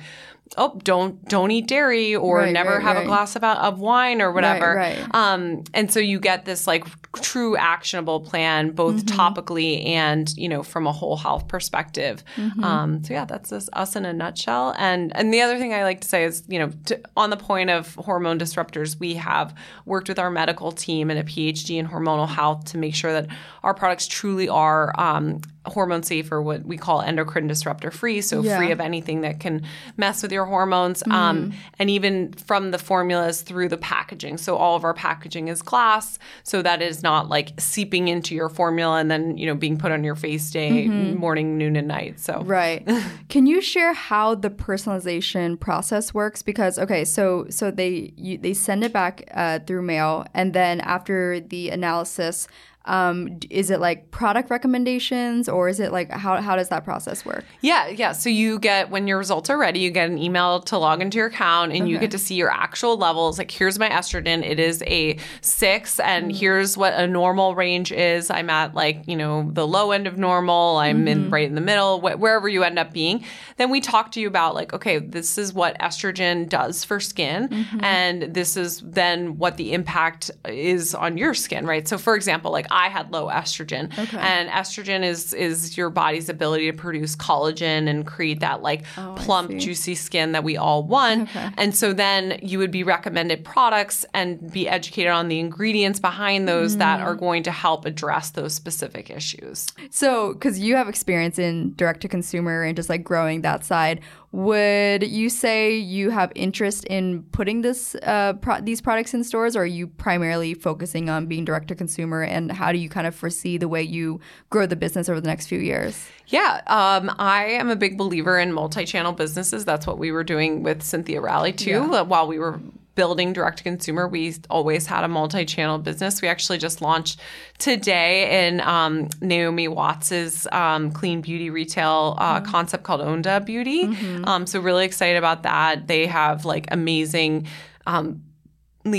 oh 0.56 0.80
don't 0.84 1.24
don't 1.28 1.50
eat 1.50 1.66
dairy 1.66 2.14
or 2.14 2.38
right, 2.38 2.52
never 2.52 2.74
right, 2.74 2.82
have 2.82 2.96
right. 2.96 3.04
a 3.04 3.06
glass 3.06 3.36
of, 3.36 3.44
of 3.44 3.80
wine 3.80 4.20
or 4.20 4.32
whatever 4.32 4.80
um, 5.12 5.62
and 5.72 5.90
so 5.90 6.00
you 6.00 6.18
get 6.20 6.44
this 6.44 6.66
like 6.66 6.84
true 7.12 7.56
actionable 7.56 8.20
plan 8.20 8.70
both 8.70 8.96
mm-hmm. 8.96 9.20
topically 9.20 9.86
and 9.86 10.36
you 10.36 10.48
know 10.48 10.62
from 10.62 10.86
a 10.86 10.92
whole 10.92 11.16
health 11.16 11.48
perspective 11.48 12.22
mm-hmm. 12.36 12.62
um, 12.64 13.02
so 13.04 13.12
yeah 13.12 13.24
that's 13.24 13.52
us, 13.52 13.68
us 13.72 13.96
in 13.96 14.04
a 14.04 14.12
nutshell 14.12 14.74
and 14.78 15.14
and 15.16 15.32
the 15.32 15.40
other 15.40 15.58
thing 15.58 15.72
i 15.72 15.82
like 15.82 16.00
to 16.00 16.08
say 16.08 16.24
is 16.24 16.42
you 16.48 16.58
know 16.58 16.70
to, 16.86 17.00
on 17.16 17.30
the 17.30 17.36
point 17.36 17.70
of 17.70 17.94
hormone 17.96 18.38
disruptors 18.38 18.98
we 18.98 19.14
have 19.14 19.54
worked 19.86 20.08
with 20.08 20.18
our 20.18 20.30
medical 20.30 20.72
team 20.72 21.10
and 21.10 21.18
a 21.18 21.24
phd 21.24 21.70
in 21.70 21.86
hormonal 21.86 22.28
health 22.28 22.64
to 22.64 22.78
make 22.78 22.94
sure 22.94 23.12
that 23.12 23.26
our 23.62 23.74
products 23.74 24.06
truly 24.06 24.48
are 24.48 24.92
um, 24.98 25.40
hormone 25.66 26.02
safe 26.02 26.30
or 26.30 26.42
what 26.42 26.64
we 26.64 26.76
call 26.76 27.00
endocrine 27.00 27.46
disruptor 27.46 27.90
free 27.90 28.20
so 28.20 28.42
yeah. 28.42 28.58
free 28.58 28.70
of 28.70 28.80
anything 28.80 29.22
that 29.22 29.40
can 29.40 29.62
mess 29.96 30.22
with 30.22 30.30
your 30.30 30.44
hormones 30.44 31.02
mm. 31.04 31.12
um, 31.12 31.52
and 31.78 31.88
even 31.88 32.32
from 32.34 32.70
the 32.70 32.78
formulas 32.78 33.42
through 33.42 33.68
the 33.68 33.76
packaging 33.78 34.36
so 34.36 34.56
all 34.56 34.76
of 34.76 34.84
our 34.84 34.94
packaging 34.94 35.48
is 35.48 35.62
glass 35.62 36.18
so 36.42 36.60
that 36.60 36.82
is 36.82 37.02
not 37.02 37.28
like 37.28 37.52
seeping 37.58 38.08
into 38.08 38.34
your 38.34 38.48
formula 38.48 38.98
and 38.98 39.10
then 39.10 39.36
you 39.38 39.46
know 39.46 39.54
being 39.54 39.78
put 39.78 39.90
on 39.90 40.04
your 40.04 40.14
face 40.14 40.50
day 40.50 40.86
mm-hmm. 40.86 41.18
morning 41.18 41.56
noon 41.56 41.76
and 41.76 41.88
night 41.88 42.20
so 42.20 42.42
right 42.44 42.86
can 43.28 43.46
you 43.46 43.60
share 43.60 43.94
how 43.94 44.34
the 44.34 44.50
personalization 44.50 45.58
process 45.58 46.12
works 46.12 46.42
because 46.42 46.78
okay 46.78 47.04
so 47.04 47.46
so 47.48 47.70
they 47.70 48.12
you, 48.16 48.36
they 48.36 48.52
send 48.52 48.84
it 48.84 48.92
back 48.92 49.28
uh, 49.32 49.58
through 49.60 49.82
mail 49.82 50.26
and 50.34 50.52
then 50.52 50.80
after 50.80 51.40
the 51.40 51.70
analysis 51.70 52.46
um, 52.86 53.38
is 53.48 53.70
it 53.70 53.80
like 53.80 54.10
product 54.10 54.50
recommendations 54.50 55.48
or 55.48 55.68
is 55.68 55.80
it 55.80 55.90
like 55.90 56.10
how, 56.10 56.40
how 56.40 56.54
does 56.54 56.68
that 56.68 56.84
process 56.84 57.24
work? 57.24 57.44
Yeah, 57.62 57.88
yeah. 57.88 58.12
So 58.12 58.28
you 58.28 58.58
get 58.58 58.90
when 58.90 59.08
your 59.08 59.16
results 59.16 59.48
are 59.48 59.56
ready, 59.56 59.80
you 59.80 59.90
get 59.90 60.10
an 60.10 60.18
email 60.18 60.60
to 60.62 60.76
log 60.76 61.00
into 61.00 61.16
your 61.16 61.28
account 61.28 61.72
and 61.72 61.82
okay. 61.82 61.90
you 61.90 61.98
get 61.98 62.10
to 62.10 62.18
see 62.18 62.34
your 62.34 62.50
actual 62.50 62.98
levels. 62.98 63.38
Like 63.38 63.50
here's 63.50 63.78
my 63.78 63.88
estrogen, 63.88 64.44
it 64.44 64.60
is 64.60 64.82
a 64.86 65.16
six, 65.40 65.98
and 65.98 66.26
mm-hmm. 66.26 66.36
here's 66.36 66.76
what 66.76 66.92
a 66.92 67.06
normal 67.06 67.54
range 67.54 67.90
is. 67.90 68.30
I'm 68.30 68.50
at 68.50 68.74
like 68.74 69.04
you 69.06 69.16
know 69.16 69.50
the 69.50 69.66
low 69.66 69.92
end 69.92 70.06
of 70.06 70.18
normal. 70.18 70.76
I'm 70.76 70.98
mm-hmm. 70.98 71.08
in 71.08 71.30
right 71.30 71.48
in 71.48 71.54
the 71.54 71.62
middle, 71.62 72.00
wh- 72.00 72.20
wherever 72.20 72.48
you 72.48 72.64
end 72.64 72.78
up 72.78 72.92
being. 72.92 73.24
Then 73.56 73.70
we 73.70 73.80
talk 73.80 74.12
to 74.12 74.20
you 74.20 74.28
about 74.28 74.54
like 74.54 74.74
okay, 74.74 74.98
this 74.98 75.38
is 75.38 75.54
what 75.54 75.78
estrogen 75.78 76.46
does 76.50 76.84
for 76.84 77.00
skin, 77.00 77.48
mm-hmm. 77.48 77.82
and 77.82 78.34
this 78.34 78.58
is 78.58 78.82
then 78.84 79.38
what 79.38 79.56
the 79.56 79.72
impact 79.72 80.30
is 80.46 80.94
on 80.94 81.16
your 81.16 81.32
skin, 81.32 81.66
right? 81.66 81.88
So 81.88 81.96
for 81.96 82.14
example, 82.14 82.52
like 82.52 82.66
I 82.74 82.88
had 82.88 83.12
low 83.12 83.28
estrogen. 83.28 83.96
Okay. 83.96 84.18
And 84.18 84.50
estrogen 84.50 85.04
is 85.04 85.32
is 85.32 85.76
your 85.76 85.90
body's 85.90 86.28
ability 86.28 86.70
to 86.70 86.76
produce 86.76 87.14
collagen 87.14 87.88
and 87.88 88.04
create 88.04 88.40
that 88.40 88.62
like 88.62 88.84
oh, 88.98 89.14
plump, 89.16 89.56
juicy 89.56 89.94
skin 89.94 90.32
that 90.32 90.42
we 90.42 90.56
all 90.56 90.82
want. 90.82 91.28
Okay. 91.30 91.50
And 91.56 91.74
so 91.74 91.92
then 91.92 92.38
you 92.42 92.58
would 92.58 92.72
be 92.72 92.82
recommended 92.82 93.44
products 93.44 94.04
and 94.12 94.50
be 94.52 94.68
educated 94.68 95.12
on 95.12 95.28
the 95.28 95.38
ingredients 95.38 96.00
behind 96.00 96.48
those 96.48 96.74
mm. 96.74 96.78
that 96.80 97.00
are 97.00 97.14
going 97.14 97.44
to 97.44 97.52
help 97.52 97.84
address 97.86 98.30
those 98.30 98.52
specific 98.52 99.08
issues. 99.08 99.68
So, 99.90 100.32
because 100.32 100.58
you 100.58 100.74
have 100.74 100.88
experience 100.88 101.38
in 101.38 101.74
direct 101.76 102.00
to 102.00 102.08
consumer 102.08 102.64
and 102.64 102.74
just 102.74 102.88
like 102.88 103.04
growing 103.04 103.42
that 103.42 103.64
side, 103.64 104.00
would 104.34 105.06
you 105.06 105.30
say 105.30 105.76
you 105.76 106.10
have 106.10 106.32
interest 106.34 106.84
in 106.86 107.22
putting 107.30 107.60
this 107.60 107.94
uh, 108.02 108.32
pro- 108.32 108.60
these 108.60 108.80
products 108.80 109.14
in 109.14 109.22
stores, 109.22 109.54
or 109.54 109.62
are 109.62 109.66
you 109.66 109.86
primarily 109.86 110.54
focusing 110.54 111.08
on 111.08 111.26
being 111.26 111.44
direct 111.44 111.68
to 111.68 111.76
consumer? 111.76 112.20
And 112.24 112.50
how 112.50 112.72
do 112.72 112.78
you 112.78 112.88
kind 112.88 113.06
of 113.06 113.14
foresee 113.14 113.58
the 113.58 113.68
way 113.68 113.80
you 113.80 114.18
grow 114.50 114.66
the 114.66 114.74
business 114.74 115.08
over 115.08 115.20
the 115.20 115.28
next 115.28 115.46
few 115.46 115.60
years? 115.60 116.08
Yeah, 116.26 116.62
um, 116.66 117.14
I 117.16 117.44
am 117.44 117.70
a 117.70 117.76
big 117.76 117.96
believer 117.96 118.36
in 118.36 118.52
multi-channel 118.52 119.12
businesses. 119.12 119.64
That's 119.64 119.86
what 119.86 119.98
we 119.98 120.10
were 120.10 120.24
doing 120.24 120.64
with 120.64 120.82
Cynthia 120.82 121.20
Rowley 121.20 121.52
too, 121.52 121.70
yeah. 121.92 122.00
while 122.00 122.26
we 122.26 122.40
were 122.40 122.60
building 122.94 123.32
direct 123.32 123.58
to 123.58 123.64
consumer, 123.64 124.08
we 124.08 124.34
always 124.50 124.86
had 124.86 125.04
a 125.04 125.08
multi 125.08 125.44
channel 125.44 125.78
business. 125.78 126.22
We 126.22 126.28
actually 126.28 126.58
just 126.58 126.80
launched 126.80 127.20
today 127.58 128.46
in 128.46 128.60
um, 128.60 129.08
Naomi 129.20 129.68
Watts's 129.68 130.46
um, 130.52 130.90
clean 130.90 131.20
beauty 131.20 131.50
retail 131.50 132.16
uh, 132.18 132.40
mm-hmm. 132.40 132.50
concept 132.50 132.84
called 132.84 133.00
Onda 133.00 133.44
Beauty. 133.44 133.86
Mm-hmm. 133.86 134.24
Um, 134.24 134.46
so, 134.46 134.60
really 134.60 134.84
excited 134.84 135.16
about 135.16 135.42
that. 135.42 135.86
They 135.86 136.06
have 136.06 136.44
like 136.44 136.66
amazing 136.70 137.46
um, 137.86 138.22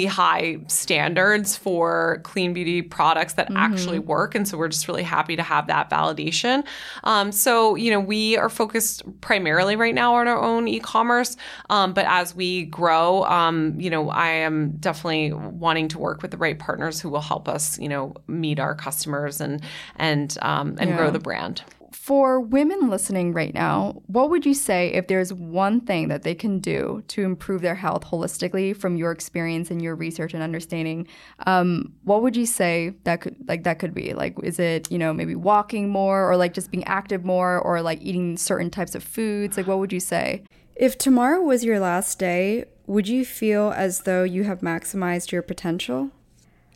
high 0.05 0.57
standards 0.67 1.55
for 1.55 2.19
clean 2.23 2.53
beauty 2.53 2.81
products 2.81 3.33
that 3.33 3.47
mm-hmm. 3.47 3.57
actually 3.57 3.99
work. 3.99 4.33
And 4.33 4.47
so 4.47 4.57
we're 4.57 4.67
just 4.67 4.87
really 4.87 5.03
happy 5.03 5.35
to 5.35 5.43
have 5.43 5.67
that 5.67 5.89
validation. 5.91 6.65
Um, 7.03 7.31
so, 7.31 7.75
you 7.75 7.91
know, 7.91 7.99
we 7.99 8.35
are 8.35 8.49
focused 8.49 9.03
primarily 9.21 9.75
right 9.75 9.93
now 9.93 10.15
on 10.15 10.27
our 10.27 10.41
own 10.41 10.67
e 10.67 10.79
commerce. 10.79 11.37
Um, 11.69 11.93
but 11.93 12.05
as 12.07 12.35
we 12.35 12.65
grow, 12.65 13.25
um, 13.25 13.79
you 13.79 13.91
know, 13.91 14.09
I 14.09 14.29
am 14.29 14.71
definitely 14.79 15.33
wanting 15.33 15.87
to 15.89 15.99
work 15.99 16.23
with 16.23 16.31
the 16.31 16.37
right 16.37 16.57
partners 16.57 16.99
who 16.99 17.09
will 17.09 17.21
help 17.21 17.47
us, 17.47 17.77
you 17.77 17.87
know, 17.87 18.15
meet 18.27 18.59
our 18.59 18.73
customers 18.73 19.39
and, 19.39 19.61
and, 19.97 20.35
um, 20.41 20.77
and 20.79 20.89
yeah. 20.89 20.97
grow 20.97 21.11
the 21.11 21.19
brand. 21.19 21.61
For 21.95 22.41
women 22.41 22.89
listening 22.89 23.31
right 23.31 23.53
now, 23.53 24.03
what 24.05 24.29
would 24.29 24.45
you 24.45 24.53
say 24.53 24.89
if 24.89 25.07
there's 25.07 25.33
one 25.33 25.79
thing 25.79 26.09
that 26.09 26.21
they 26.21 26.35
can 26.35 26.59
do 26.59 27.03
to 27.07 27.23
improve 27.23 27.61
their 27.61 27.73
health 27.73 28.03
holistically 28.03 28.75
from 28.75 28.97
your 28.97 29.11
experience 29.11 29.71
and 29.71 29.81
your 29.81 29.95
research 29.95 30.33
and 30.33 30.43
understanding? 30.43 31.07
Um, 31.47 31.93
what 32.03 32.21
would 32.21 32.35
you 32.35 32.45
say 32.45 32.93
that 33.05 33.21
could 33.21 33.37
like 33.47 33.63
that 33.63 33.79
could 33.79 33.93
be? 33.93 34.13
Like, 34.13 34.35
is 34.43 34.59
it 34.59 34.91
you 34.91 34.99
know 34.99 35.13
maybe 35.13 35.35
walking 35.35 35.89
more, 35.89 36.29
or 36.29 36.35
like 36.37 36.53
just 36.53 36.69
being 36.69 36.83
active 36.83 37.23
more, 37.23 37.57
or 37.57 37.81
like 37.81 38.01
eating 38.01 38.37
certain 38.37 38.69
types 38.69 38.93
of 38.93 39.01
foods? 39.01 39.55
Like, 39.55 39.65
what 39.65 39.79
would 39.79 39.93
you 39.93 40.01
say? 40.01 40.43
If 40.75 40.97
tomorrow 40.97 41.41
was 41.41 41.63
your 41.63 41.79
last 41.79 42.19
day, 42.19 42.65
would 42.85 43.07
you 43.07 43.25
feel 43.25 43.73
as 43.75 44.01
though 44.01 44.23
you 44.23 44.43
have 44.43 44.59
maximized 44.59 45.31
your 45.31 45.41
potential? 45.41 46.11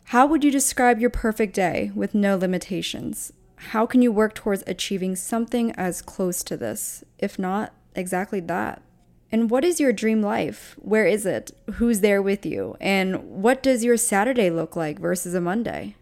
How 0.04 0.26
would 0.26 0.42
you 0.42 0.50
describe 0.50 0.98
your 0.98 1.10
perfect 1.10 1.54
day 1.54 1.92
with 1.94 2.14
no 2.14 2.36
limitations? 2.36 3.32
How 3.68 3.84
can 3.86 4.00
you 4.00 4.10
work 4.10 4.34
towards 4.34 4.64
achieving 4.66 5.14
something 5.14 5.72
as 5.72 6.00
close 6.00 6.42
to 6.44 6.56
this, 6.56 7.04
if 7.18 7.38
not 7.38 7.74
exactly 7.94 8.40
that? 8.40 8.82
And 9.30 9.50
what 9.50 9.64
is 9.64 9.78
your 9.78 9.92
dream 9.92 10.22
life? 10.22 10.74
Where 10.80 11.06
is 11.06 11.26
it? 11.26 11.52
Who's 11.74 12.00
there 12.00 12.22
with 12.22 12.44
you? 12.44 12.76
And 12.80 13.22
what 13.42 13.62
does 13.62 13.84
your 13.84 13.96
Saturday 13.96 14.50
look 14.50 14.76
like 14.76 14.98
versus 14.98 15.34
a 15.34 15.40
Monday? 15.40 15.94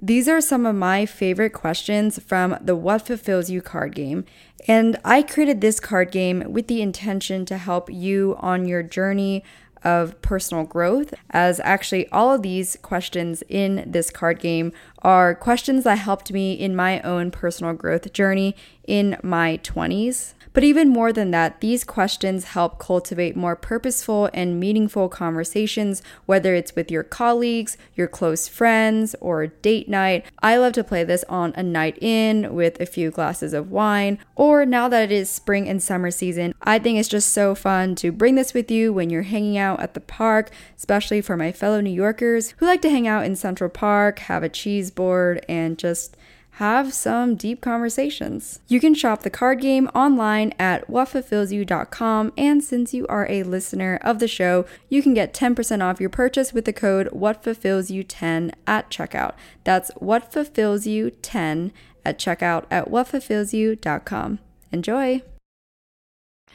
These 0.00 0.28
are 0.28 0.40
some 0.40 0.64
of 0.64 0.76
my 0.76 1.04
favorite 1.04 1.52
questions 1.52 2.18
from 2.20 2.56
the 2.60 2.76
What 2.76 3.06
Fulfills 3.06 3.50
You 3.50 3.60
card 3.60 3.94
game. 3.94 4.24
And 4.66 4.96
I 5.04 5.22
created 5.22 5.60
this 5.60 5.78
card 5.78 6.10
game 6.10 6.44
with 6.50 6.68
the 6.68 6.80
intention 6.80 7.44
to 7.46 7.58
help 7.58 7.92
you 7.92 8.36
on 8.38 8.66
your 8.66 8.82
journey 8.82 9.44
of 9.82 10.20
personal 10.22 10.64
growth, 10.64 11.14
as 11.30 11.60
actually 11.60 12.08
all 12.10 12.34
of 12.34 12.42
these 12.42 12.76
questions 12.82 13.42
in 13.48 13.84
this 13.86 14.10
card 14.10 14.38
game 14.38 14.72
are 15.02 15.34
questions 15.34 15.84
that 15.84 15.98
helped 15.98 16.32
me 16.32 16.52
in 16.52 16.76
my 16.76 17.00
own 17.00 17.30
personal 17.30 17.72
growth 17.72 18.12
journey 18.12 18.54
in 18.86 19.16
my 19.22 19.58
20s. 19.62 20.34
But 20.52 20.64
even 20.64 20.88
more 20.88 21.12
than 21.12 21.30
that, 21.30 21.60
these 21.60 21.84
questions 21.84 22.44
help 22.44 22.78
cultivate 22.78 23.36
more 23.36 23.54
purposeful 23.54 24.28
and 24.34 24.58
meaningful 24.58 25.08
conversations, 25.08 26.02
whether 26.26 26.54
it's 26.54 26.74
with 26.74 26.90
your 26.90 27.04
colleagues, 27.04 27.76
your 27.94 28.08
close 28.08 28.48
friends, 28.48 29.14
or 29.20 29.46
date 29.46 29.88
night. 29.88 30.24
I 30.42 30.56
love 30.56 30.72
to 30.74 30.84
play 30.84 31.04
this 31.04 31.24
on 31.28 31.52
a 31.56 31.62
night 31.62 31.98
in 32.02 32.54
with 32.54 32.80
a 32.80 32.86
few 32.86 33.10
glasses 33.10 33.52
of 33.52 33.70
wine, 33.70 34.18
or 34.34 34.66
now 34.66 34.88
that 34.88 35.04
it 35.04 35.12
is 35.12 35.30
spring 35.30 35.68
and 35.68 35.82
summer 35.82 36.10
season, 36.10 36.54
I 36.62 36.78
think 36.78 36.98
it's 36.98 37.08
just 37.08 37.32
so 37.32 37.54
fun 37.54 37.94
to 37.96 38.10
bring 38.10 38.34
this 38.34 38.52
with 38.52 38.70
you 38.70 38.92
when 38.92 39.10
you're 39.10 39.22
hanging 39.22 39.56
out 39.56 39.80
at 39.80 39.94
the 39.94 40.00
park, 40.00 40.50
especially 40.76 41.20
for 41.20 41.36
my 41.36 41.52
fellow 41.52 41.80
New 41.80 41.90
Yorkers 41.90 42.54
who 42.58 42.66
like 42.66 42.82
to 42.82 42.90
hang 42.90 43.06
out 43.06 43.24
in 43.24 43.36
Central 43.36 43.70
Park, 43.70 44.20
have 44.20 44.42
a 44.42 44.48
cheese 44.48 44.90
board, 44.90 45.44
and 45.48 45.78
just 45.78 46.16
have 46.60 46.92
some 46.92 47.36
deep 47.36 47.62
conversations. 47.62 48.60
You 48.68 48.80
can 48.80 48.94
shop 48.94 49.22
the 49.22 49.30
card 49.30 49.62
game 49.62 49.88
online 49.94 50.52
at 50.58 50.86
whatfulfillsyou.com, 50.88 52.34
and 52.36 52.62
since 52.62 52.92
you 52.92 53.06
are 53.06 53.26
a 53.30 53.44
listener 53.44 53.98
of 54.02 54.18
the 54.18 54.28
show, 54.28 54.66
you 54.90 55.02
can 55.02 55.14
get 55.14 55.32
10% 55.32 55.82
off 55.82 56.00
your 56.00 56.10
purchase 56.10 56.52
with 56.52 56.66
the 56.66 56.74
code 56.74 57.08
whatfulfillsyou10 57.12 58.52
at 58.66 58.90
checkout. 58.90 59.32
That's 59.64 59.90
whatfulfillsyou10 59.92 61.70
at 62.04 62.18
checkout 62.18 62.66
at 62.70 62.90
whatfulfillsyou.com. 62.90 64.38
Enjoy! 64.70 65.22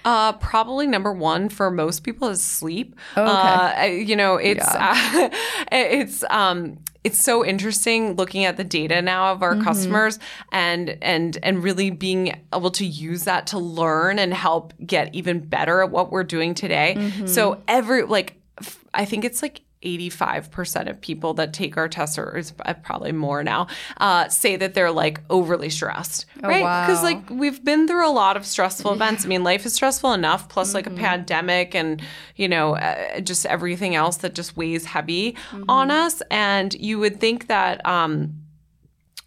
Uh, 0.05 0.31
probably 0.33 0.85
number 0.87 1.11
one 1.11 1.49
for 1.49 1.69
most 1.71 2.03
people 2.03 2.27
is 2.29 2.41
sleep. 2.41 2.95
Oh, 3.17 3.23
okay. 3.23 3.81
Uh, 3.81 3.85
you 3.85 4.15
know, 4.15 4.35
it's 4.37 4.65
uh, 4.65 5.29
it's 5.71 6.23
um 6.29 6.77
it's 7.03 7.19
so 7.21 7.45
interesting 7.45 8.15
looking 8.15 8.45
at 8.45 8.57
the 8.57 8.63
data 8.63 9.01
now 9.01 9.31
of 9.31 9.43
our 9.43 9.55
customers 9.61 10.17
and 10.51 10.97
and 11.01 11.37
and 11.43 11.63
really 11.63 11.89
being 11.89 12.39
able 12.53 12.71
to 12.71 12.85
use 12.85 13.23
that 13.25 13.47
to 13.47 13.57
learn 13.59 14.17
and 14.19 14.33
help 14.33 14.73
get 14.85 15.13
even 15.13 15.39
better 15.39 15.81
at 15.81 15.91
what 15.91 16.11
we're 16.11 16.23
doing 16.23 16.53
today. 16.53 17.11
So 17.25 17.61
every 17.67 18.03
like 18.03 18.35
f- 18.61 18.83
I 18.93 19.05
think 19.05 19.25
it's 19.25 19.41
like 19.41 19.61
85% 19.85 20.89
of 20.89 20.99
people 20.99 21.33
that 21.35 21.53
take 21.53 21.77
our 21.77 21.87
tests, 21.87 22.17
or 22.17 22.35
it's 22.37 22.53
probably 22.83 23.11
more 23.11 23.43
now, 23.43 23.67
uh, 23.97 24.27
say 24.29 24.55
that 24.55 24.73
they're 24.73 24.91
like 24.91 25.21
overly 25.29 25.69
stressed, 25.69 26.25
right? 26.41 26.59
Because 26.59 26.97
wow. 26.97 27.03
like 27.03 27.29
we've 27.29 27.63
been 27.63 27.87
through 27.87 28.07
a 28.07 28.11
lot 28.11 28.35
of 28.35 28.45
stressful 28.45 28.93
events. 28.95 29.25
I 29.25 29.27
mean, 29.27 29.43
life 29.43 29.65
is 29.65 29.73
stressful 29.73 30.13
enough, 30.13 30.49
plus 30.49 30.73
like 30.73 30.87
a 30.87 30.91
pandemic 30.91 31.75
and, 31.75 32.01
you 32.35 32.47
know, 32.47 32.75
uh, 32.75 33.19
just 33.19 33.45
everything 33.45 33.95
else 33.95 34.17
that 34.17 34.35
just 34.35 34.57
weighs 34.57 34.85
heavy 34.85 35.37
on 35.69 35.91
us. 35.91 36.21
And 36.31 36.73
you 36.73 36.99
would 36.99 37.19
think 37.19 37.47
that, 37.47 37.85
um, 37.85 38.44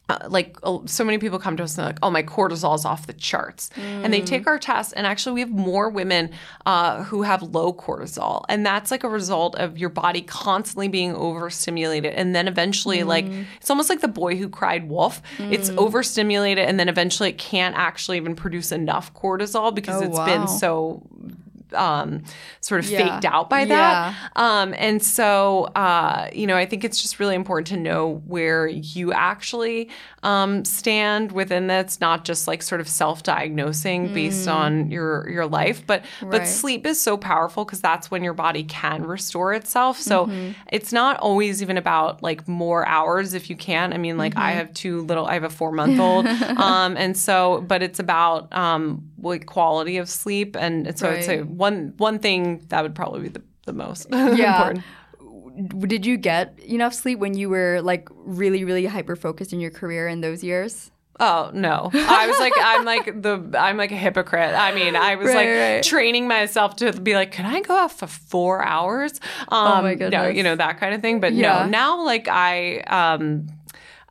uh, 0.08 0.26
like 0.28 0.56
uh, 0.62 0.78
so 0.86 1.04
many 1.04 1.18
people 1.18 1.38
come 1.38 1.56
to 1.56 1.62
us 1.62 1.76
and 1.76 1.82
they're 1.84 1.92
like, 1.92 1.98
"Oh, 2.02 2.10
my 2.10 2.22
cortisol's 2.22 2.84
off 2.84 3.06
the 3.06 3.12
charts," 3.12 3.68
and 4.02 4.12
they 4.12 4.22
take 4.22 4.46
our 4.46 4.58
test, 4.58 4.94
and 4.96 5.06
actually 5.06 5.34
we 5.34 5.40
have 5.40 5.50
more 5.50 5.90
women 5.90 6.30
uh, 6.66 7.02
who 7.04 7.22
have 7.22 7.42
low 7.42 7.72
cortisol, 7.72 8.44
and 8.48 8.64
that's 8.64 8.90
like 8.90 9.04
a 9.04 9.08
result 9.08 9.54
of 9.56 9.76
your 9.76 9.90
body 9.90 10.22
constantly 10.22 10.88
being 10.88 11.14
overstimulated, 11.14 12.14
and 12.14 12.34
then 12.34 12.48
eventually, 12.48 13.04
like 13.04 13.30
it's 13.60 13.68
almost 13.70 13.90
like 13.90 14.00
the 14.00 14.08
boy 14.08 14.36
who 14.36 14.48
cried 14.48 14.88
wolf. 14.88 15.20
It's 15.50 15.70
overstimulated, 15.76 16.64
and 16.66 16.80
then 16.80 16.88
eventually 16.88 17.28
it 17.28 17.38
can't 17.38 17.76
actually 17.76 18.16
even 18.16 18.34
produce 18.34 18.72
enough 18.72 19.12
cortisol 19.14 19.74
because 19.74 20.00
Oh, 20.00 20.04
it's 20.06 20.18
wow. 20.18 20.24
been 20.24 20.48
so 20.48 21.02
um, 21.74 22.22
sort 22.60 22.80
of 22.80 22.86
Yeah. 22.86 22.98
faked 22.98 23.24
out 23.24 23.48
by 23.50 23.64
that. 23.66 24.14
Um, 24.36 24.74
and 24.78 25.02
so, 25.02 25.64
uh, 25.74 26.28
you 26.32 26.46
know, 26.46 26.56
I 26.56 26.66
think 26.66 26.84
it's 26.84 27.00
just 27.00 27.18
really 27.20 27.34
important 27.34 27.66
to 27.68 27.76
know 27.76 28.22
where 28.26 28.66
you 28.66 29.12
actually 29.12 29.88
um, 30.22 30.64
stand 30.64 31.32
within 31.32 31.66
that's 31.66 32.00
not 32.00 32.24
just 32.24 32.46
like 32.48 32.62
sort 32.62 32.80
of 32.80 32.88
self-diagnosing 32.88 34.08
based 34.10 34.48
on 34.48 34.90
your 34.90 35.28
your 35.28 35.46
life, 35.46 35.86
but 35.86 36.04
but 36.30 36.42
Mm. 36.42 36.46
Sleep 36.46 36.86
is 36.86 37.00
so 37.00 37.16
powerful 37.16 37.64
because 37.64 37.80
that's 37.80 38.10
when 38.10 38.22
your 38.24 38.34
body 38.34 38.64
can 38.64 39.04
restore 39.04 39.52
itself. 39.54 39.98
So 40.00 40.26
Mm-hmm. 40.26 40.52
it's 40.72 40.92
not 40.92 41.18
always 41.20 41.62
even 41.62 41.76
about 41.76 42.22
like 42.22 42.46
more 42.48 42.86
hours 42.86 43.34
if 43.34 43.48
you 43.50 43.56
can. 43.56 43.92
I 43.92 43.98
mean, 43.98 44.16
like 44.18 44.36
I 44.36 44.52
Mm-hmm. 44.52 44.58
have 44.58 44.72
two 44.74 45.02
little, 45.02 45.26
I 45.26 45.34
have 45.34 45.44
a 45.44 45.50
four 45.50 45.72
month 45.72 45.98
old, 46.00 46.26
um, 46.56 46.96
and 46.96 47.16
so, 47.16 47.60
but 47.66 47.82
it's 47.82 47.98
about 47.98 48.52
um, 48.52 49.08
like 49.18 49.46
quality 49.46 49.98
of 49.98 50.08
sleep, 50.08 50.56
and 50.56 50.98
so 50.98 51.10
it's 51.12 51.28
a 51.28 51.38
Right. 51.38 51.48
One 51.58 51.94
one 51.98 52.18
thing 52.18 52.64
that 52.68 52.82
would 52.82 52.94
probably 52.94 53.20
be 53.22 53.28
the, 53.28 53.42
the 53.66 53.72
most 53.72 54.06
Yeah. 54.12 54.52
important. 54.52 54.84
Did 55.88 56.06
you 56.06 56.16
get 56.16 56.58
enough 56.60 56.94
sleep 56.94 57.18
when 57.18 57.34
you 57.36 57.48
were 57.50 57.80
like 57.82 58.08
really, 58.14 58.64
really 58.64 58.86
hyper 58.86 59.16
focused 59.16 59.52
in 59.52 59.60
your 59.60 59.72
career 59.72 60.06
in 60.08 60.20
those 60.20 60.44
years? 60.44 60.90
Oh 61.20 61.50
no! 61.52 61.90
I 61.92 62.28
was 62.28 62.38
like, 62.38 62.52
I'm 62.56 62.84
like 62.84 63.22
the, 63.22 63.58
I'm 63.58 63.76
like 63.76 63.90
a 63.90 63.96
hypocrite. 63.96 64.54
I 64.54 64.72
mean, 64.72 64.94
I 64.94 65.16
was 65.16 65.26
Right, 65.26 65.34
like 65.34 65.48
right. 65.48 65.82
training 65.82 66.28
myself 66.28 66.76
to 66.76 66.92
be 66.92 67.14
like, 67.16 67.32
can 67.32 67.44
I 67.44 67.60
go 67.60 67.74
out 67.74 67.90
for 67.90 68.06
four 68.06 68.64
hours? 68.64 69.18
Um, 69.48 69.66
Oh 69.66 69.82
my 69.82 69.94
No, 69.94 70.10
goodness. 70.10 70.36
you 70.36 70.44
know 70.44 70.54
that 70.54 70.78
kind 70.78 70.94
of 70.94 71.00
thing. 71.02 71.18
But 71.18 71.32
Yeah. 71.32 71.64
no, 71.64 71.68
now 71.68 72.04
like 72.04 72.28
I, 72.28 72.78
um, 72.86 73.48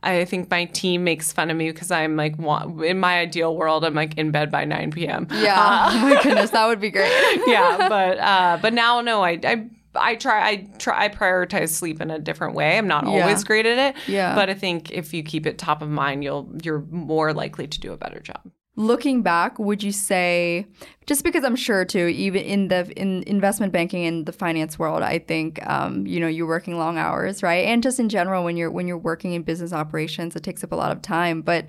I 0.02 0.24
think 0.24 0.48
my 0.50 0.66
team 0.66 1.02
makes 1.04 1.32
fun 1.32 1.50
of 1.50 1.56
me 1.56 1.70
because 1.72 1.90
I'm 1.90 2.16
like, 2.16 2.34
in 2.38 3.00
my 3.00 3.18
ideal 3.18 3.56
world, 3.56 3.84
I'm 3.84 3.94
like 3.94 4.16
in 4.16 4.30
bed 4.30 4.50
by 4.50 4.64
9 4.64 4.92
p.m. 4.92 5.26
Yeah. 5.32 5.88
oh 5.90 5.98
my 5.98 6.22
goodness, 6.22 6.50
that 6.50 6.66
would 6.66 6.80
be 6.80 6.90
great. 6.90 7.10
yeah, 7.46 7.88
but 7.88 8.18
uh, 8.18 8.58
but 8.62 8.72
now 8.72 9.00
no, 9.00 9.22
I, 9.24 9.40
I 9.42 9.68
I 9.96 10.14
try 10.14 10.48
I 10.48 10.56
try 10.78 11.04
I 11.04 11.08
prioritize 11.08 11.70
sleep 11.70 12.00
in 12.00 12.10
a 12.12 12.18
different 12.18 12.54
way. 12.54 12.78
I'm 12.78 12.86
not 12.86 13.04
Yeah. 13.06 13.22
always 13.22 13.42
great 13.42 13.66
at 13.66 13.78
it. 13.96 14.00
Yeah. 14.06 14.34
But 14.36 14.48
I 14.50 14.54
think 14.54 14.92
if 14.92 15.12
you 15.12 15.22
keep 15.24 15.46
it 15.46 15.58
top 15.58 15.82
of 15.82 15.88
mind, 15.88 16.22
you'll 16.22 16.48
you're 16.62 16.84
more 16.90 17.32
likely 17.32 17.66
to 17.66 17.80
do 17.80 17.92
a 17.92 17.96
better 17.96 18.20
job. 18.20 18.40
Looking 18.78 19.22
back, 19.22 19.58
would 19.58 19.82
you 19.82 19.90
say 19.90 20.64
just 21.06 21.24
because 21.24 21.42
I'm 21.42 21.56
sure 21.56 21.84
too, 21.84 22.06
even 22.06 22.42
in 22.42 22.68
the 22.68 22.88
in 22.96 23.24
investment 23.24 23.72
banking 23.72 24.06
and 24.06 24.24
the 24.24 24.30
finance 24.30 24.78
world, 24.78 25.02
I 25.02 25.18
think 25.18 25.58
um, 25.68 26.06
you 26.06 26.20
know 26.20 26.28
you're 26.28 26.46
working 26.46 26.78
long 26.78 26.96
hours, 26.96 27.42
right? 27.42 27.66
And 27.66 27.82
just 27.82 27.98
in 27.98 28.08
general, 28.08 28.44
when 28.44 28.56
you're 28.56 28.70
when 28.70 28.86
you're 28.86 28.96
working 28.96 29.32
in 29.32 29.42
business 29.42 29.72
operations, 29.72 30.36
it 30.36 30.44
takes 30.44 30.62
up 30.62 30.70
a 30.70 30.76
lot 30.76 30.92
of 30.92 31.02
time. 31.02 31.42
But 31.42 31.66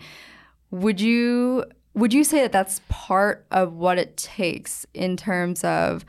would 0.70 1.02
you 1.02 1.66
would 1.96 2.14
you 2.14 2.24
say 2.24 2.42
that 2.44 2.52
that's 2.52 2.82
part 2.90 3.48
of 3.50 3.74
what 3.74 3.98
it 3.98 4.16
takes 4.16 4.86
in 4.94 5.18
terms 5.18 5.64
of 5.64 6.06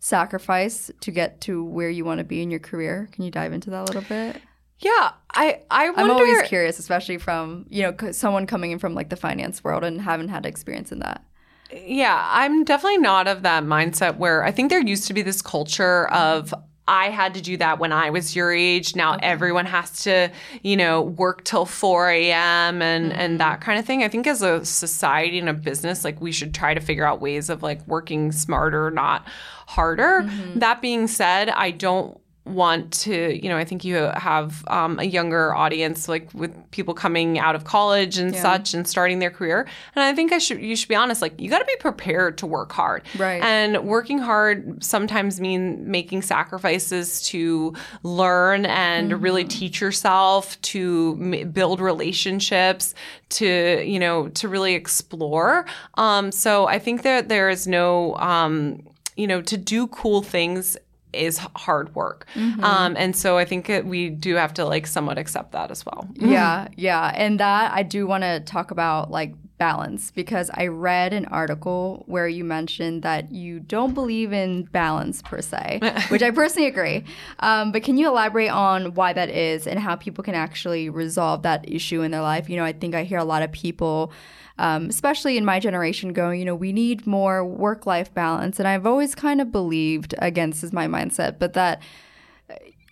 sacrifice 0.00 0.90
to 1.00 1.12
get 1.12 1.40
to 1.42 1.62
where 1.62 1.90
you 1.90 2.04
want 2.04 2.18
to 2.18 2.24
be 2.24 2.42
in 2.42 2.50
your 2.50 2.58
career? 2.58 3.08
Can 3.12 3.22
you 3.22 3.30
dive 3.30 3.52
into 3.52 3.70
that 3.70 3.82
a 3.82 3.84
little 3.84 4.02
bit? 4.02 4.42
Yeah, 4.84 5.12
I 5.32 5.60
I 5.70 5.90
wonder. 5.90 6.02
I'm 6.02 6.10
always 6.10 6.42
curious, 6.42 6.78
especially 6.78 7.16
from 7.16 7.64
you 7.70 7.82
know 7.82 8.12
someone 8.12 8.46
coming 8.46 8.70
in 8.70 8.78
from 8.78 8.94
like 8.94 9.08
the 9.08 9.16
finance 9.16 9.64
world 9.64 9.82
and 9.82 9.98
haven't 9.98 10.28
had 10.28 10.44
experience 10.44 10.92
in 10.92 10.98
that. 10.98 11.24
Yeah, 11.72 12.22
I'm 12.30 12.64
definitely 12.64 12.98
not 12.98 13.26
of 13.26 13.42
that 13.42 13.64
mindset 13.64 14.18
where 14.18 14.44
I 14.44 14.50
think 14.50 14.68
there 14.68 14.80
used 14.80 15.06
to 15.06 15.14
be 15.14 15.22
this 15.22 15.40
culture 15.40 16.06
of 16.08 16.52
I 16.86 17.08
had 17.08 17.32
to 17.32 17.40
do 17.40 17.56
that 17.56 17.78
when 17.78 17.92
I 17.92 18.10
was 18.10 18.36
your 18.36 18.52
age. 18.52 18.94
Now 18.94 19.16
everyone 19.22 19.64
has 19.64 20.02
to, 20.02 20.30
you 20.62 20.76
know, 20.76 21.00
work 21.00 21.44
till 21.44 21.64
4 21.64 22.10
a.m. 22.10 22.82
and 22.82 23.10
and 23.10 23.12
mm-hmm. 23.12 23.36
that 23.38 23.62
kind 23.62 23.78
of 23.78 23.86
thing. 23.86 24.02
I 24.02 24.08
think 24.08 24.26
as 24.26 24.42
a 24.42 24.62
society 24.66 25.38
and 25.38 25.48
a 25.48 25.54
business, 25.54 26.04
like 26.04 26.20
we 26.20 26.30
should 26.30 26.52
try 26.52 26.74
to 26.74 26.80
figure 26.80 27.06
out 27.06 27.22
ways 27.22 27.48
of 27.48 27.62
like 27.62 27.86
working 27.88 28.32
smarter, 28.32 28.90
not 28.90 29.26
harder. 29.66 30.22
Mm-hmm. 30.22 30.58
That 30.58 30.82
being 30.82 31.06
said, 31.06 31.48
I 31.48 31.70
don't 31.70 32.20
want 32.44 32.92
to 32.92 33.42
you 33.42 33.48
know 33.48 33.56
i 33.56 33.64
think 33.64 33.84
you 33.84 33.94
have 33.94 34.64
um, 34.68 34.98
a 34.98 35.04
younger 35.04 35.54
audience 35.54 36.08
like 36.08 36.28
with 36.34 36.52
people 36.72 36.92
coming 36.92 37.38
out 37.38 37.54
of 37.54 37.64
college 37.64 38.18
and 38.18 38.36
such 38.36 38.74
and 38.74 38.86
starting 38.86 39.18
their 39.18 39.30
career. 39.30 39.66
And 39.96 40.04
i 40.04 40.14
think 40.14 40.30
i 40.30 40.38
should 40.38 40.60
you 40.60 40.76
should 40.76 40.88
be 40.88 40.94
honest 40.94 41.22
like 41.22 41.40
you 41.40 41.48
got 41.48 41.60
to 41.60 41.64
be 41.64 41.76
prepared 41.76 42.36
to 42.38 42.46
work 42.46 42.72
hard. 42.72 43.02
Right. 43.16 43.42
and 43.42 43.84
working 43.84 44.18
hard 44.18 44.84
sometimes 44.84 45.40
mean 45.40 45.90
making 45.90 46.20
sacrifices 46.22 47.22
to 47.28 47.74
learn 48.02 48.66
and 48.66 49.22
really 49.22 49.44
teach 49.44 49.80
yourself 49.80 50.60
to 50.62 51.18
m- 51.18 51.50
build 51.50 51.80
relationships 51.80 52.94
to 53.30 53.82
you 53.86 53.98
know 53.98 54.28
to 54.28 54.48
really 54.48 54.74
explore. 54.74 55.64
Um, 55.94 56.30
so 56.30 56.66
i 56.66 56.78
think 56.78 57.02
that 57.04 57.30
there 57.30 57.48
is 57.48 57.66
no 57.66 58.16
um, 58.16 58.82
you 59.16 59.26
know 59.26 59.40
to 59.42 59.56
do 59.56 59.86
cool 59.86 60.22
things 60.22 60.76
is 61.14 61.38
hard 61.56 61.94
work 61.94 62.26
um, 62.62 62.96
and 62.96 63.16
so 63.16 63.38
i 63.38 63.44
think 63.44 63.66
that 63.66 63.86
we 63.86 64.10
do 64.10 64.34
have 64.34 64.52
to 64.52 64.64
like 64.64 64.86
somewhat 64.86 65.18
accept 65.18 65.52
that 65.52 65.70
as 65.70 65.84
well 65.86 66.08
Yeah, 66.34 66.68
yeah. 66.76 67.12
And 67.14 67.38
that 67.40 67.72
I 67.72 67.82
do 67.82 68.06
want 68.06 68.22
to 68.24 68.40
talk 68.40 68.70
about 68.70 69.10
like 69.10 69.34
balance 69.58 70.10
because 70.10 70.50
I 70.52 70.66
read 70.66 71.12
an 71.12 71.26
article 71.26 72.02
where 72.06 72.26
you 72.26 72.44
mentioned 72.44 73.02
that 73.02 73.30
you 73.30 73.60
don't 73.60 73.94
believe 73.94 74.32
in 74.32 74.64
balance 74.64 75.22
per 75.22 75.40
se, 75.40 75.80
which 76.08 76.22
I 76.22 76.30
personally 76.30 76.68
agree. 76.68 77.04
Um, 77.38 77.72
but 77.72 77.82
can 77.82 77.96
you 77.96 78.08
elaborate 78.08 78.48
on 78.48 78.94
why 78.94 79.12
that 79.12 79.30
is 79.30 79.66
and 79.66 79.78
how 79.78 79.96
people 79.96 80.24
can 80.24 80.34
actually 80.34 80.90
resolve 80.90 81.42
that 81.42 81.70
issue 81.70 82.02
in 82.02 82.10
their 82.10 82.22
life? 82.22 82.48
You 82.48 82.56
know, 82.56 82.64
I 82.64 82.72
think 82.72 82.94
I 82.94 83.04
hear 83.04 83.18
a 83.18 83.24
lot 83.24 83.42
of 83.42 83.52
people. 83.52 84.12
Um, 84.56 84.88
especially 84.88 85.36
in 85.36 85.44
my 85.44 85.58
generation, 85.58 86.12
going, 86.12 86.38
you 86.38 86.46
know, 86.46 86.54
we 86.54 86.72
need 86.72 87.06
more 87.06 87.44
work 87.44 87.86
life 87.86 88.14
balance. 88.14 88.58
And 88.58 88.68
I've 88.68 88.86
always 88.86 89.14
kind 89.14 89.40
of 89.40 89.50
believed, 89.50 90.14
against 90.18 90.62
is 90.62 90.72
my 90.72 90.86
mindset, 90.86 91.38
but 91.38 91.54
that 91.54 91.82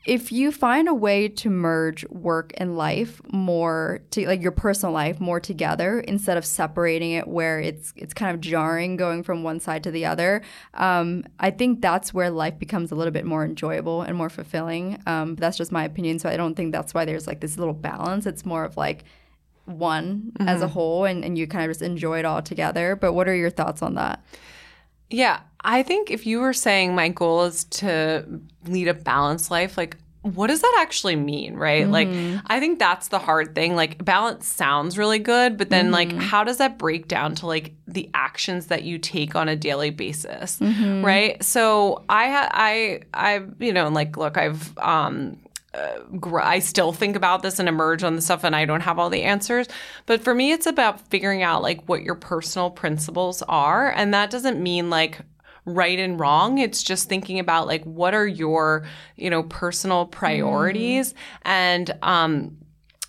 if 0.05 0.33
you 0.33 0.51
find 0.51 0.89
a 0.89 0.95
way 0.95 1.29
to 1.29 1.49
merge 1.49 2.05
work 2.09 2.53
and 2.57 2.77
life 2.77 3.21
more 3.33 4.01
to 4.11 4.27
like 4.27 4.43
your 4.43 4.51
personal 4.51 4.93
life 4.93 5.21
more 5.21 5.39
together 5.39 6.01
instead 6.01 6.37
of 6.37 6.45
separating 6.45 7.13
it 7.13 7.29
where 7.29 7.61
it's 7.61 7.93
it's 7.97 8.13
kind 8.13 8.35
of 8.35 8.41
jarring 8.41 8.97
going 8.97 9.23
from 9.23 9.45
one 9.45 9.61
side 9.61 9.85
to 9.85 9.91
the 9.93 10.05
other 10.05 10.43
um, 10.75 11.25
i 11.39 11.51
think 11.51 11.81
that's 11.81 12.13
where 12.13 12.31
life 12.31 12.59
becomes 12.59 12.91
a 12.91 12.95
little 12.95 13.13
bit 13.13 13.25
more 13.25 13.45
enjoyable 13.45 14.03
and 14.03 14.17
more 14.17 14.29
fulfilling. 14.29 15.01
Um, 15.07 15.35
but 15.35 15.41
that's 15.41 15.57
just 15.57 15.71
my 15.71 15.85
opinion. 15.85 16.19
So 16.19 16.29
i 16.29 16.37
don't 16.37 16.55
think 16.55 16.73
that's 16.73 16.95
why 16.95 17.05
there's 17.05 17.27
like 17.27 17.41
this 17.41 17.57
little 17.57 17.75
balance. 17.75 18.27
It's 18.27 18.45
more 18.45 18.65
of 18.65 18.77
like 18.77 19.05
one 19.65 20.33
as 20.41 20.61
a 20.61 20.65
mm-hmm. 20.65 20.73
whole 20.75 21.05
and, 21.05 21.25
and 21.25 21.39
you 21.39 21.47
kind 21.47 21.65
of 21.65 21.71
just 21.71 21.83
enjoy 21.83 22.19
it 22.19 22.25
all 22.25 22.43
together 22.43 22.97
but 22.97 23.13
what 23.13 23.29
are 23.29 23.35
your 23.35 23.51
thoughts 23.51 23.83
on 23.83 23.95
that 23.95 24.25
Yeah, 25.13 25.41
I 25.61 25.83
think 25.83 26.11
if 26.11 26.27
you 26.27 26.41
were 26.41 26.55
saying 26.55 26.95
my 26.95 27.09
goal 27.09 27.45
is 27.45 27.65
to 27.65 28.41
lead 28.67 28.89
a 28.89 28.95
balanced 28.95 29.51
life, 29.51 29.77
like 29.77 29.97
what 30.23 30.47
does 30.47 30.63
that 30.63 30.79
actually 30.81 31.17
mean, 31.17 31.55
right? 31.55 31.89
Like, 31.89 32.09
mm-hmm. 32.09 32.39
I 32.47 32.61
think 32.61 32.79
that's 32.79 33.09
the 33.09 33.19
hard 33.19 33.57
thing. 33.57 33.75
Like, 33.75 34.05
balance 34.05 34.47
sounds 34.47 34.97
really 34.97 35.19
good, 35.19 35.59
but 35.59 35.69
then, 35.69 35.91
like, 35.91 36.11
mm-hmm. 36.11 36.21
how 36.21 36.45
does 36.45 36.59
that 36.59 36.79
break 36.79 37.09
down 37.09 37.35
to 37.37 37.47
like 37.49 37.75
the 37.89 38.09
actions 38.15 38.69
that 38.69 38.85
you 38.85 38.99
take 38.99 39.35
on 39.35 39.49
a 39.49 39.57
daily 39.57 39.91
basis, 39.91 40.61
right? 41.05 41.43
So, 41.43 42.05
I, 42.09 42.49
I, 42.53 43.01
I, 43.13 43.43
you 43.59 43.73
know, 43.73 43.89
like, 43.89 44.17
look, 44.17 44.37
I've, 44.37 44.79
um, 44.79 45.39
I 45.75 46.59
still 46.59 46.93
think 46.93 47.17
about 47.17 47.43
this 47.43 47.59
and 47.59 47.69
emerge 47.69 48.03
on 48.03 48.15
the 48.15 48.23
stuff, 48.23 48.45
and 48.45 48.55
I 48.55 48.65
don't 48.65 48.83
have 48.83 48.99
all 48.99 49.11
the 49.11 49.23
answers. 49.23 49.69
But 50.07 50.21
for 50.21 50.35
me, 50.35 50.53
it's 50.53 50.67
about 50.67 51.01
figuring 51.09 51.43
out 51.43 51.63
like 51.63 51.89
what 51.89 52.03
your 52.03 52.15
personal 52.15 52.71
principles 52.71 53.43
are, 53.43 53.91
and 53.91 54.13
that 54.13 54.31
doesn't 54.31 54.63
mean 54.63 54.91
like 54.91 55.21
right 55.65 55.99
and 55.99 56.19
wrong. 56.19 56.59
It's 56.59 56.83
just 56.83 57.09
thinking 57.09 57.39
about 57.39 57.67
like 57.67 57.85
what 57.85 58.15
are 58.15 58.27
your 58.27 58.85
you 59.17 59.31
know 59.31 59.45
personal 59.45 60.07
priorities 60.07 61.15
and 61.43 61.91
um 62.03 62.57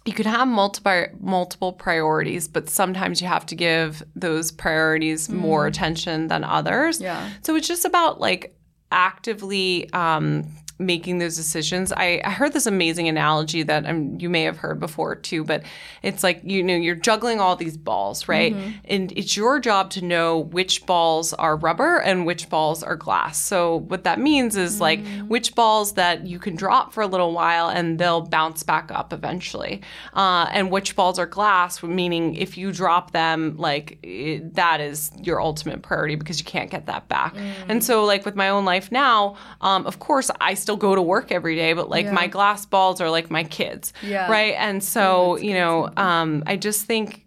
you 0.06 0.14
could 0.14 0.26
have 0.26 0.48
multiple 0.48 1.06
multiple 1.20 1.72
priorities, 1.72 2.48
but 2.48 2.70
sometimes 2.70 3.22
you 3.22 3.28
have 3.28 3.46
to 3.48 3.56
give 3.56 4.04
those 4.16 4.52
priorities 4.52 5.30
more 5.30 5.66
attention 5.66 6.28
than 6.28 6.44
others. 6.44 7.00
Yeah. 7.00 7.30
So 7.42 7.56
it's 7.56 7.68
just 7.68 7.86
about 7.86 8.20
like 8.20 8.56
actively 8.92 9.92
um, 9.94 10.48
making 10.80 11.20
those 11.20 11.36
decisions. 11.36 11.92
I, 11.94 12.22
I 12.26 12.32
heard 12.32 12.54
this 12.54 12.66
amazing 12.66 13.08
analogy 13.08 13.64
that 13.64 13.86
um, 13.86 14.18
you 14.20 14.30
may 14.30 14.44
have 14.44 14.58
heard 14.58 14.80
before 14.80 15.16
too, 15.16 15.44
but 15.44 15.64
it's 16.02 16.24
like 16.24 16.42
you 16.44 16.64
know 16.64 16.76
you're 16.76 16.96
juggling 16.96 17.40
all 17.40 17.56
these 17.56 17.78
balls, 17.78 18.28
right? 18.28 18.54
And 18.86 19.12
it's 19.16 19.38
your 19.38 19.60
job 19.60 19.90
to 19.92 20.04
know 20.04 20.40
which 20.40 20.86
balls 20.86 21.34
are 21.34 21.56
rubber 21.56 21.98
and 21.98 22.26
which 22.26 22.50
balls 22.50 22.84
are 22.84 22.96
glass. 22.96 23.38
So 23.38 23.78
what 23.88 24.04
that 24.04 24.20
means 24.20 24.56
is 24.58 24.82
like 24.82 25.00
which 25.28 25.56
balls 25.56 25.94
that 25.94 26.26
you 26.26 26.40
can 26.40 26.56
drop 26.56 26.94
for 26.94 27.02
a 27.02 27.08
little 27.08 27.34
while 27.34 27.70
and 27.70 28.00
they'll 28.00 28.22
bounce 28.22 28.64
back 28.64 28.92
up 28.92 29.14
eventually, 29.14 29.82
uh, 30.14 30.48
and 30.52 30.72
which 30.72 30.96
balls 30.96 31.20
are 31.20 31.26
glass, 31.28 31.82
meaning 31.84 32.36
if 32.36 32.58
you 32.58 32.72
drop 32.72 33.12
them, 33.12 33.56
like 33.58 34.00
it, 34.04 34.56
that 34.56 34.82
is 34.82 35.12
your 35.22 35.40
ultimate 35.42 35.82
priority 35.82 36.16
because 36.16 36.40
you 36.40 36.46
can't 36.46 36.72
get 36.72 36.88
that 36.88 37.08
back. 37.08 37.36
And 37.68 37.84
so 37.84 38.04
like 38.06 38.26
with 38.26 38.36
my 38.36 38.50
own 38.50 38.66
life 38.66 38.92
now, 38.92 39.36
um, 39.62 39.86
of 39.86 40.00
course 40.00 40.32
I 40.42 40.56
still 40.64 40.78
go 40.78 40.96
to 40.96 41.02
work 41.02 41.32
every 41.32 41.56
day, 41.56 41.74
but 41.74 41.90
like 41.90 42.12
my 42.12 42.28
glass 42.28 42.66
balls 42.66 43.00
are 43.02 43.10
like 43.12 43.30
my 43.30 43.44
kids, 43.44 43.94
Yeah. 44.02 44.32
right? 44.32 44.56
And 44.58 44.84
so 44.84 45.38
you 45.38 45.54
know, 45.54 45.90
um, 45.98 46.44
I 46.48 46.56
just 46.58 46.86
think 46.86 47.23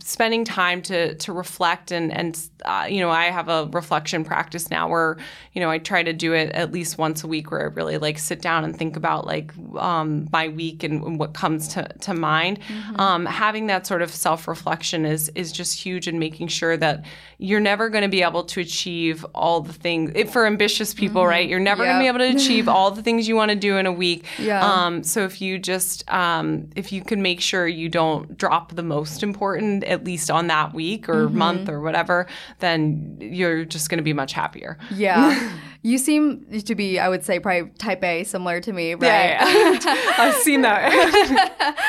spending 0.00 0.44
time 0.44 0.82
to 0.82 1.14
to 1.16 1.32
reflect 1.32 1.90
and 1.90 2.12
and 2.12 2.48
uh, 2.64 2.86
you 2.88 3.00
know 3.00 3.10
I 3.10 3.24
have 3.26 3.48
a 3.48 3.68
reflection 3.72 4.24
practice 4.24 4.70
now 4.70 4.88
where 4.88 5.16
you 5.52 5.60
know 5.60 5.70
I 5.70 5.78
try 5.78 6.02
to 6.02 6.12
do 6.12 6.32
it 6.32 6.50
at 6.52 6.72
least 6.72 6.98
once 6.98 7.24
a 7.24 7.26
week 7.26 7.50
where 7.50 7.60
I 7.60 7.64
really 7.64 7.98
like 7.98 8.18
sit 8.18 8.40
down 8.40 8.64
and 8.64 8.76
think 8.76 8.96
about 8.96 9.26
like 9.26 9.52
um, 9.76 10.28
my 10.32 10.48
week 10.48 10.82
and, 10.82 11.02
and 11.02 11.18
what 11.18 11.34
comes 11.34 11.68
to 11.68 11.84
to 12.00 12.14
mind. 12.14 12.58
Um, 12.96 13.26
having 13.26 13.66
that 13.66 13.86
sort 13.86 14.02
of 14.02 14.10
self 14.10 14.48
reflection 14.48 15.04
is 15.04 15.30
is 15.34 15.52
just 15.52 15.78
huge 15.78 16.08
in 16.08 16.18
making 16.18 16.48
sure 16.48 16.76
that 16.76 17.04
you're 17.38 17.60
never 17.60 17.88
going 17.88 18.02
to 18.02 18.08
be 18.08 18.22
able 18.22 18.44
to 18.44 18.60
achieve 18.60 19.24
all 19.34 19.60
the 19.60 19.72
things 19.72 20.12
if 20.14 20.32
for 20.32 20.46
ambitious 20.46 20.94
people, 20.94 21.26
right? 21.26 21.48
You're 21.48 21.60
never 21.60 21.84
going 21.84 21.96
to 21.96 22.02
be 22.02 22.08
able 22.08 22.18
to 22.18 22.36
achieve 22.36 22.68
all 22.68 22.90
the 22.90 23.02
things 23.02 23.26
you 23.26 23.36
want 23.36 23.50
to 23.50 23.56
do 23.56 23.78
in 23.78 23.86
a 23.86 23.92
week. 23.92 24.24
Yeah. 24.38 24.64
Um, 24.64 25.02
so 25.02 25.24
if 25.24 25.40
you 25.40 25.58
just 25.58 26.08
um, 26.12 26.70
if 26.76 26.92
you 26.92 27.02
can 27.02 27.22
make 27.22 27.40
sure 27.40 27.66
you 27.66 27.88
don't 27.88 28.36
drop 28.36 28.74
the 28.74 28.82
most 28.82 29.22
important 29.22 29.61
at 29.84 30.04
least 30.04 30.30
on 30.30 30.46
that 30.48 30.74
week 30.74 31.08
or 31.08 31.22
Mm-hmm. 31.22 31.38
month 31.38 31.68
or 31.68 31.80
whatever, 31.80 32.26
then 32.58 33.16
you're 33.20 33.64
just 33.64 33.88
going 33.88 33.98
to 33.98 34.04
be 34.04 34.12
much 34.12 34.32
happier. 34.32 34.76
Yeah. 34.90 35.52
you 35.82 35.98
seem 35.98 36.44
to 36.62 36.74
be, 36.74 36.98
I 36.98 37.08
would 37.08 37.24
say, 37.24 37.38
probably 37.38 37.70
type 37.78 38.02
A, 38.04 38.24
similar 38.24 38.60
to 38.60 38.72
me, 38.72 38.94
right? 38.94 39.02
Yeah, 39.02 39.78
yeah. 39.84 40.14
I've 40.18 40.34
seen 40.36 40.62
that. 40.62 40.82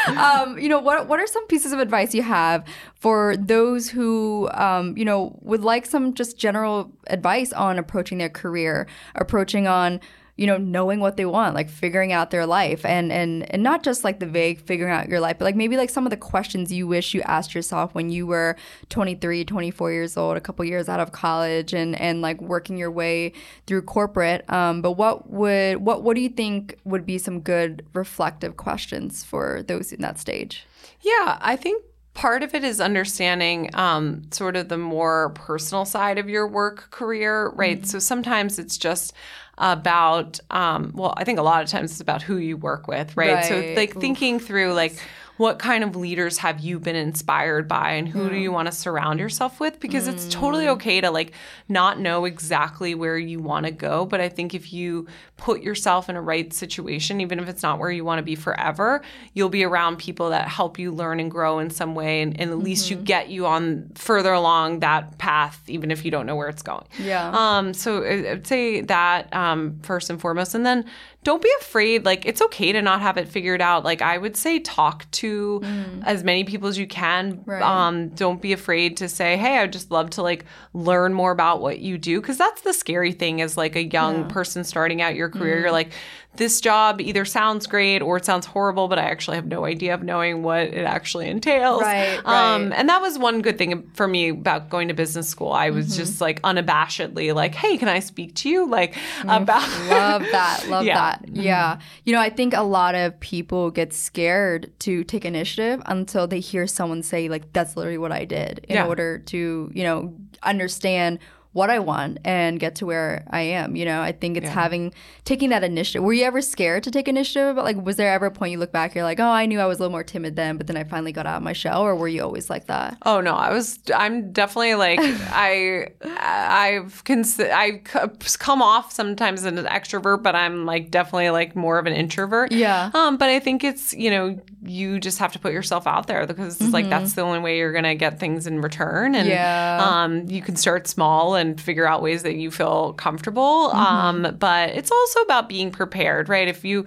um, 0.17 0.57
you 0.59 0.69
know, 0.69 0.79
what 0.79 1.07
what 1.07 1.19
are 1.19 1.27
some 1.27 1.45
pieces 1.47 1.71
of 1.73 1.79
advice 1.79 2.13
you 2.13 2.23
have 2.23 2.65
for 2.95 3.35
those 3.37 3.89
who, 3.89 4.49
um, 4.53 4.97
you 4.97 5.05
know, 5.05 5.37
would 5.41 5.63
like 5.63 5.85
some 5.85 6.13
just 6.13 6.37
general 6.37 6.91
advice 7.07 7.53
on 7.53 7.77
approaching 7.79 8.17
their 8.17 8.29
career, 8.29 8.87
approaching 9.15 9.67
on, 9.67 9.99
you 10.35 10.47
know, 10.47 10.57
knowing 10.57 10.99
what 10.99 11.15
they 11.15 11.25
want, 11.25 11.53
like 11.53 11.69
figuring 11.69 12.11
out 12.11 12.31
their 12.31 12.45
life, 12.45 12.83
and 12.85 13.11
and 13.11 13.49
and 13.53 13.61
not 13.61 13.83
just 13.83 14.03
like 14.03 14.19
the 14.19 14.25
vague 14.25 14.59
figuring 14.61 14.91
out 14.91 15.07
your 15.07 15.19
life, 15.19 15.37
but 15.37 15.45
like 15.45 15.55
maybe 15.55 15.77
like 15.77 15.91
some 15.91 16.05
of 16.05 16.09
the 16.09 16.17
questions 16.17 16.71
you 16.71 16.87
wish 16.87 17.13
you 17.13 17.21
asked 17.21 17.53
yourself 17.53 17.93
when 17.93 18.09
you 18.09 18.25
were 18.25 18.55
23, 18.89 19.45
24 19.45 19.91
years 19.91 20.17
old, 20.17 20.35
a 20.35 20.41
couple 20.41 20.65
years 20.65 20.89
out 20.89 20.99
of 20.99 21.11
college, 21.11 21.73
and 21.73 21.99
and 21.99 22.21
like 22.21 22.41
working 22.41 22.77
your 22.77 22.91
way 22.91 23.31
through 23.67 23.83
corporate. 23.83 24.49
Um, 24.51 24.81
but 24.81 24.93
what 24.93 25.29
would 25.29 25.77
what 25.77 26.01
what 26.01 26.15
do 26.15 26.21
you 26.21 26.29
think 26.29 26.79
would 26.83 27.05
be 27.05 27.19
some 27.19 27.39
good 27.39 27.85
reflective 27.93 28.57
questions 28.57 29.23
for 29.23 29.61
those 29.67 29.91
in 29.91 30.01
that 30.01 30.19
stage? 30.19 30.65
Yeah, 31.01 31.37
I 31.41 31.55
think 31.57 31.83
part 32.13 32.43
of 32.43 32.53
it 32.53 32.63
is 32.63 32.79
understanding 32.79 33.69
um, 33.73 34.23
sort 34.31 34.55
of 34.55 34.69
the 34.69 34.77
more 34.77 35.29
personal 35.31 35.85
side 35.85 36.17
of 36.17 36.29
your 36.29 36.47
work 36.47 36.89
career, 36.91 37.49
right? 37.55 37.85
So 37.85 37.99
sometimes 37.99 38.59
it's 38.59 38.77
just 38.77 39.13
about, 39.57 40.39
um, 40.51 40.91
well, 40.95 41.13
I 41.17 41.23
think 41.23 41.39
a 41.39 41.43
lot 41.43 41.63
of 41.63 41.69
times 41.69 41.91
it's 41.91 42.01
about 42.01 42.21
who 42.21 42.37
you 42.37 42.57
work 42.57 42.87
with, 42.87 43.15
right? 43.15 43.45
So 43.45 43.55
like 43.75 43.93
thinking 44.01 44.39
through 44.39 44.73
like, 44.73 44.97
what 45.37 45.59
kind 45.59 45.83
of 45.83 45.95
leaders 45.95 46.37
have 46.39 46.59
you 46.59 46.79
been 46.79 46.95
inspired 46.95 47.67
by 47.67 47.91
and 47.91 48.07
who 48.07 48.29
do 48.29 48.35
you 48.35 48.51
want 48.51 48.67
to 48.67 48.71
surround 48.71 49.19
yourself 49.19 49.59
with? 49.59 49.79
Because 49.79 50.07
it's 50.07 50.27
totally 50.29 50.67
okay 50.69 51.01
to 51.01 51.09
like 51.11 51.33
not 51.67 51.99
know 51.99 52.25
exactly 52.25 52.93
where 52.95 53.17
you 53.17 53.39
want 53.39 53.65
to 53.65 53.71
go 53.71 54.05
but 54.05 54.19
i 54.21 54.29
think 54.29 54.53
if 54.53 54.71
you 54.71 55.07
put 55.37 55.61
yourself 55.61 56.09
in 56.09 56.15
a 56.15 56.21
right 56.21 56.53
situation 56.53 57.19
even 57.21 57.39
if 57.39 57.47
it's 57.49 57.63
not 57.63 57.79
where 57.79 57.91
you 57.91 58.05
want 58.05 58.19
to 58.19 58.23
be 58.23 58.35
forever 58.35 59.01
you'll 59.33 59.49
be 59.49 59.63
around 59.63 59.97
people 59.97 60.29
that 60.29 60.47
help 60.47 60.77
you 60.77 60.91
learn 60.91 61.19
and 61.19 61.31
grow 61.31 61.59
in 61.59 61.69
some 61.69 61.95
way 61.95 62.21
and, 62.21 62.39
and 62.39 62.51
at 62.51 62.59
least 62.59 62.89
you 62.89 62.95
get 62.95 63.29
you 63.29 63.45
on 63.45 63.89
further 63.95 64.33
along 64.33 64.79
that 64.79 65.17
path 65.17 65.61
even 65.67 65.91
if 65.91 66.05
you 66.05 66.11
don't 66.11 66.25
know 66.25 66.35
where 66.35 66.49
it's 66.49 66.61
going. 66.61 66.85
Yeah. 66.99 67.31
um, 67.33 67.73
so 67.73 68.03
I'd 68.03 68.45
say 68.45 68.81
that 68.81 69.33
um, 69.33 69.79
first 69.81 70.09
and 70.09 70.19
foremost, 70.19 70.55
and 70.55 70.65
then 70.65 70.85
don't 71.23 71.41
be 71.41 71.51
afraid. 71.61 72.05
Like 72.05 72.25
it's 72.25 72.41
okay 72.41 72.71
to 72.71 72.81
not 72.81 73.01
have 73.01 73.17
it 73.17 73.27
figured 73.27 73.61
out. 73.61 73.83
Like 73.83 74.01
I 74.01 74.17
would 74.17 74.35
say, 74.37 74.59
talk 74.59 75.09
to 75.11 75.61
as 76.03 76.23
many 76.23 76.43
people 76.43 76.67
as 76.67 76.77
you 76.77 76.87
can. 76.87 77.41
Right. 77.45 77.61
Um, 77.61 78.09
don't 78.09 78.41
be 78.41 78.53
afraid 78.53 78.97
to 78.97 79.09
say, 79.09 79.37
"Hey, 79.37 79.57
I'd 79.59 79.73
just 79.73 79.91
love 79.91 80.09
to 80.11 80.21
like 80.21 80.45
learn 80.73 81.13
more 81.13 81.31
about 81.31 81.61
what 81.61 81.79
you 81.79 81.97
do," 81.97 82.21
because 82.21 82.37
that's 82.37 82.61
the 82.61 82.73
scary 82.73 83.11
thing. 83.13 83.41
As 83.41 83.57
like 83.57 83.75
a 83.75 83.83
young 83.83 84.27
person 84.27 84.63
starting 84.63 85.01
out 85.01 85.15
your 85.15 85.29
career, 85.29 85.59
you're 85.59 85.71
like, 85.71 85.91
this 86.35 86.59
job 86.61 86.99
either 86.99 87.25
sounds 87.25 87.67
great 87.67 88.01
or 88.01 88.17
it 88.17 88.25
sounds 88.25 88.47
horrible, 88.47 88.87
but 88.87 88.97
I 88.97 89.03
actually 89.03 89.35
have 89.35 89.45
no 89.45 89.65
idea 89.65 89.93
of 89.93 90.01
knowing 90.01 90.41
what 90.41 90.61
it 90.63 90.83
actually 90.83 91.27
entails. 91.29 91.83
Right, 91.83 92.17
Um, 92.25 92.69
right. 92.69 92.79
and 92.79 92.89
that 92.89 93.01
was 93.03 93.19
one 93.19 93.43
good 93.43 93.59
thing 93.59 93.87
for 93.93 94.07
me 94.07 94.29
about 94.29 94.69
going 94.71 94.87
to 94.87 94.95
business 94.95 95.29
school. 95.29 95.51
I 95.51 95.69
was 95.69 95.95
just 95.95 96.19
like 96.21 96.41
unabashedly 96.41 97.35
like, 97.35 97.53
"Hey, 97.53 97.77
can 97.77 97.87
I 97.87 97.99
speak 97.99 98.33
to 98.35 98.49
you?" 98.49 98.67
Like 98.67 98.95
about 99.21 99.61
Love 99.87 100.23
that. 100.31 100.65
Love 100.67 100.85
Yeah. 100.85 100.95
that. 100.95 101.12
Mm-hmm. 101.21 101.41
Yeah. 101.41 101.79
You 102.05 102.13
know, 102.13 102.19
I 102.21 102.29
think 102.29 102.53
a 102.53 102.61
lot 102.63 102.95
of 102.95 103.19
people 103.19 103.71
get 103.71 103.93
scared 103.93 104.71
to 104.79 105.03
take 105.03 105.25
initiative 105.25 105.81
until 105.85 106.27
they 106.27 106.39
hear 106.39 106.67
someone 106.67 107.03
say, 107.03 107.29
like, 107.29 107.51
that's 107.53 107.75
literally 107.77 107.97
what 107.97 108.11
I 108.11 108.25
did 108.25 108.59
in 108.69 108.75
Yeah. 108.75 108.87
order 108.87 109.19
to, 109.19 109.71
you 109.73 109.83
know, 109.83 110.13
understand 110.41 111.19
what 111.53 111.69
I 111.69 111.79
want 111.79 112.17
and 112.25 112.59
get 112.59 112.75
to 112.75 112.85
where 112.85 113.25
I 113.29 113.41
am. 113.41 113.75
You 113.75 113.85
know, 113.85 114.01
I 114.01 114.11
think 114.11 114.37
it's 114.37 114.49
having 114.49 114.93
taking 115.23 115.49
that 115.49 115.63
initiative. 115.63 116.03
Were 116.03 116.13
you 116.13 116.23
ever 116.25 116.41
scared 116.41 116.83
to 116.83 116.91
take 116.91 117.07
initiative? 117.07 117.55
But 117.55 117.63
Like, 117.63 117.77
was 117.85 117.95
there 117.95 118.11
ever 118.11 118.25
a 118.25 118.31
point 118.31 118.51
you 118.51 118.57
look 118.59 118.71
back, 118.71 118.95
you're 118.95 119.03
like, 119.03 119.19
oh, 119.19 119.29
I 119.29 119.45
knew 119.45 119.59
I 119.59 119.65
was 119.65 119.77
a 119.77 119.81
little 119.81 119.91
more 119.91 120.03
timid 120.03 120.35
then, 120.35 120.57
but 120.57 120.67
then 120.67 120.75
I 120.77 120.83
finally 120.83 121.11
got 121.11 121.25
out 121.27 121.37
of 121.37 121.43
my 121.43 121.53
shell, 121.53 121.81
or 121.81 121.95
were 121.95 122.07
you 122.07 122.23
always 122.23 122.49
like 122.49 122.65
that? 122.67 122.97
Oh 123.03 123.21
no, 123.21 123.35
I 123.35 123.51
was. 123.53 123.79
I'm 123.95 124.31
definitely 124.31 124.75
like 124.75 124.99
I. 125.31 125.87
I've 126.03 127.03
cons- 127.03 127.39
I 127.39 127.81
come 127.83 128.61
off 128.61 128.91
sometimes 128.91 129.41
as 129.41 129.45
an 129.45 129.65
extrovert, 129.65 130.23
but 130.23 130.35
I'm 130.35 130.65
like 130.65 130.91
definitely 130.91 131.29
like 131.29 131.55
more 131.55 131.77
of 131.79 131.85
an 131.85 131.93
introvert. 131.93 132.51
Yeah. 132.51 132.89
Um, 132.93 133.17
but 133.17 133.29
I 133.29 133.39
think 133.39 133.63
it's 133.63 133.93
you 133.93 134.09
know 134.09 134.39
you 134.65 134.99
just 134.99 135.19
have 135.19 135.33
to 135.33 135.39
put 135.39 135.53
yourself 135.53 135.85
out 135.87 136.07
there 136.07 136.25
because 136.25 136.59
it's 136.61 136.71
like 136.73 136.89
that's 136.89 137.13
the 137.13 137.21
only 137.21 137.39
way 137.39 137.57
you're 137.57 137.73
gonna 137.73 137.95
get 137.95 138.19
things 138.19 138.47
in 138.47 138.61
return. 138.61 139.13
And 139.15 139.27
Yeah. 139.27 139.79
um, 139.81 140.25
you 140.29 140.41
can 140.41 140.55
start 140.55 140.87
small 140.87 141.35
and 141.35 141.42
figure 141.55 141.85
out 141.85 142.01
ways 142.01 142.23
that 142.23 142.35
you 142.35 142.51
feel 142.51 142.93
comfortable. 142.93 143.71
Um, 143.71 144.35
but 144.39 144.69
it's 144.69 144.91
also 144.91 145.21
about 145.21 145.49
being 145.49 145.71
prepared, 145.71 146.29
right? 146.29 146.47
If 146.47 146.63
you, 146.65 146.81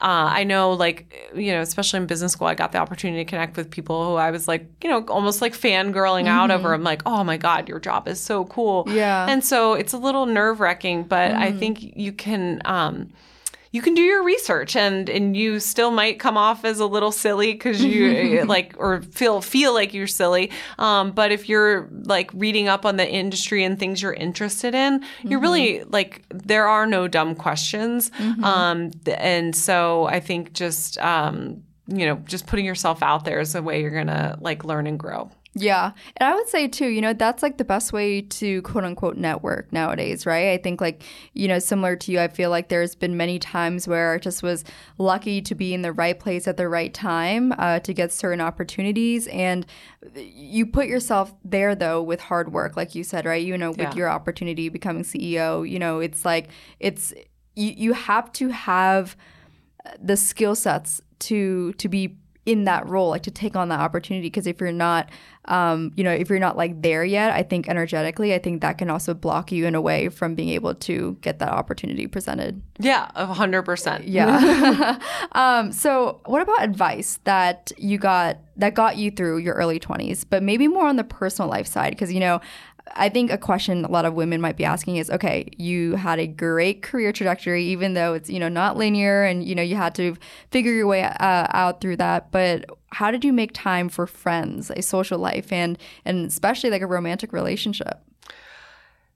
uh, 0.00 0.30
I 0.30 0.44
know, 0.44 0.72
like 0.72 1.30
you 1.34 1.52
know, 1.52 1.60
especially 1.60 1.98
in 1.98 2.06
business 2.06 2.32
school, 2.32 2.46
I 2.46 2.54
got 2.54 2.72
the 2.72 2.78
opportunity 2.78 3.24
to 3.24 3.28
connect 3.28 3.56
with 3.56 3.70
people 3.70 4.04
who 4.04 4.14
I 4.16 4.30
was 4.30 4.48
like, 4.48 4.66
you 4.82 4.90
know, 4.90 5.04
almost 5.06 5.40
like 5.40 5.54
fangirling 5.54 6.26
out 6.26 6.50
over. 6.50 6.72
I'm 6.74 6.84
like, 6.84 7.02
oh 7.06 7.24
my 7.24 7.36
god, 7.36 7.68
your 7.68 7.80
job 7.80 8.08
is 8.08 8.20
so 8.20 8.44
cool. 8.46 8.84
Yeah. 8.88 9.26
And 9.28 9.44
so 9.44 9.74
it's 9.74 9.92
a 9.92 9.98
little 9.98 10.26
nerve 10.26 10.60
wracking, 10.60 11.04
but 11.04 11.32
I 11.32 11.52
think 11.52 11.96
you 11.96 12.12
can. 12.12 12.60
Um, 12.64 13.10
you 13.72 13.80
can 13.80 13.94
do 13.94 14.02
your 14.02 14.22
research 14.22 14.76
and 14.76 15.08
and 15.08 15.36
you 15.36 15.58
still 15.58 15.90
might 15.90 16.18
come 16.18 16.36
off 16.36 16.64
as 16.64 16.78
a 16.78 16.86
little 16.86 17.10
silly 17.10 17.52
because 17.52 17.82
you 17.82 18.44
like 18.46 18.74
or 18.76 19.02
feel 19.02 19.40
feel 19.40 19.72
like 19.74 19.92
you're 19.94 20.06
silly. 20.06 20.50
Um, 20.78 21.10
but 21.12 21.32
if 21.32 21.48
you're 21.48 21.88
like 22.04 22.30
reading 22.34 22.68
up 22.68 22.84
on 22.84 22.98
the 22.98 23.08
industry 23.10 23.64
and 23.64 23.78
things 23.78 24.02
you're 24.02 24.12
interested 24.12 24.74
in, 24.74 25.02
you're 25.22 25.40
really 25.40 25.84
like 25.84 26.22
there 26.28 26.68
are 26.68 26.86
no 26.86 27.08
dumb 27.08 27.34
questions. 27.34 28.10
Um, 28.44 28.90
and 29.06 29.56
so 29.56 30.04
I 30.06 30.20
think 30.20 30.52
just 30.52 30.98
um, 30.98 31.62
you 31.86 32.06
know 32.06 32.16
just 32.26 32.46
putting 32.46 32.66
yourself 32.66 33.02
out 33.02 33.24
there 33.24 33.40
is 33.40 33.54
a 33.54 33.62
way 33.62 33.80
you're 33.80 33.90
gonna 33.90 34.36
like 34.40 34.64
learn 34.64 34.86
and 34.86 34.98
grow. 34.98 35.30
Yeah. 35.54 35.92
And 36.16 36.30
I 36.30 36.34
would 36.34 36.48
say 36.48 36.66
too, 36.66 36.86
you 36.88 37.02
know, 37.02 37.12
that's 37.12 37.42
like 37.42 37.58
the 37.58 37.64
best 37.64 37.92
way 37.92 38.22
to 38.22 38.62
quote 38.62 38.84
unquote 38.84 39.18
network 39.18 39.70
nowadays, 39.70 40.24
right? 40.24 40.52
I 40.52 40.56
think 40.56 40.80
like, 40.80 41.02
you 41.34 41.46
know, 41.46 41.58
similar 41.58 41.94
to 41.96 42.10
you, 42.12 42.20
I 42.20 42.28
feel 42.28 42.48
like 42.48 42.70
there's 42.70 42.94
been 42.94 43.18
many 43.18 43.38
times 43.38 43.86
where 43.86 44.14
I 44.14 44.18
just 44.18 44.42
was 44.42 44.64
lucky 44.96 45.42
to 45.42 45.54
be 45.54 45.74
in 45.74 45.82
the 45.82 45.92
right 45.92 46.18
place 46.18 46.48
at 46.48 46.56
the 46.56 46.68
right 46.68 46.92
time 46.94 47.52
uh, 47.58 47.80
to 47.80 47.92
get 47.92 48.12
certain 48.12 48.40
opportunities. 48.40 49.26
And 49.28 49.66
you 50.16 50.64
put 50.64 50.86
yourself 50.86 51.34
there 51.44 51.74
though 51.74 52.02
with 52.02 52.20
hard 52.20 52.50
work, 52.52 52.74
like 52.74 52.94
you 52.94 53.04
said, 53.04 53.26
right? 53.26 53.44
You 53.44 53.58
know, 53.58 53.70
with 53.72 53.80
Yeah. 53.80 53.94
your 53.94 54.08
opportunity 54.08 54.70
becoming 54.70 55.02
CEO, 55.02 55.68
you 55.68 55.78
know, 55.78 56.00
it's 56.00 56.24
like, 56.24 56.48
it's, 56.80 57.12
you, 57.56 57.74
you 57.76 57.92
have 57.92 58.32
to 58.32 58.48
have 58.48 59.16
the 60.00 60.16
skill 60.16 60.54
sets 60.54 61.02
to 61.18 61.72
to 61.74 61.88
be 61.88 62.16
in 62.44 62.64
that 62.64 62.88
role 62.88 63.10
like 63.10 63.22
to 63.22 63.30
take 63.30 63.54
on 63.54 63.68
that 63.68 63.78
opportunity 63.78 64.26
because 64.26 64.46
if 64.46 64.60
you're 64.60 64.72
not 64.72 65.08
um, 65.46 65.92
you 65.96 66.02
know 66.02 66.10
if 66.10 66.28
you're 66.28 66.38
not 66.40 66.56
like 66.56 66.82
there 66.82 67.04
yet 67.04 67.32
i 67.32 67.42
think 67.42 67.68
energetically 67.68 68.34
i 68.34 68.38
think 68.38 68.60
that 68.60 68.78
can 68.78 68.90
also 68.90 69.14
block 69.14 69.52
you 69.52 69.66
in 69.66 69.74
a 69.74 69.80
way 69.80 70.08
from 70.08 70.34
being 70.34 70.48
able 70.48 70.74
to 70.74 71.16
get 71.20 71.38
that 71.38 71.50
opportunity 71.50 72.06
presented. 72.06 72.62
Yeah, 72.78 73.10
a 73.14 73.26
hundred 73.26 73.62
percent. 73.62 74.08
yeah. 74.08 74.98
Um, 75.32 75.72
so 75.72 76.20
what 76.26 76.42
about 76.42 76.62
advice 76.62 77.18
that 77.24 77.72
you 77.78 77.96
got 77.96 78.38
that 78.56 78.74
got 78.74 78.96
you 78.96 79.10
through 79.10 79.38
your 79.38 79.54
early 79.54 79.80
20s 79.80 80.26
but 80.28 80.42
maybe 80.42 80.68
more 80.68 80.86
on 80.86 80.96
the 80.96 81.04
personal 81.04 81.48
life 81.48 81.66
side? 81.66 81.90
Because 81.90 82.12
you 82.12 82.20
know 82.20 82.40
I 82.94 83.08
think 83.08 83.30
a 83.30 83.38
question 83.38 83.84
a 83.84 83.90
lot 83.90 84.04
of 84.04 84.14
women 84.14 84.40
might 84.40 84.56
be 84.56 84.64
asking 84.64 84.96
is, 84.96 85.10
okay, 85.10 85.48
you 85.56 85.96
had 85.96 86.18
a 86.18 86.26
great 86.26 86.82
career 86.82 87.12
trajectory, 87.12 87.64
even 87.66 87.94
though 87.94 88.14
it's 88.14 88.28
you 88.30 88.38
know 88.38 88.48
not 88.48 88.76
linear, 88.76 89.24
and 89.24 89.44
you 89.44 89.54
know 89.54 89.62
you 89.62 89.76
had 89.76 89.94
to 89.96 90.16
figure 90.50 90.72
your 90.72 90.86
way 90.86 91.04
uh, 91.04 91.46
out 91.50 91.80
through 91.80 91.96
that. 91.96 92.30
But 92.30 92.66
how 92.90 93.10
did 93.10 93.24
you 93.24 93.32
make 93.32 93.52
time 93.52 93.88
for 93.88 94.06
friends, 94.06 94.70
a 94.70 94.82
social 94.82 95.18
life, 95.18 95.52
and 95.52 95.78
and 96.04 96.26
especially 96.26 96.70
like 96.70 96.82
a 96.82 96.86
romantic 96.86 97.32
relationship? 97.32 98.00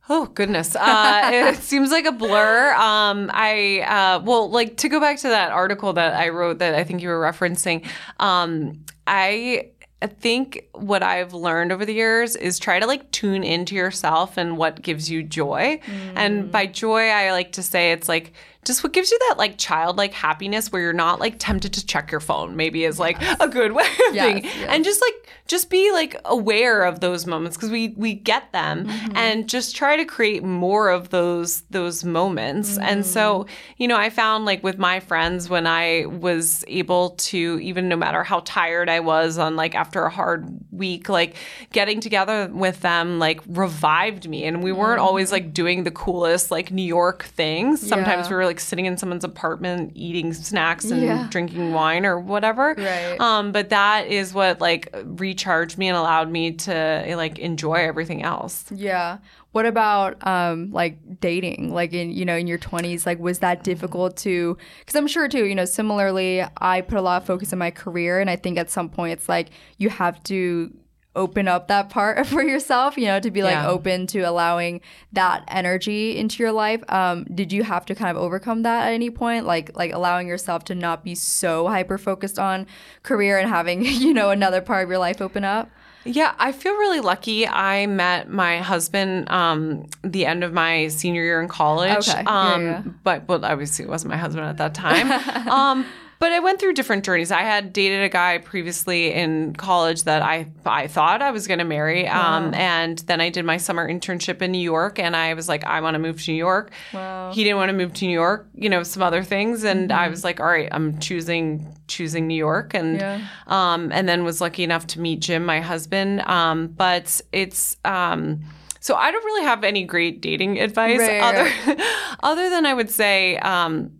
Oh 0.08 0.26
goodness, 0.26 0.76
uh, 0.76 1.30
it 1.32 1.56
seems 1.62 1.90
like 1.90 2.06
a 2.06 2.12
blur. 2.12 2.72
Um, 2.74 3.30
I 3.34 3.80
uh, 3.80 4.20
well, 4.24 4.48
like 4.48 4.76
to 4.78 4.88
go 4.88 5.00
back 5.00 5.18
to 5.18 5.28
that 5.28 5.50
article 5.50 5.92
that 5.94 6.14
I 6.14 6.28
wrote 6.28 6.60
that 6.60 6.74
I 6.74 6.84
think 6.84 7.02
you 7.02 7.08
were 7.08 7.20
referencing. 7.20 7.86
Um, 8.20 8.84
I 9.06 9.70
I 10.02 10.08
think 10.08 10.68
what 10.72 11.02
I've 11.02 11.32
learned 11.32 11.72
over 11.72 11.86
the 11.86 11.94
years 11.94 12.36
is 12.36 12.58
try 12.58 12.78
to 12.78 12.86
like 12.86 13.10
tune 13.12 13.42
into 13.42 13.74
yourself 13.74 14.36
and 14.36 14.58
what 14.58 14.82
gives 14.82 15.10
you 15.10 15.22
joy. 15.22 15.80
And 16.14 16.44
mm. 16.44 16.50
by 16.50 16.66
joy, 16.66 17.08
I 17.08 17.32
like 17.32 17.52
to 17.52 17.62
say 17.62 17.92
it's 17.92 18.08
like 18.08 18.34
just 18.66 18.82
what 18.84 18.92
gives 18.92 19.10
you 19.10 19.18
that 19.28 19.36
like 19.38 19.56
childlike 19.58 20.12
happiness 20.12 20.70
where 20.70 20.82
you're 20.82 20.92
not 20.92 21.20
like 21.20 21.36
tempted 21.38 21.72
to 21.74 21.86
check 21.86 22.10
your 22.10 22.20
phone, 22.20 22.56
maybe 22.56 22.84
is 22.84 22.98
like 22.98 23.16
a 23.40 23.48
good 23.48 23.72
way 23.78 23.84
of 24.08 24.14
Yes, 24.14 24.32
thinking. 24.32 24.50
yes. 24.60 24.68
And 24.68 24.84
just 24.84 25.00
like 25.00 25.30
just 25.46 25.70
be 25.70 25.92
like 25.92 26.16
aware 26.24 26.82
of 26.84 26.98
those 27.00 27.24
moments 27.24 27.56
because 27.56 27.70
we 27.70 27.94
we 27.96 28.14
get 28.14 28.50
them 28.52 28.86
mm-hmm. 28.86 29.16
and 29.16 29.48
just 29.48 29.76
try 29.76 29.96
to 29.96 30.04
create 30.04 30.42
more 30.42 30.90
of 30.90 31.10
those 31.10 31.62
those 31.70 32.04
moments. 32.04 32.76
And 32.78 33.06
so, 33.06 33.44
mm-hmm. 33.44 33.52
you 33.78 33.88
know, 33.88 33.96
I 33.96 34.10
found 34.10 34.44
like 34.44 34.62
with 34.64 34.76
my 34.78 34.98
friends 35.00 35.48
when 35.48 35.66
I 35.66 36.06
was 36.06 36.64
able 36.66 37.10
to 37.10 37.60
even 37.62 37.88
no 37.88 37.96
matter 37.96 38.24
how 38.24 38.42
tired 38.44 38.88
I 38.88 39.00
was 39.00 39.38
on 39.38 39.54
like 39.54 39.74
after 39.76 40.02
a 40.04 40.10
hard 40.10 40.48
week, 40.72 41.08
like 41.08 41.36
getting 41.72 42.00
together 42.00 42.50
with 42.52 42.80
them 42.80 43.18
like 43.20 43.40
revived 43.46 44.28
me. 44.28 44.44
And 44.44 44.62
we 44.64 44.72
weren't 44.72 45.00
always 45.00 45.28
mm-hmm. 45.28 45.44
like 45.44 45.54
doing 45.54 45.84
the 45.84 45.90
coolest 45.92 46.50
like 46.50 46.72
New 46.72 46.82
York 46.82 47.24
things. 47.24 47.80
Sometimes 47.86 48.26
Yeah. 48.26 48.30
we 48.30 48.36
were 48.36 48.44
like 48.46 48.55
sitting 48.60 48.86
in 48.86 48.96
someone's 48.96 49.24
apartment 49.24 49.92
eating 49.94 50.32
snacks 50.32 50.90
and 50.90 51.02
Yeah. 51.02 51.26
drinking 51.30 51.72
wine 51.72 52.04
or 52.06 52.18
whatever. 52.20 52.74
Right. 52.76 53.16
Um, 53.20 53.52
but 53.52 53.68
that 53.70 54.06
is 54.08 54.32
what 54.34 54.60
like 54.60 54.94
recharged 55.04 55.78
me 55.78 55.88
and 55.88 55.96
allowed 55.96 56.30
me 56.30 56.52
to 56.52 57.14
like 57.16 57.38
enjoy 57.38 57.74
everything 57.74 58.22
else. 58.22 58.64
Yeah. 58.70 59.18
What 59.52 59.64
about 59.66 60.24
um 60.26 60.70
like 60.72 60.98
dating? 61.20 61.72
Like 61.72 61.92
in 61.94 62.10
you 62.10 62.24
know 62.24 62.36
in 62.36 62.46
your 62.46 62.58
20s 62.58 63.06
like 63.06 63.18
was 63.18 63.38
that 63.38 63.64
difficult 63.64 64.16
to 64.18 64.56
cuz 64.86 64.94
I'm 64.94 65.06
sure 65.06 65.28
too, 65.28 65.46
you 65.46 65.54
know, 65.54 65.64
similarly 65.64 66.44
I 66.58 66.80
put 66.82 66.98
a 66.98 67.02
lot 67.02 67.22
of 67.22 67.26
focus 67.26 67.52
in 67.52 67.58
my 67.58 67.70
career 67.70 68.20
and 68.20 68.28
I 68.28 68.36
think 68.36 68.58
at 68.58 68.70
some 68.70 68.88
point 68.88 69.12
it's 69.12 69.28
like 69.28 69.48
you 69.78 69.88
have 69.88 70.22
to 70.24 70.72
open 71.16 71.48
up 71.48 71.66
that 71.68 71.88
part 71.90 72.26
for 72.32 72.42
yourself, 72.42 72.96
you 72.96 73.06
know, 73.06 73.18
to 73.18 73.30
be 73.30 73.42
like 73.42 73.54
Yeah. 73.54 73.68
open 73.68 74.06
to 74.08 74.20
allowing 74.20 74.80
that 75.12 75.42
energy 75.48 76.16
into 76.16 76.42
your 76.42 76.52
life. 76.52 76.82
Um 76.88 77.24
did 77.34 77.52
you 77.52 77.64
have 77.64 77.84
to 77.86 77.94
kind 77.94 78.16
of 78.16 78.22
overcome 78.22 78.62
that 78.62 78.86
at 78.86 78.92
any 78.92 79.10
point 79.10 79.46
like 79.46 79.76
like 79.76 79.92
allowing 79.92 80.28
yourself 80.28 80.64
to 80.66 80.74
not 80.74 81.02
be 81.02 81.14
so 81.14 81.66
hyper 81.68 81.98
focused 81.98 82.38
on 82.38 82.66
career 83.02 83.38
and 83.38 83.48
having, 83.48 83.84
you 84.06 84.14
know, 84.14 84.30
another 84.30 84.60
part 84.60 84.84
of 84.84 84.88
your 84.90 84.98
life 84.98 85.20
open 85.20 85.42
up? 85.44 85.68
Yeah, 86.08 86.36
I 86.38 86.52
feel 86.52 86.72
really 86.74 87.00
lucky. 87.00 87.48
I 87.48 87.86
met 87.86 88.30
my 88.30 88.58
husband 88.58 89.28
um, 89.28 89.86
the 90.04 90.24
end 90.24 90.44
of 90.44 90.52
my 90.52 90.86
senior 90.86 91.24
year 91.24 91.40
in 91.42 91.48
college. 91.48 92.08
Okay. 92.08 92.22
Yeah, 92.22 92.52
Um, 92.54 92.62
yeah. 92.64 92.82
But 93.02 93.26
well, 93.26 93.44
obviously, 93.44 93.84
it 93.86 93.88
wasn't 93.88 94.10
my 94.12 94.16
husband 94.16 94.46
at 94.46 94.56
that 94.58 94.72
time. 94.72 95.10
um, 95.50 95.84
but 96.18 96.32
I 96.32 96.40
went 96.40 96.60
through 96.60 96.72
different 96.74 97.04
journeys. 97.04 97.30
I 97.30 97.42
had 97.42 97.72
dated 97.72 98.02
a 98.02 98.08
guy 98.08 98.38
previously 98.38 99.12
in 99.12 99.54
college 99.54 100.04
that 100.04 100.22
I 100.22 100.46
I 100.64 100.86
thought 100.86 101.22
I 101.22 101.30
was 101.30 101.46
going 101.46 101.58
to 101.58 101.64
marry, 101.64 102.08
um, 102.08 102.54
and 102.54 102.98
then 103.00 103.20
I 103.20 103.28
did 103.30 103.44
my 103.44 103.56
summer 103.58 103.86
internship 103.88 104.40
in 104.42 104.52
New 104.52 104.58
York, 104.60 104.98
and 104.98 105.14
I 105.16 105.34
was 105.34 105.48
like, 105.48 105.64
I 105.64 105.80
want 105.80 105.94
to 105.94 105.98
move 105.98 106.22
to 106.24 106.30
New 106.32 106.36
York. 106.38 106.70
Wow. 106.92 107.32
He 107.32 107.44
didn't 107.44 107.58
want 107.58 107.68
to 107.68 107.72
move 107.76 107.92
to 107.94 108.06
New 108.06 108.12
York, 108.12 108.48
you 108.54 108.68
know, 108.68 108.82
some 108.82 109.02
other 109.02 109.22
things, 109.22 109.62
and 109.64 109.90
Mm-hmm. 109.90 109.98
I 110.00 110.08
was 110.08 110.24
like, 110.24 110.40
all 110.40 110.46
right, 110.46 110.68
I'm 110.72 110.98
choosing 111.00 111.66
choosing 111.86 112.26
New 112.26 112.34
York, 112.36 112.74
and 112.74 112.96
Yeah. 112.98 113.20
um, 113.46 113.92
and 113.92 114.08
then 114.08 114.24
was 114.24 114.40
lucky 114.40 114.64
enough 114.64 114.86
to 114.88 115.00
meet 115.00 115.20
Jim, 115.20 115.44
my 115.44 115.60
husband. 115.60 116.20
Um, 116.22 116.68
but 116.68 117.20
it's 117.32 117.76
um, 117.84 118.40
so 118.80 118.94
I 118.94 119.10
don't 119.10 119.24
really 119.24 119.44
have 119.44 119.64
any 119.64 119.84
great 119.84 120.20
dating 120.20 120.60
advice 120.60 120.98
Right, 120.98 121.20
other 121.20 121.76
other 122.22 122.50
than 122.50 122.64
I 122.66 122.72
would 122.74 122.90
say 122.90 123.36
um, 123.38 123.92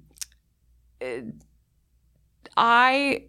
it- 1.00 1.26
I 2.56 3.24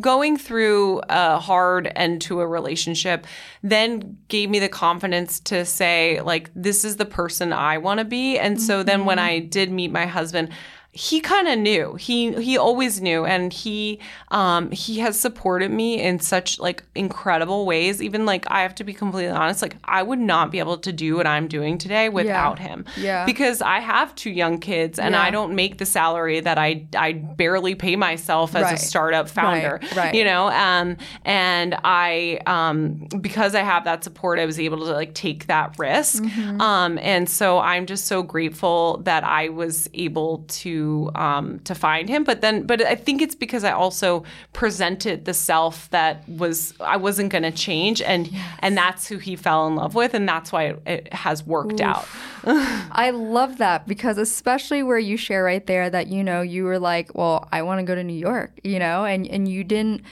going 0.00 0.38
through 0.38 1.02
a 1.10 1.38
hard 1.38 1.92
end 1.96 2.22
to 2.22 2.40
a 2.40 2.46
relationship 2.46 3.26
then 3.62 4.16
gave 4.28 4.48
me 4.48 4.58
the 4.58 4.70
confidence 4.70 5.38
to 5.38 5.66
say 5.66 6.20
like 6.22 6.50
this 6.54 6.82
is 6.82 6.96
the 6.96 7.04
person 7.04 7.52
I 7.52 7.76
want 7.76 7.98
to 7.98 8.04
be. 8.04 8.38
And 8.38 8.60
so 8.60 8.82
then 8.82 9.04
when 9.04 9.18
mm-hmm. 9.18 9.26
I 9.26 9.38
did 9.40 9.70
meet 9.70 9.92
my 9.92 10.06
husband 10.06 10.48
he 10.96 11.20
kind 11.20 11.48
of 11.48 11.58
knew 11.58 11.96
he 11.96 12.32
he 12.40 12.56
always 12.56 13.00
knew 13.00 13.24
and 13.26 13.52
he 13.52 13.98
um 14.30 14.70
he 14.70 15.00
has 15.00 15.18
supported 15.18 15.68
me 15.72 16.00
in 16.00 16.20
such 16.20 16.60
like 16.60 16.84
incredible 16.94 17.66
ways 17.66 18.00
even 18.00 18.24
like 18.24 18.44
i 18.48 18.62
have 18.62 18.72
to 18.76 18.84
be 18.84 18.94
completely 18.94 19.28
honest 19.32 19.60
like 19.60 19.74
i 19.82 20.00
would 20.04 20.20
not 20.20 20.52
be 20.52 20.60
able 20.60 20.78
to 20.78 20.92
do 20.92 21.16
what 21.16 21.26
i'm 21.26 21.48
doing 21.48 21.78
today 21.78 22.08
without 22.08 22.60
him 22.60 22.84
Yeah. 22.96 23.26
because 23.26 23.60
i 23.60 23.80
have 23.80 24.14
two 24.14 24.30
young 24.30 24.58
kids 24.58 25.00
and 25.00 25.14
Yeah. 25.14 25.22
i 25.22 25.30
don't 25.32 25.56
make 25.56 25.78
the 25.78 25.86
salary 25.86 26.38
that 26.38 26.58
i 26.58 26.86
i 26.96 27.10
barely 27.12 27.74
pay 27.74 27.96
myself 27.96 28.54
as 28.54 28.62
Right. 28.62 28.74
a 28.74 28.78
startup 28.78 29.28
founder 29.28 29.80
Right, 29.82 29.96
right. 29.96 30.14
you 30.14 30.22
know 30.24 30.46
um 30.50 30.96
and 31.24 31.74
i 31.82 32.38
um 32.46 33.08
because 33.20 33.56
i 33.56 33.62
have 33.62 33.82
that 33.84 34.04
support 34.04 34.38
i 34.38 34.46
was 34.46 34.60
able 34.60 34.78
to 34.78 34.92
like 34.92 35.12
take 35.14 35.48
that 35.48 35.76
risk 35.76 36.22
Mm-hmm. 36.22 36.60
um 36.60 36.98
and 36.98 37.28
so 37.28 37.58
i'm 37.58 37.86
just 37.86 38.04
so 38.06 38.22
grateful 38.22 38.98
that 38.98 39.24
i 39.24 39.48
was 39.48 39.88
able 39.94 40.44
to 40.62 40.83
um 41.14 41.60
to 41.60 41.74
find 41.74 42.08
him. 42.08 42.24
But 42.24 42.40
then 42.40 42.66
but 42.66 42.82
i 42.82 42.94
think 42.94 43.22
it's 43.22 43.34
because 43.34 43.64
i 43.64 43.72
also 43.72 44.24
presented 44.52 45.24
the 45.24 45.34
self 45.34 45.90
that 45.90 46.28
was 46.28 46.74
i 46.80 46.96
wasn't 46.96 47.30
going 47.30 47.42
to 47.42 47.50
change 47.50 48.00
and 48.02 48.30
and 48.60 48.76
that's 48.76 49.06
who 49.08 49.18
he 49.18 49.36
fell 49.36 49.66
in 49.66 49.74
love 49.76 49.94
with 49.94 50.14
and 50.14 50.28
that's 50.28 50.50
why 50.52 50.64
it, 50.64 50.82
it 50.86 51.12
has 51.12 51.46
worked 51.46 51.80
out. 51.80 52.06
I 52.46 53.10
love 53.10 53.58
that 53.58 53.86
because 53.86 54.18
especially 54.18 54.82
where 54.82 54.98
you 54.98 55.16
share 55.16 55.44
right 55.44 55.66
there 55.66 55.88
that 55.90 56.08
you 56.08 56.22
know 56.22 56.42
you 56.42 56.64
were 56.64 56.78
like, 56.78 57.14
well, 57.14 57.48
I 57.52 57.62
want 57.62 57.80
to 57.80 57.84
go 57.84 57.94
to 57.94 58.04
New 58.04 58.12
York, 58.12 58.58
you 58.62 58.78
know, 58.78 59.04
and 59.04 59.26
and 59.26 59.48
you 59.48 59.64
didn't 59.64 60.02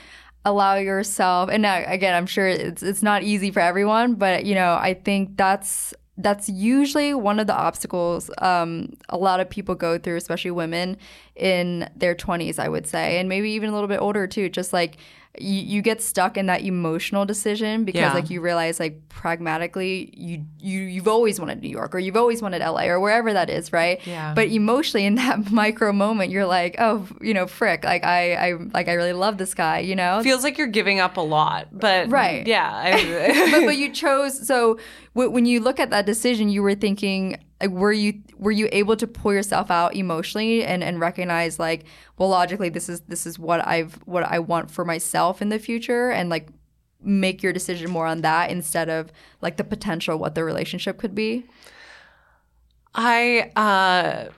allow 0.45 0.75
yourself. 0.75 1.49
And 1.49 1.61
now 1.63 1.83
again, 1.85 2.15
I'm 2.15 2.25
sure 2.25 2.47
it's 2.47 2.83
it's 2.83 3.03
not 3.03 3.23
easy 3.23 3.51
for 3.51 3.59
everyone, 3.59 4.15
but 4.15 4.45
you 4.45 4.55
know, 4.55 4.73
I 4.73 4.93
think 4.93 5.37
that's 5.37 5.93
that's 6.17 6.47
usually 6.47 7.13
one 7.13 7.39
of 7.39 7.47
the 7.47 7.55
obstacles 7.55 8.29
um, 8.39 8.93
a 9.09 9.17
lot 9.17 9.39
of 9.39 9.49
people 9.49 9.73
go 9.73 9.97
through, 9.97 10.17
especially 10.17 10.51
women 10.51 10.97
in 11.35 11.89
their 11.95 12.13
20s, 12.13 12.59
I 12.59 12.69
would 12.69 12.85
say, 12.85 13.19
and 13.19 13.27
maybe 13.27 13.49
even 13.51 13.69
a 13.69 13.73
little 13.73 13.87
bit 13.87 13.99
older 13.99 14.27
too. 14.27 14.49
Just 14.49 14.73
like 14.73 14.97
you, 15.39 15.61
you 15.61 15.81
get 15.81 15.99
stuck 16.01 16.37
in 16.37 16.45
that 16.45 16.61
emotional 16.61 17.25
decision 17.25 17.85
because 17.85 17.99
Yeah. 18.01 18.13
like 18.13 18.29
you 18.29 18.39
realize 18.39 18.79
like 18.79 19.01
pragmatically 19.09 20.13
you 20.15 20.45
you 20.59 20.81
you've 20.81 21.07
always 21.07 21.39
wanted 21.39 21.61
New 21.61 21.69
York 21.69 21.95
or 21.95 21.99
you've 21.99 22.15
always 22.15 22.41
wanted 22.41 22.61
LA 22.61 22.83
or 22.85 22.99
wherever 22.99 23.33
that 23.33 23.49
is, 23.49 23.73
right? 23.73 23.99
Yeah. 24.05 24.33
But 24.35 24.49
emotionally 24.49 25.05
in 25.05 25.15
that 25.23 25.51
micro 25.51 25.91
moment 25.91 26.29
you're 26.31 26.45
like, 26.45 26.75
oh, 26.79 27.07
you 27.19 27.33
know, 27.33 27.47
frick, 27.47 27.83
like 27.83 28.03
I 28.03 28.33
I 28.35 28.53
like 28.73 28.87
I 28.87 28.93
really 28.93 29.13
love 29.13 29.37
this 29.37 29.53
guy, 29.53 29.79
you 29.79 29.95
know? 29.95 30.21
Feels 30.23 30.43
like 30.43 30.57
you're 30.57 30.67
giving 30.67 30.99
up 30.99 31.17
a 31.17 31.21
lot, 31.21 31.67
but 31.71 32.09
Right. 32.09 32.45
Yeah. 32.45 32.69
I, 32.71 33.49
but, 33.51 33.65
but 33.65 33.77
you 33.77 33.91
chose 33.91 34.45
so 34.47 34.77
w- 35.15 35.31
when 35.31 35.45
you 35.45 35.59
look 35.61 35.79
at 35.79 35.89
that 35.89 36.05
decision 36.05 36.49
you 36.49 36.61
were 36.61 36.75
thinking 36.75 37.37
like, 37.63 37.71
were 37.71 37.91
you 37.91 38.21
were 38.37 38.51
you 38.51 38.67
able 38.71 38.95
to 38.97 39.07
pull 39.07 39.33
yourself 39.33 39.71
out 39.71 39.95
emotionally 39.95 40.63
and, 40.63 40.83
and 40.83 40.99
recognize 40.99 41.59
like 41.59 41.85
well 42.17 42.29
logically 42.29 42.69
this 42.69 42.89
is 42.89 43.01
this 43.01 43.25
is 43.25 43.39
what 43.39 43.65
I've 43.65 43.93
what 44.05 44.23
I 44.23 44.39
want 44.39 44.69
for 44.69 44.85
myself 44.85 45.41
in 45.41 45.49
the 45.49 45.59
future 45.59 46.11
and 46.11 46.29
like 46.29 46.47
make 47.01 47.43
your 47.43 47.53
decision 47.53 47.89
more 47.91 48.05
on 48.05 48.21
that 48.21 48.49
instead 48.49 48.89
of 48.89 49.11
like 49.41 49.57
the 49.57 49.63
potential 49.63 50.17
what 50.17 50.35
the 50.35 50.43
relationship 50.43 50.97
could 50.97 51.15
be 51.15 51.45
I 52.95 53.51
uh 53.55 54.29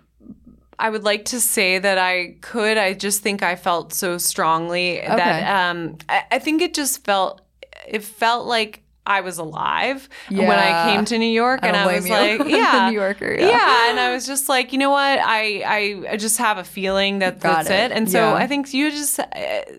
I 0.77 0.89
would 0.89 1.03
like 1.03 1.25
to 1.25 1.39
say 1.39 1.79
that 1.79 1.97
I 1.97 2.35
could. 2.41 2.77
I 2.77 2.93
just 2.93 3.21
think 3.21 3.41
I 3.41 3.55
felt 3.55 3.93
so 3.93 4.17
strongly 4.17 4.99
that 4.99 5.69
um 5.69 5.97
I, 6.09 6.23
I 6.31 6.39
think 6.39 6.61
it 6.61 6.73
just 6.73 7.03
felt 7.03 7.41
it 7.87 8.03
felt 8.03 8.45
like 8.45 8.84
I 9.07 9.21
was 9.21 9.37
alive 9.37 10.09
when 10.29 10.49
I 10.49 10.91
came 10.93 11.05
to 11.05 11.17
New 11.17 11.25
York 11.31 11.59
I 11.63 11.67
and 11.67 11.77
I 11.77 11.95
was 11.95 12.05
you. 12.07 12.11
like, 12.11 12.39
yeah. 12.47 12.89
New 12.89 12.95
Yorker, 12.99 13.35
yeah. 13.39 13.47
yeah. 13.47 13.89
and 13.89 13.99
I 13.99 14.11
was 14.13 14.25
just 14.25 14.49
like, 14.49 14.73
you 14.73 14.79
know 14.79 14.89
what? 14.89 15.19
I 15.19 15.61
I, 15.65 16.11
I 16.13 16.17
just 16.17 16.37
have 16.39 16.57
a 16.57 16.63
feeling 16.63 17.19
that 17.19 17.39
Got 17.39 17.65
that's 17.65 17.69
it. 17.69 17.91
it. 17.91 17.97
And 17.97 18.09
so 18.09 18.19
Yeah. 18.19 18.33
I 18.33 18.47
think 18.47 18.73
you 18.73 18.89
just 18.91 19.19
uh, 19.19 19.25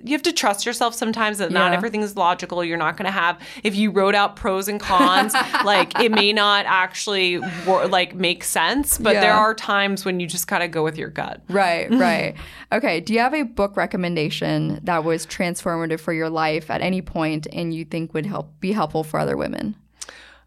you 0.05 0.13
have 0.13 0.23
to 0.23 0.33
trust 0.33 0.65
yourself 0.67 0.95
sometimes 0.95 1.39
that 1.39 1.51
not 1.51 1.73
everything 1.73 2.03
is 2.03 2.17
logical. 2.17 2.63
You're 2.65 2.77
not 2.79 2.97
going 2.97 3.07
to 3.07 3.11
have 3.13 3.41
if 3.65 3.75
you 3.75 3.91
wrote 3.91 4.15
out 4.15 4.37
pros 4.37 4.69
and 4.69 4.79
cons, 4.81 5.35
like 5.65 5.99
it 6.01 6.13
may 6.13 6.33
not 6.33 6.65
actually 6.67 7.39
wor- 7.67 7.89
like 7.89 8.15
make 8.15 8.45
sense, 8.45 8.99
but 8.99 9.15
there 9.15 9.33
are 9.33 9.55
times 9.55 10.05
when 10.05 10.21
you 10.21 10.27
just 10.27 10.47
got 10.47 10.59
to 10.61 10.69
go 10.69 10.85
with 10.85 10.97
your 10.97 11.09
gut. 11.09 11.41
right 11.49 11.91
right 12.07 12.35
okay 12.73 13.01
do 13.01 13.13
you 13.13 13.21
have 13.21 13.35
a 13.35 13.43
book 13.43 13.77
recommendation 13.77 14.79
that 14.85 15.03
was 15.05 15.27
transformative 15.27 16.01
for 16.01 16.13
your 16.13 16.29
life 16.31 16.71
at 16.71 16.81
any 16.81 17.01
point 17.03 17.47
and 17.53 17.75
you 17.75 17.85
think 17.85 18.13
would 18.15 18.27
help 18.27 18.59
be 18.61 18.73
helpful 18.73 19.03
for 19.05 19.16
other 19.19 19.37
women 19.37 19.77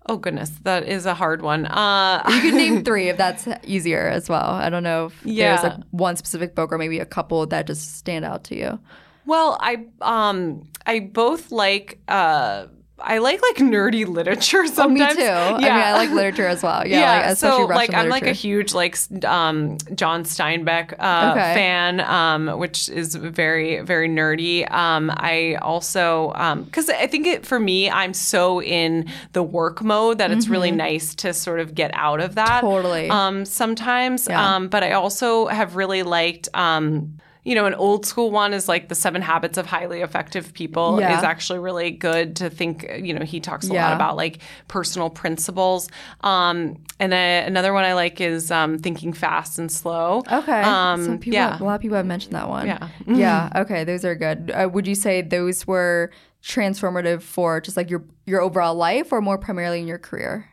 Oh 0.05 0.17
goodness, 0.17 0.49
that 0.63 0.87
is 0.87 1.05
a 1.05 1.13
hard 1.13 1.43
one. 1.43 1.67
Uh, 1.67 2.23
You 2.27 2.41
can 2.41 2.55
name 2.57 2.83
three 2.87 3.09
if 3.09 3.17
that's 3.17 3.47
easier 3.63 4.07
as 4.07 4.27
well. 4.27 4.49
I 4.55 4.67
don't 4.71 4.81
know 4.81 5.07
if 5.07 5.21
Yeah. 5.23 5.49
there's 5.61 5.63
like 5.63 5.83
one 5.91 6.15
specific 6.15 6.55
book 6.55 6.71
or 6.71 6.79
maybe 6.79 6.97
a 6.97 7.05
couple 7.05 7.45
that 7.45 7.67
just 7.67 7.97
stand 7.97 8.25
out 8.25 8.43
to 8.45 8.55
you. 8.55 8.79
well, 9.27 9.57
I 9.61 9.85
um 10.01 10.63
I 10.87 11.01
both 11.01 11.51
like 11.51 11.99
uh 12.07 12.67
I 13.01 13.17
like 13.19 13.41
like 13.41 13.55
nerdy 13.57 14.07
literature 14.07 14.59
Oh, 14.63 14.65
sometimes. 14.67 15.15
me 15.17 15.23
too. 15.23 15.29
I 15.29 15.57
mean, 15.57 15.71
I 15.71 15.93
like 15.93 16.09
literature 16.11 16.47
as 16.47 16.61
well. 16.63 16.85
Yeah, 16.87 16.99
like, 17.17 17.25
especially 17.33 17.57
so 17.63 17.67
Russian 17.67 17.75
like 17.75 17.93
I'm 17.93 18.09
like 18.09 18.27
a 18.27 18.31
huge 18.33 18.73
like 18.73 18.97
um, 19.25 19.77
John 19.95 20.23
Steinbeck 20.23 20.93
uh, 20.99 21.31
Okay. 21.31 21.53
fan, 21.53 21.99
um, 22.01 22.59
which 22.59 22.89
is 22.89 23.15
very 23.15 23.81
very 23.81 24.09
nerdy. 24.09 24.69
Um, 24.71 25.11
I 25.13 25.55
also 25.61 26.31
because 26.65 26.89
I 26.89 27.07
think 27.07 27.27
it 27.27 27.45
for 27.45 27.59
me 27.59 27.89
I'm 27.89 28.13
so 28.13 28.61
in 28.61 29.07
the 29.33 29.43
work 29.43 29.81
mode 29.83 30.17
that 30.19 30.31
it's 30.31 30.47
really 30.47 30.71
nice 30.71 31.15
to 31.15 31.33
sort 31.33 31.59
of 31.59 31.75
get 31.75 31.91
out 31.93 32.19
of 32.21 32.35
that. 32.35 32.63
Mm-hmm. 32.63 32.67
Totally. 32.67 33.09
Um, 33.09 33.45
sometimes, 33.45 34.27
Yeah. 34.29 34.55
um, 34.55 34.67
but 34.67 34.83
I 34.83 34.91
also 34.93 35.47
have 35.47 35.75
really 35.75 36.03
liked. 36.03 36.49
Um, 36.53 37.17
you 37.49 37.55
know, 37.55 37.65
an 37.65 37.73
old 37.73 38.05
school 38.05 38.29
one 38.29 38.53
is 38.53 38.67
like 38.69 38.89
the 38.89 38.95
Seven 38.95 39.23
Habits 39.23 39.57
of 39.57 39.65
Highly 39.65 40.01
Effective 40.01 40.53
People 40.53 40.99
Yeah. 40.99 41.17
is 41.17 41.23
actually 41.23 41.57
really 41.57 41.89
good 41.89 42.35
to 42.35 42.49
think. 42.49 42.83
You 43.01 43.13
know, 43.15 43.25
he 43.25 43.39
talks 43.39 43.67
a 43.67 43.73
Yeah. 43.73 43.85
lot 43.87 43.95
about 43.95 44.15
like 44.15 44.37
personal 44.67 45.09
principles. 45.09 45.89
Um, 46.21 46.77
and 46.99 47.11
I, 47.15 47.17
another 47.17 47.73
one 47.73 47.85
I 47.85 47.93
like 47.95 48.21
is 48.21 48.51
um, 48.51 48.77
Thinking 48.77 49.13
Fast 49.13 49.57
and 49.57 49.71
Slow. 49.71 50.21
Okay. 50.31 50.61
Um, 50.61 51.03
Some 51.03 51.17
people, 51.17 51.33
yeah. 51.35 51.57
a 51.59 51.63
lot 51.63 51.73
of 51.75 51.81
people 51.81 51.97
have 51.97 52.05
mentioned 52.05 52.35
that 52.35 52.47
one. 52.47 52.67
Yeah. 52.67 52.87
yeah. 53.07 53.49
Okay. 53.63 53.83
Those 53.83 54.05
are 54.05 54.13
good. 54.15 54.51
Uh, 54.51 54.69
would 54.71 54.85
you 54.85 54.95
say 54.95 55.23
those 55.23 55.65
were 55.65 56.11
transformative 56.43 57.21
for 57.21 57.59
just 57.61 57.75
like 57.77 57.89
your 57.89 58.03
your 58.25 58.41
overall 58.41 58.75
life, 58.75 59.11
or 59.11 59.21
more 59.21 59.37
primarily 59.39 59.79
in 59.79 59.87
your 59.87 59.97
career? 59.97 60.45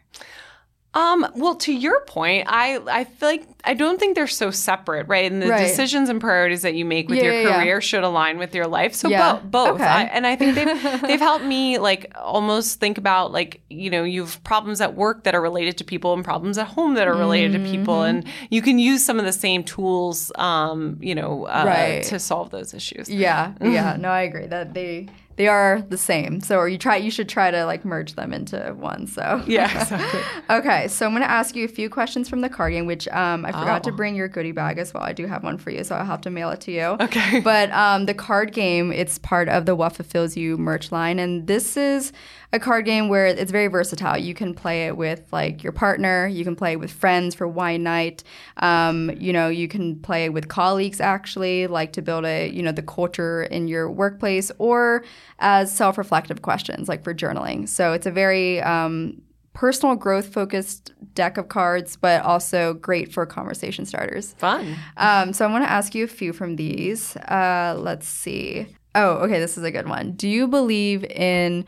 Um, 0.97 1.27
well, 1.35 1.55
to 1.57 1.73
your 1.73 2.01
point, 2.07 2.47
I 2.49 2.81
I 2.89 3.05
feel 3.05 3.29
like 3.29 3.45
I 3.65 3.75
don't 3.75 3.99
think 4.01 4.15
they're 4.15 4.27
so 4.27 4.51
separate, 4.51 5.07
right? 5.09 5.31
And 5.31 5.43
the 5.43 5.49
Right. 5.49 5.67
decisions 5.67 6.09
and 6.09 6.21
priorities 6.21 6.63
that 6.63 6.75
you 6.75 6.85
make 6.85 7.09
with 7.09 7.19
Yeah, 7.19 7.25
your 7.25 7.33
yeah, 7.35 7.49
yeah. 7.49 7.63
career 7.63 7.81
should 7.81 8.05
align 8.05 8.39
with 8.39 8.55
your 8.55 8.67
life. 8.67 8.95
So 8.95 9.09
Yeah. 9.09 9.35
bo- 9.35 9.41
both, 9.49 9.81
Okay. 9.81 9.85
I, 9.85 10.03
and 10.05 10.27
I 10.27 10.37
think 10.37 10.55
they've 10.55 11.01
they've 11.03 11.21
helped 11.21 11.45
me 11.45 11.79
like 11.79 12.13
almost 12.17 12.81
think 12.81 12.97
about 12.99 13.31
like 13.33 13.61
you 13.69 13.91
know 13.91 14.05
you 14.05 14.23
have 14.23 14.43
problems 14.45 14.81
at 14.81 14.95
work 14.95 15.25
that 15.25 15.35
are 15.35 15.43
related 15.43 15.77
to 15.79 15.85
people 15.85 16.15
and 16.15 16.25
problems 16.25 16.57
at 16.57 16.67
home 16.69 16.95
that 16.95 17.07
are 17.07 17.15
related 17.27 17.53
to 17.53 17.59
people, 17.71 17.97
Mm-hmm. 17.97 18.19
and 18.19 18.25
you 18.51 18.63
can 18.63 18.79
use 18.79 19.05
some 19.05 19.19
of 19.19 19.25
the 19.27 19.33
same 19.47 19.63
tools, 19.65 20.33
um, 20.37 20.97
you 21.01 21.15
know, 21.15 21.45
uh, 21.47 21.65
Right. 21.67 22.03
to 22.05 22.19
solve 22.19 22.51
those 22.51 22.73
issues. 22.75 23.09
Yeah. 23.11 23.53
Yeah. 23.61 23.97
No, 24.05 24.09
I 24.11 24.23
agree 24.23 24.47
that 24.47 24.73
they 24.75 25.09
they 25.37 25.49
are 25.49 25.83
the 25.89 25.97
same. 25.99 26.41
So, 26.41 26.57
or 26.59 26.69
you 26.69 26.79
try 26.79 26.97
you 26.97 27.11
should 27.11 27.29
try 27.29 27.51
to 27.51 27.65
like 27.67 27.85
merge 27.85 28.15
them 28.15 28.33
into 28.33 28.59
one. 28.79 29.07
So 29.07 29.43
Yeah, 29.47 29.83
exactly. 29.83 30.21
Okay, 30.51 30.89
so 30.89 31.07
I'm 31.07 31.13
going 31.13 31.23
to 31.23 31.31
ask 31.31 31.55
you 31.57 31.65
a 31.65 31.69
few 31.69 31.91
questions 31.91 32.29
from 32.29 32.41
the 32.41 32.49
card 32.49 32.73
game, 32.73 32.87
which 32.87 33.07
um, 33.09 33.45
I 33.45 33.53
forgot 33.53 33.85
to 33.85 33.91
Oh. 33.91 33.97
bring 33.97 34.15
your 34.17 34.29
goodie 34.29 34.53
bag 34.53 34.79
as 34.79 34.95
well. 34.95 35.03
I 35.03 35.13
do 35.13 35.27
have 35.27 35.43
one 35.43 35.59
for 35.59 35.71
you, 35.71 35.85
so 35.85 35.95
I'll 35.97 36.05
have 36.05 36.21
to 36.23 36.31
mail 36.31 36.51
it 36.51 36.61
to 36.63 36.73
you. 36.73 36.97
Okay. 37.01 37.41
But 37.41 37.71
um, 37.73 38.07
the 38.07 38.15
card 38.15 38.53
game, 38.53 38.93
it's 38.93 39.19
part 39.19 39.49
of 39.49 39.67
the 39.67 39.75
What 39.75 39.95
Fulfills 39.95 40.37
You 40.37 40.57
merch 40.57 40.91
line, 40.93 41.19
and 41.19 41.47
this 41.47 41.77
is 41.77 42.13
a 42.53 42.59
card 42.59 42.85
game 42.85 43.09
where 43.09 43.27
it's 43.27 43.51
very 43.51 43.67
versatile. 43.67 44.17
You 44.17 44.35
can 44.35 44.55
play 44.55 44.87
it 44.87 44.97
with 44.97 45.23
like 45.33 45.63
your 45.63 45.73
partner, 45.73 46.27
you 46.27 46.45
can 46.45 46.57
play 46.57 46.73
it 46.73 46.81
with 46.81 46.93
friends 46.93 47.35
for 47.35 47.47
wine 47.47 47.83
night. 47.83 48.23
Um, 48.59 49.11
you 49.19 49.33
know, 49.33 49.49
you 49.49 49.69
can 49.69 50.01
play 50.01 50.25
it 50.25 50.33
with 50.33 50.49
colleagues 50.49 51.01
actually, 51.01 51.67
like 51.67 51.93
to 51.95 52.03
build 52.03 52.25
a 52.25 52.49
you 52.49 52.63
know 52.63 52.73
the 52.73 52.83
culture 52.83 53.43
in 53.45 53.69
your 53.69 53.91
workplace, 53.91 54.51
or 54.59 55.05
as 55.39 55.75
self-reflective 55.75 56.43
questions 56.43 56.89
like 56.89 57.03
for 57.05 57.15
journaling. 57.15 57.69
So 57.69 57.93
it's 57.93 58.07
a 58.07 58.11
very 58.11 58.63
um, 58.63 59.21
personal 59.57 59.97
growth 59.97 60.33
focused 60.33 60.93
deck 61.15 61.39
of 61.39 61.49
cards, 61.49 61.97
but 61.97 62.23
also 62.23 62.75
great 62.75 63.13
for 63.13 63.25
conversation 63.27 63.87
starters. 63.87 64.35
Fun. 64.35 64.77
Um, 64.99 65.33
so 65.33 65.47
I 65.47 65.51
want 65.51 65.65
to 65.65 65.71
ask 65.71 65.95
you 65.95 66.05
a 66.05 66.09
few 66.09 66.33
from 66.33 66.57
these. 66.57 67.17
Uh, 67.17 67.75
let's 67.79 68.07
see. 68.07 68.67
Oh, 68.95 69.15
okay, 69.25 69.39
this 69.39 69.59
is 69.59 69.65
a 69.65 69.71
good 69.71 69.89
one. 69.89 70.13
Do 70.13 70.29
you 70.29 70.47
believe 70.47 71.05
in 71.05 71.65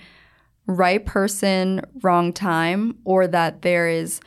right 0.69 1.05
person, 1.05 1.83
wrong 2.03 2.33
time, 2.33 2.99
or 3.05 3.27
that 3.27 3.63
there 3.63 3.89
is 3.89 4.21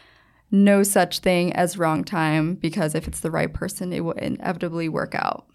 no 0.52 0.84
such 0.84 1.20
thing 1.20 1.54
as 1.54 1.78
wrong 1.78 2.04
time 2.04 2.56
because 2.56 2.94
if 2.94 3.08
it's 3.08 3.22
the 3.22 3.32
right 3.32 3.54
person, 3.54 3.94
it 3.94 4.02
will 4.02 4.12
inevitably 4.14 4.90
work 4.90 5.16
out? 5.16 5.48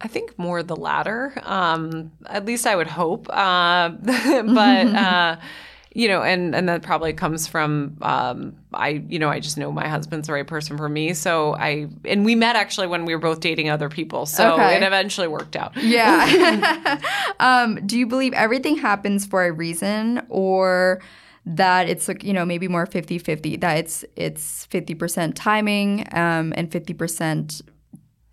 I 0.00 0.08
think 0.08 0.38
more 0.38 0.62
the 0.62 0.76
latter. 0.76 1.32
Um, 1.44 2.12
at 2.26 2.44
least 2.44 2.66
I 2.66 2.74
would 2.74 2.86
hope. 2.86 3.28
Uh, 3.28 3.88
but 4.02 4.06
uh, 4.94 5.36
you 5.98 6.06
know, 6.06 6.22
and 6.22 6.54
and 6.54 6.68
that 6.68 6.82
probably 6.82 7.12
comes 7.12 7.48
from 7.48 7.96
um, 8.02 8.54
I. 8.72 9.02
You 9.08 9.18
know, 9.18 9.28
I 9.28 9.40
just 9.40 9.58
know 9.58 9.72
my 9.72 9.88
husband's 9.88 10.28
the 10.28 10.32
right 10.32 10.46
person 10.46 10.76
for 10.76 10.88
me. 10.88 11.12
So 11.12 11.56
I 11.56 11.88
and 12.04 12.24
we 12.24 12.36
met 12.36 12.54
actually 12.54 12.86
when 12.86 13.04
we 13.04 13.16
were 13.16 13.20
both 13.20 13.40
dating 13.40 13.68
other 13.68 13.88
people. 13.88 14.24
So 14.24 14.54
Okay. 14.54 14.76
it 14.76 14.84
eventually 14.84 15.26
worked 15.26 15.56
out. 15.56 15.76
Yeah. 15.76 17.00
um, 17.40 17.84
do 17.84 17.98
you 17.98 18.06
believe 18.06 18.32
everything 18.34 18.76
happens 18.76 19.26
for 19.26 19.44
a 19.44 19.50
reason 19.50 20.22
or 20.28 21.02
that 21.46 21.88
it's 21.88 22.06
like, 22.06 22.22
you 22.22 22.32
know, 22.32 22.44
maybe 22.44 22.68
more 22.68 22.86
50-50, 22.86 23.60
that 23.60 23.78
it's 23.78 24.04
it's 24.14 24.68
50% 24.68 25.32
timing 25.34 26.06
um, 26.12 26.52
and 26.56 26.70
50% 26.70 27.60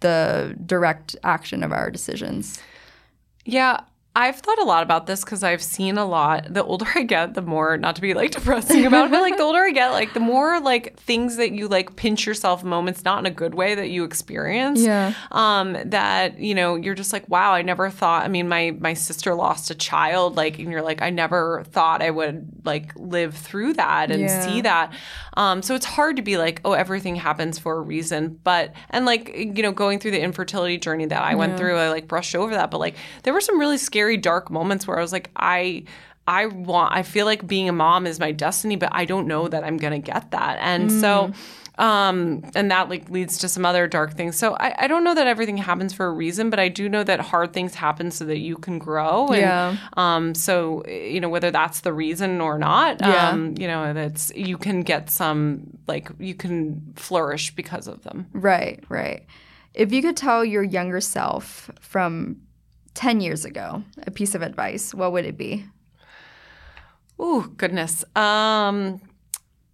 the 0.01 0.55
direct 0.67 1.15
action 1.23 1.63
of 1.63 1.71
our 1.71 1.89
decisions? 1.89 2.61
Yeah. 3.43 3.79
I've 4.17 4.37
thought 4.37 4.59
a 4.59 4.63
lot 4.63 4.81
about 4.83 5.07
this 5.07 5.23
because 5.25 5.43
I've 5.43 5.61
seen 5.61 5.97
a 5.97 6.05
lot. 6.05 6.53
The 6.53 6.63
older 6.63 6.85
I 6.95 7.03
get, 7.03 7.33
the 7.33 7.41
more 7.41 7.77
not 7.77 7.95
to 7.97 8.01
be 8.01 8.13
like 8.13 8.31
depressing 8.39 8.85
about 8.85 9.07
it, 9.07 9.11
but 9.11 9.21
like 9.21 9.35
the 9.37 9.43
older 9.43 9.59
I 9.59 9.71
get, 9.71 9.89
like 9.91 10.13
the 10.13 10.19
more 10.21 10.61
like 10.61 10.97
things 10.97 11.35
that 11.37 11.51
you 11.51 11.67
like 11.67 11.95
pinch 11.97 12.25
yourself 12.25 12.63
moments, 12.63 13.03
not 13.03 13.19
in 13.19 13.25
a 13.25 13.31
good 13.31 13.53
way 13.55 13.75
that 13.75 13.89
you 13.89 14.03
experience. 14.05 14.79
Yeah. 14.81 15.13
Um, 15.31 15.75
that, 15.85 16.39
you 16.39 16.55
know, 16.55 16.75
you're 16.75 16.95
just 16.95 17.11
like, 17.11 17.27
wow, 17.27 17.51
I 17.53 17.61
never 17.61 17.89
thought 17.89 18.23
I 18.23 18.27
mean, 18.29 18.47
my 18.47 18.71
my 18.79 18.93
sister 18.93 19.35
lost 19.35 19.69
a 19.71 19.75
child, 19.75 20.37
like, 20.37 20.59
and 20.59 20.71
you're 20.71 20.81
like, 20.81 21.01
I 21.01 21.09
never 21.09 21.63
thought 21.71 22.01
I 22.01 22.11
would 22.11 22.47
like 22.63 22.93
live 22.95 23.35
through 23.35 23.73
that 23.73 24.11
and 24.11 24.21
Yeah. 24.21 24.39
see 24.41 24.61
that. 24.61 24.93
Um, 25.37 25.61
so 25.61 25.75
it's 25.75 25.85
hard 25.85 26.15
to 26.15 26.21
be 26.21 26.37
like, 26.37 26.61
oh, 26.63 26.71
everything 26.71 27.15
happens 27.17 27.59
for 27.59 27.75
a 27.77 27.81
reason. 27.81 28.39
But 28.43 28.73
and 28.91 29.05
like, 29.05 29.33
you 29.35 29.61
know, 29.61 29.73
going 29.73 29.99
through 29.99 30.11
the 30.11 30.21
infertility 30.21 30.77
journey 30.77 31.05
that 31.07 31.21
I 31.21 31.35
went 31.35 31.57
through, 31.57 31.75
I 31.77 31.89
like 31.89 32.07
brushed 32.07 32.35
over 32.35 32.53
that. 32.53 32.71
But 32.71 32.79
like 32.79 32.95
there 33.23 33.33
were 33.33 33.41
some 33.41 33.59
really 33.59 33.77
scary, 33.77 34.04
dark 34.13 34.49
moments 34.51 34.87
where 34.87 34.97
I 34.97 35.01
was 35.01 35.11
like, 35.11 35.31
I 35.35 35.83
I 36.27 36.47
want, 36.47 36.93
I 36.93 37.03
feel 37.03 37.25
like 37.25 37.45
being 37.45 37.69
a 37.69 37.73
mom 37.73 38.07
is 38.07 38.19
my 38.19 38.31
destiny, 38.31 38.75
but 38.75 38.89
I 38.91 39.05
don't 39.05 39.27
know 39.27 39.47
that 39.47 39.63
I'm 39.63 39.77
going 39.77 40.01
to 40.01 40.11
get 40.11 40.31
that. 40.31 40.57
And 40.59 40.89
mm. 40.89 40.99
so, 40.99 41.31
um, 41.77 42.43
and 42.55 42.71
that 42.71 42.89
like 42.89 43.09
leads 43.09 43.37
to 43.39 43.49
some 43.49 43.65
other 43.65 43.87
dark 43.87 44.15
things. 44.15 44.35
So 44.35 44.55
I, 44.55 44.85
I 44.85 44.87
don't 44.87 45.03
know 45.03 45.13
that 45.13 45.27
everything 45.27 45.57
happens 45.57 45.93
for 45.93 46.05
a 46.07 46.11
reason, 46.11 46.49
but 46.49 46.59
I 46.59 46.67
do 46.67 46.89
know 46.89 47.03
that 47.03 47.19
hard 47.19 47.53
things 47.53 47.75
happen 47.75 48.11
so 48.11 48.25
that 48.25 48.39
you 48.39 48.55
can 48.55 48.79
grow. 48.79 49.27
And, 49.27 49.37
yeah. 49.37 49.77
Um, 49.97 50.33
so 50.33 50.83
you 50.87 51.19
know 51.19 51.29
whether 51.29 51.51
that's 51.51 51.81
the 51.81 51.93
reason 51.93 52.41
or 52.41 52.57
not. 52.57 53.01
Yeah. 53.01 53.29
Um, 53.29 53.55
you 53.59 53.67
know 53.67 53.93
that's 53.93 54.31
you 54.35 54.57
can 54.57 54.81
get 54.83 55.09
some 55.09 55.77
like 55.87 56.09
you 56.17 56.33
can 56.33 56.93
flourish 56.95 57.53
because 57.53 57.87
of 57.87 58.03
them. 58.03 58.27
Right. 58.33 58.83
Right. 58.89 59.25
If 59.73 59.91
you 59.91 60.01
could 60.01 60.15
tell 60.15 60.45
your 60.45 60.63
younger 60.63 61.01
self 61.01 61.69
from 61.81 62.37
10 62.95 63.21
years 63.21 63.45
ago 63.45 63.83
a 64.07 64.11
piece 64.11 64.35
of 64.35 64.41
advice, 64.41 64.93
what 64.93 65.11
would 65.11 65.25
it 65.25 65.37
be? 65.37 65.65
Oh, 67.19 67.51
goodness. 67.57 68.03
Um, 68.15 69.01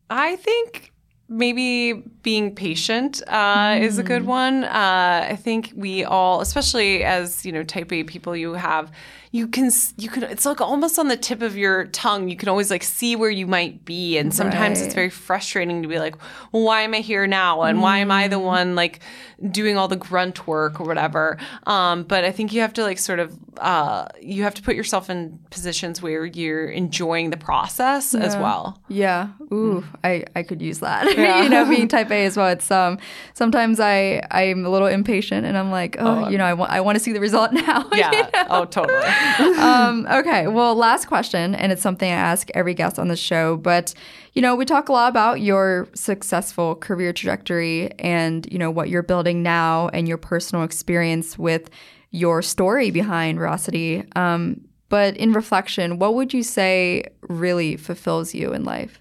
I 0.09 0.35
think 0.35 0.90
maybe 1.31 1.93
being 2.23 2.53
patient 2.53 3.23
uh, 3.27 3.69
mm. 3.69 3.81
is 3.81 3.97
a 3.97 4.03
good 4.03 4.23
mm. 4.23 4.25
one. 4.25 4.63
Uh, 4.65 5.27
I 5.29 5.37
think 5.37 5.71
we 5.75 6.03
all, 6.03 6.41
especially 6.41 7.03
as 7.03 7.45
you 7.45 7.53
know, 7.53 7.63
type 7.63 7.91
A 7.93 8.03
people, 8.03 8.35
you 8.35 8.53
have 8.53 8.91
you 9.33 9.47
can 9.47 9.71
you 9.97 10.09
can 10.09 10.23
it's 10.23 10.45
like 10.45 10.59
almost 10.59 10.99
on 10.99 11.07
the 11.07 11.15
tip 11.15 11.41
of 11.41 11.55
your 11.55 11.85
tongue 11.85 12.27
you 12.27 12.35
can 12.35 12.49
always 12.49 12.69
like 12.69 12.83
see 12.83 13.15
where 13.15 13.29
you 13.29 13.47
might 13.47 13.85
be 13.85 14.17
and 14.17 14.33
sometimes 14.33 14.79
right. 14.79 14.85
it's 14.85 14.93
very 14.93 15.09
frustrating 15.09 15.81
to 15.81 15.87
be 15.87 15.99
like 15.99 16.15
well 16.51 16.63
why 16.63 16.81
am 16.81 16.93
i 16.93 16.99
here 16.99 17.25
now 17.25 17.61
and 17.61 17.79
mm. 17.79 17.81
why 17.81 17.97
am 17.99 18.11
i 18.11 18.27
the 18.27 18.35
mm. 18.35 18.43
one 18.43 18.75
like 18.75 18.99
doing 19.49 19.77
all 19.77 19.87
the 19.87 19.95
grunt 19.95 20.47
work 20.47 20.81
or 20.81 20.85
whatever 20.85 21.37
um, 21.65 22.03
but 22.03 22.25
i 22.25 22.31
think 22.31 22.51
you 22.51 22.59
have 22.59 22.73
to 22.73 22.83
like 22.83 22.99
sort 22.99 23.19
of 23.19 23.37
uh, 23.57 24.07
you 24.21 24.43
have 24.43 24.53
to 24.55 24.61
put 24.61 24.75
yourself 24.75 25.09
in 25.09 25.37
positions 25.49 26.01
where 26.01 26.25
you're 26.25 26.69
enjoying 26.69 27.29
the 27.29 27.37
process 27.37 28.13
yeah. 28.13 28.21
as 28.21 28.35
well 28.35 28.81
yeah 28.89 29.29
ooh 29.53 29.81
mm. 29.81 29.85
i 30.03 30.25
i 30.35 30.43
could 30.43 30.61
use 30.61 30.79
that 30.79 31.05
yeah. 31.21 31.43
you 31.43 31.49
know 31.49 31.67
being 31.67 31.87
type 31.87 32.11
a 32.11 32.25
as 32.25 32.37
well 32.37 32.47
it's 32.47 32.69
um 32.71 32.97
sometimes 33.33 33.79
i 33.79 34.21
i'm 34.31 34.65
a 34.65 34.69
little 34.69 34.87
impatient 34.87 35.45
and 35.45 35.57
i'm 35.57 35.71
like 35.71 35.95
oh, 35.99 36.25
oh 36.25 36.29
you 36.29 36.37
know 36.37 36.45
i 36.45 36.53
want 36.53 36.71
i 36.71 36.81
want 36.81 36.95
to 36.95 37.03
see 37.03 37.11
the 37.11 37.19
result 37.19 37.51
now 37.67 37.87
yeah 37.93 38.11
you 38.11 38.21
know? 38.21 38.45
oh 38.49 38.65
totally 38.65 39.01
um, 39.57 40.07
okay, 40.11 40.47
well, 40.47 40.75
last 40.75 41.05
question, 41.05 41.55
and 41.55 41.71
it's 41.71 41.81
something 41.81 42.09
I 42.09 42.15
ask 42.15 42.49
every 42.53 42.73
guest 42.73 42.99
on 42.99 43.07
the 43.07 43.15
show, 43.15 43.57
but 43.57 43.93
you 44.33 44.41
know, 44.41 44.55
we 44.55 44.65
talk 44.65 44.89
a 44.89 44.93
lot 44.93 45.09
about 45.09 45.41
your 45.41 45.87
successful 45.93 46.75
career 46.75 47.11
trajectory 47.11 47.91
and 47.99 48.47
you 48.51 48.57
know 48.57 48.71
what 48.71 48.89
you're 48.89 49.03
building 49.03 49.43
now 49.43 49.89
and 49.89 50.07
your 50.07 50.17
personal 50.17 50.63
experience 50.63 51.37
with 51.37 51.69
your 52.11 52.41
story 52.41 52.91
behind 52.91 53.37
Veracity. 53.37 54.03
Um, 54.15 54.61
but 54.89 55.15
in 55.17 55.33
reflection, 55.33 55.99
what 55.99 56.15
would 56.15 56.33
you 56.33 56.43
say 56.43 57.05
really 57.21 57.77
fulfills 57.77 58.33
you 58.33 58.53
in 58.53 58.63
life? 58.63 59.00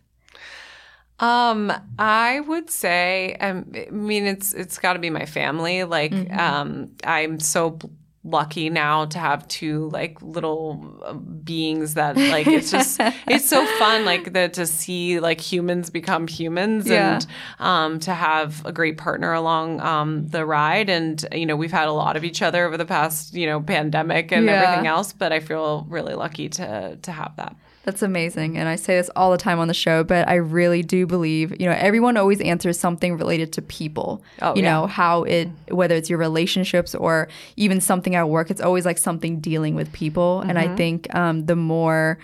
Um, 1.20 1.72
I 1.98 2.40
would 2.40 2.70
say, 2.70 3.36
um, 3.40 3.70
I 3.74 3.90
mean, 3.90 4.26
it's 4.26 4.52
it's 4.54 4.78
got 4.78 4.94
to 4.94 4.98
be 4.98 5.10
my 5.10 5.26
family. 5.26 5.84
Like, 5.84 6.12
mm-hmm. 6.12 6.38
um, 6.38 6.92
I'm 7.04 7.38
so 7.40 7.78
lucky 8.22 8.68
now 8.68 9.06
to 9.06 9.18
have 9.18 9.48
two 9.48 9.88
like 9.90 10.20
little 10.20 11.00
uh, 11.02 11.14
beings 11.14 11.94
that 11.94 12.18
like 12.18 12.46
it's 12.46 12.70
just 12.70 13.00
it's 13.26 13.48
so 13.48 13.64
fun 13.78 14.04
like 14.04 14.34
the 14.34 14.46
to 14.50 14.66
see 14.66 15.18
like 15.20 15.40
humans 15.40 15.88
become 15.88 16.28
humans 16.28 16.86
yeah. 16.86 17.14
and 17.14 17.26
um 17.60 17.98
to 17.98 18.12
have 18.12 18.64
a 18.66 18.72
great 18.72 18.98
partner 18.98 19.32
along 19.32 19.80
um 19.80 20.28
the 20.28 20.44
ride 20.44 20.90
and 20.90 21.24
you 21.32 21.46
know 21.46 21.56
we've 21.56 21.72
had 21.72 21.88
a 21.88 21.92
lot 21.92 22.14
of 22.14 22.22
each 22.22 22.42
other 22.42 22.66
over 22.66 22.76
the 22.76 22.84
past 22.84 23.32
you 23.32 23.46
know 23.46 23.58
pandemic 23.58 24.30
and 24.32 24.44
yeah. 24.44 24.52
everything 24.52 24.86
else 24.86 25.14
but 25.14 25.32
I 25.32 25.40
feel 25.40 25.86
really 25.88 26.14
lucky 26.14 26.50
to 26.50 26.98
to 27.00 27.12
have 27.12 27.34
that 27.36 27.56
that's 27.84 28.02
amazing. 28.02 28.58
And 28.58 28.68
I 28.68 28.76
say 28.76 28.96
this 28.96 29.10
all 29.16 29.30
the 29.30 29.38
time 29.38 29.58
on 29.58 29.68
the 29.68 29.74
show, 29.74 30.04
but 30.04 30.28
I 30.28 30.34
really 30.34 30.82
do 30.82 31.06
believe, 31.06 31.58
you 31.58 31.66
know, 31.66 31.76
everyone 31.78 32.16
always 32.16 32.40
answers 32.40 32.78
something 32.78 33.16
related 33.16 33.52
to 33.54 33.62
people. 33.62 34.22
Oh, 34.42 34.54
you 34.54 34.62
yeah. 34.62 34.72
know, 34.72 34.86
how 34.86 35.22
it, 35.24 35.48
whether 35.70 35.94
it's 35.94 36.10
your 36.10 36.18
relationships 36.18 36.94
or 36.94 37.28
even 37.56 37.80
something 37.80 38.14
at 38.14 38.28
work, 38.28 38.50
it's 38.50 38.60
always 38.60 38.84
like 38.84 38.98
something 38.98 39.40
dealing 39.40 39.74
with 39.74 39.92
people. 39.92 40.40
Mm-hmm. 40.40 40.50
And 40.50 40.58
I 40.58 40.66
mm-hmm. 40.66 40.76
think 40.76 41.14
um, 41.14 41.46
the 41.46 41.56
more, 41.56 42.18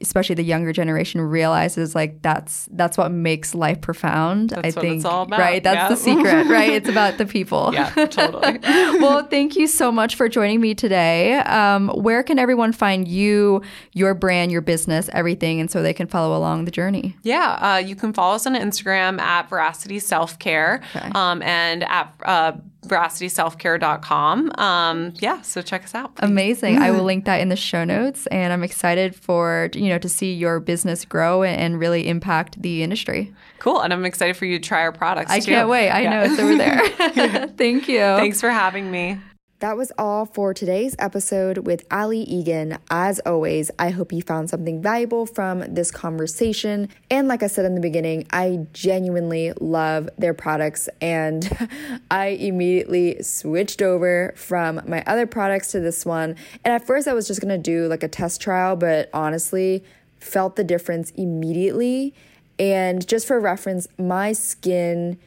especially 0.00 0.34
the 0.34 0.44
younger 0.44 0.72
generation 0.72 1.20
realizes 1.20 1.94
like 1.94 2.22
that's 2.22 2.68
that's 2.72 2.96
what 2.96 3.10
makes 3.12 3.54
life 3.54 3.80
profound. 3.80 4.50
That's 4.50 4.76
I 4.76 4.80
think 4.80 5.04
right. 5.04 5.62
That's 5.62 5.76
yeah. 5.76 5.88
the 5.88 5.96
secret, 5.96 6.46
right? 6.48 6.72
It's 6.72 6.88
about 6.88 7.18
the 7.18 7.26
people. 7.26 7.70
Yeah, 7.74 7.90
totally. 8.06 8.58
well, 8.62 9.26
thank 9.26 9.56
you 9.56 9.66
so 9.66 9.92
much 9.92 10.14
for 10.14 10.28
joining 10.28 10.60
me 10.60 10.74
today. 10.74 11.34
Um, 11.40 11.88
where 11.88 12.22
can 12.22 12.38
everyone 12.38 12.72
find 12.72 13.06
you, 13.06 13.62
your 13.92 14.14
brand, 14.14 14.50
your 14.50 14.62
business, 14.62 15.10
everything, 15.12 15.60
and 15.60 15.70
so 15.70 15.82
they 15.82 15.94
can 15.94 16.06
follow 16.06 16.36
along 16.36 16.64
the 16.64 16.70
journey? 16.70 17.16
Yeah, 17.22 17.74
uh, 17.74 17.76
you 17.78 17.94
can 17.94 18.12
follow 18.14 18.36
us 18.36 18.46
on 18.46 18.54
Instagram 18.54 19.20
at 19.20 19.50
Veracity 19.50 19.98
Self 19.98 20.38
Care 20.38 20.80
okay. 20.96 21.10
um, 21.14 21.42
and 21.42 21.84
at 21.84 22.14
uh, 22.24 22.52
veracityselfcare.com. 22.88 24.52
Um, 24.58 25.12
yeah, 25.18 25.40
so 25.42 25.62
check 25.62 25.84
us 25.84 25.94
out. 25.94 26.16
Please. 26.16 26.26
Amazing. 26.26 26.78
I 26.78 26.90
will 26.90 27.04
link 27.12 27.24
that 27.26 27.40
in 27.40 27.48
the 27.48 27.56
show 27.56 27.84
notes, 27.84 28.26
and 28.28 28.52
I'm 28.52 28.64
excited 28.64 29.14
for 29.14 29.70
you 29.74 29.88
know 29.88 29.98
to 29.98 30.08
see 30.08 30.32
your 30.32 30.60
business 30.60 31.04
grow 31.04 31.42
and 31.42 31.78
really 31.78 32.08
impact 32.08 32.60
the 32.60 32.82
industry. 32.82 33.34
Cool, 33.58 33.80
and 33.80 33.92
I'm 33.92 34.04
excited 34.04 34.36
for 34.36 34.44
you 34.44 34.58
to 34.58 34.66
try 34.66 34.82
our 34.82 34.92
products. 34.92 35.30
I 35.30 35.40
too. 35.40 35.52
can't 35.52 35.68
wait. 35.68 35.90
I 35.90 36.02
yeah. 36.02 36.10
know 36.10 36.22
it's 36.24 36.40
over 36.40 36.56
there. 36.56 37.48
Thank 37.56 37.88
you. 37.88 37.98
Thanks 37.98 38.40
for 38.40 38.50
having 38.50 38.90
me. 38.90 39.18
That 39.60 39.76
was 39.76 39.90
all 39.98 40.24
for 40.24 40.54
today's 40.54 40.94
episode 41.00 41.58
with 41.66 41.84
Ali 41.90 42.20
Egan. 42.20 42.78
As 42.92 43.18
always, 43.26 43.72
I 43.76 43.90
hope 43.90 44.12
you 44.12 44.22
found 44.22 44.48
something 44.48 44.80
valuable 44.80 45.26
from 45.26 45.74
this 45.74 45.90
conversation. 45.90 46.88
And 47.10 47.26
like 47.26 47.42
I 47.42 47.48
said 47.48 47.64
in 47.64 47.74
the 47.74 47.80
beginning, 47.80 48.28
I 48.30 48.68
genuinely 48.72 49.52
love 49.60 50.10
their 50.16 50.32
products 50.32 50.88
and 51.00 51.68
I 52.10 52.26
immediately 52.26 53.20
switched 53.24 53.82
over 53.82 54.32
from 54.36 54.80
my 54.86 55.02
other 55.08 55.26
products 55.26 55.72
to 55.72 55.80
this 55.80 56.06
one. 56.06 56.36
And 56.64 56.72
at 56.72 56.86
first, 56.86 57.08
I 57.08 57.12
was 57.12 57.26
just 57.26 57.40
gonna 57.40 57.58
do 57.58 57.88
like 57.88 58.04
a 58.04 58.08
test 58.08 58.40
trial, 58.40 58.76
but 58.76 59.10
honestly, 59.12 59.82
felt 60.20 60.54
the 60.54 60.62
difference 60.62 61.10
immediately. 61.16 62.14
And 62.60 63.04
just 63.08 63.26
for 63.26 63.40
reference, 63.40 63.88
my 63.98 64.34
skin 64.34 65.18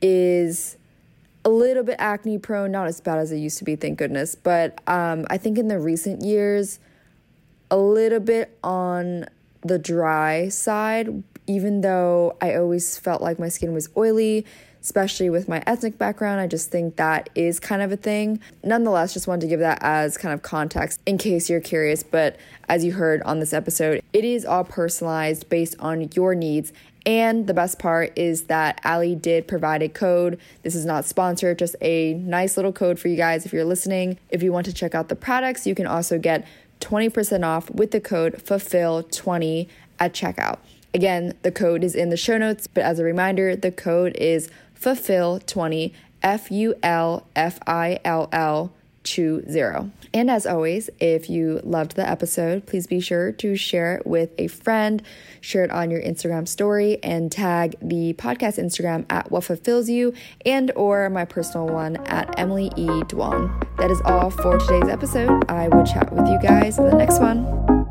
is 0.00 0.78
a 1.44 1.50
little 1.50 1.82
bit 1.82 1.96
acne 1.98 2.38
prone, 2.38 2.72
not 2.72 2.86
as 2.86 3.00
bad 3.00 3.18
as 3.18 3.30
it 3.30 3.36
used 3.36 3.58
to 3.58 3.64
be, 3.64 3.76
thank 3.76 3.98
goodness. 3.98 4.34
But 4.34 4.80
um, 4.88 5.26
I 5.28 5.36
think 5.36 5.58
in 5.58 5.68
the 5.68 5.78
recent 5.78 6.22
years, 6.22 6.78
a 7.70 7.76
little 7.76 8.20
bit 8.20 8.56
on 8.62 9.26
the 9.62 9.78
dry 9.78 10.48
side, 10.48 11.22
even 11.46 11.80
though 11.80 12.36
I 12.40 12.54
always 12.54 12.98
felt 12.98 13.20
like 13.20 13.38
my 13.38 13.48
skin 13.48 13.72
was 13.72 13.88
oily, 13.96 14.46
especially 14.80 15.30
with 15.30 15.48
my 15.48 15.62
ethnic 15.66 15.96
background. 15.96 16.40
I 16.40 16.46
just 16.46 16.70
think 16.70 16.96
that 16.96 17.30
is 17.34 17.58
kind 17.58 17.80
of 17.80 17.90
a 17.90 17.96
thing. 17.96 18.40
Nonetheless, 18.62 19.14
just 19.14 19.26
wanted 19.26 19.42
to 19.42 19.46
give 19.46 19.60
that 19.60 19.78
as 19.80 20.18
kind 20.18 20.34
of 20.34 20.42
context 20.42 21.00
in 21.06 21.16
case 21.16 21.48
you're 21.48 21.60
curious. 21.60 22.02
But 22.02 22.36
as 22.68 22.84
you 22.84 22.92
heard 22.92 23.22
on 23.22 23.40
this 23.40 23.52
episode, 23.52 24.02
it 24.12 24.24
is 24.24 24.44
all 24.44 24.64
personalized 24.64 25.48
based 25.48 25.74
on 25.80 26.10
your 26.14 26.34
needs 26.34 26.72
and 27.06 27.46
the 27.46 27.54
best 27.54 27.78
part 27.78 28.12
is 28.16 28.44
that 28.44 28.80
Ali 28.84 29.14
did 29.14 29.46
provide 29.46 29.82
a 29.82 29.88
code. 29.88 30.38
This 30.62 30.74
is 30.74 30.86
not 30.86 31.04
sponsored, 31.04 31.58
just 31.58 31.76
a 31.80 32.14
nice 32.14 32.56
little 32.56 32.72
code 32.72 32.98
for 32.98 33.08
you 33.08 33.16
guys 33.16 33.44
if 33.44 33.52
you're 33.52 33.64
listening. 33.64 34.18
If 34.30 34.42
you 34.42 34.52
want 34.52 34.66
to 34.66 34.72
check 34.72 34.94
out 34.94 35.08
the 35.08 35.16
products, 35.16 35.66
you 35.66 35.74
can 35.74 35.86
also 35.86 36.18
get 36.18 36.46
20% 36.80 37.44
off 37.44 37.70
with 37.70 37.90
the 37.90 38.00
code 38.00 38.34
FULFILL20 38.34 39.68
at 39.98 40.12
checkout. 40.12 40.58
Again, 40.92 41.34
the 41.42 41.52
code 41.52 41.84
is 41.84 41.94
in 41.94 42.10
the 42.10 42.16
show 42.16 42.38
notes, 42.38 42.66
but 42.66 42.84
as 42.84 42.98
a 42.98 43.04
reminder, 43.04 43.56
the 43.56 43.72
code 43.72 44.16
is 44.16 44.48
FULFILL20, 44.80 45.92
F 46.22 46.50
U 46.50 46.74
L 46.82 47.26
F 47.36 47.58
I 47.66 48.00
L 48.04 48.28
L 48.32 48.72
20. 49.04 49.90
And 50.12 50.30
as 50.30 50.46
always, 50.46 50.90
if 51.00 51.28
you 51.30 51.60
loved 51.62 51.96
the 51.96 52.08
episode, 52.08 52.66
please 52.66 52.86
be 52.86 53.00
sure 53.00 53.32
to 53.32 53.56
share 53.56 53.96
it 53.96 54.06
with 54.06 54.30
a 54.38 54.48
friend, 54.48 55.02
share 55.40 55.64
it 55.64 55.70
on 55.70 55.90
your 55.90 56.00
Instagram 56.00 56.48
story, 56.48 56.98
and 57.02 57.30
tag 57.30 57.76
the 57.80 58.14
podcast 58.14 58.58
Instagram 58.62 59.04
at 59.10 59.30
what 59.30 59.44
fulfills 59.44 59.88
you 59.88 60.14
and 60.44 60.72
or 60.74 61.08
my 61.10 61.24
personal 61.24 61.66
one 61.66 61.96
at 62.06 62.38
Emily 62.38 62.72
E. 62.76 62.86
Dwan. 62.86 63.66
That 63.76 63.90
is 63.90 64.00
all 64.04 64.30
for 64.30 64.58
today's 64.58 64.88
episode. 64.88 65.50
I 65.50 65.68
will 65.68 65.84
chat 65.84 66.12
with 66.12 66.26
you 66.28 66.38
guys 66.40 66.78
in 66.78 66.84
the 66.84 66.96
next 66.96 67.20
one. 67.20 67.83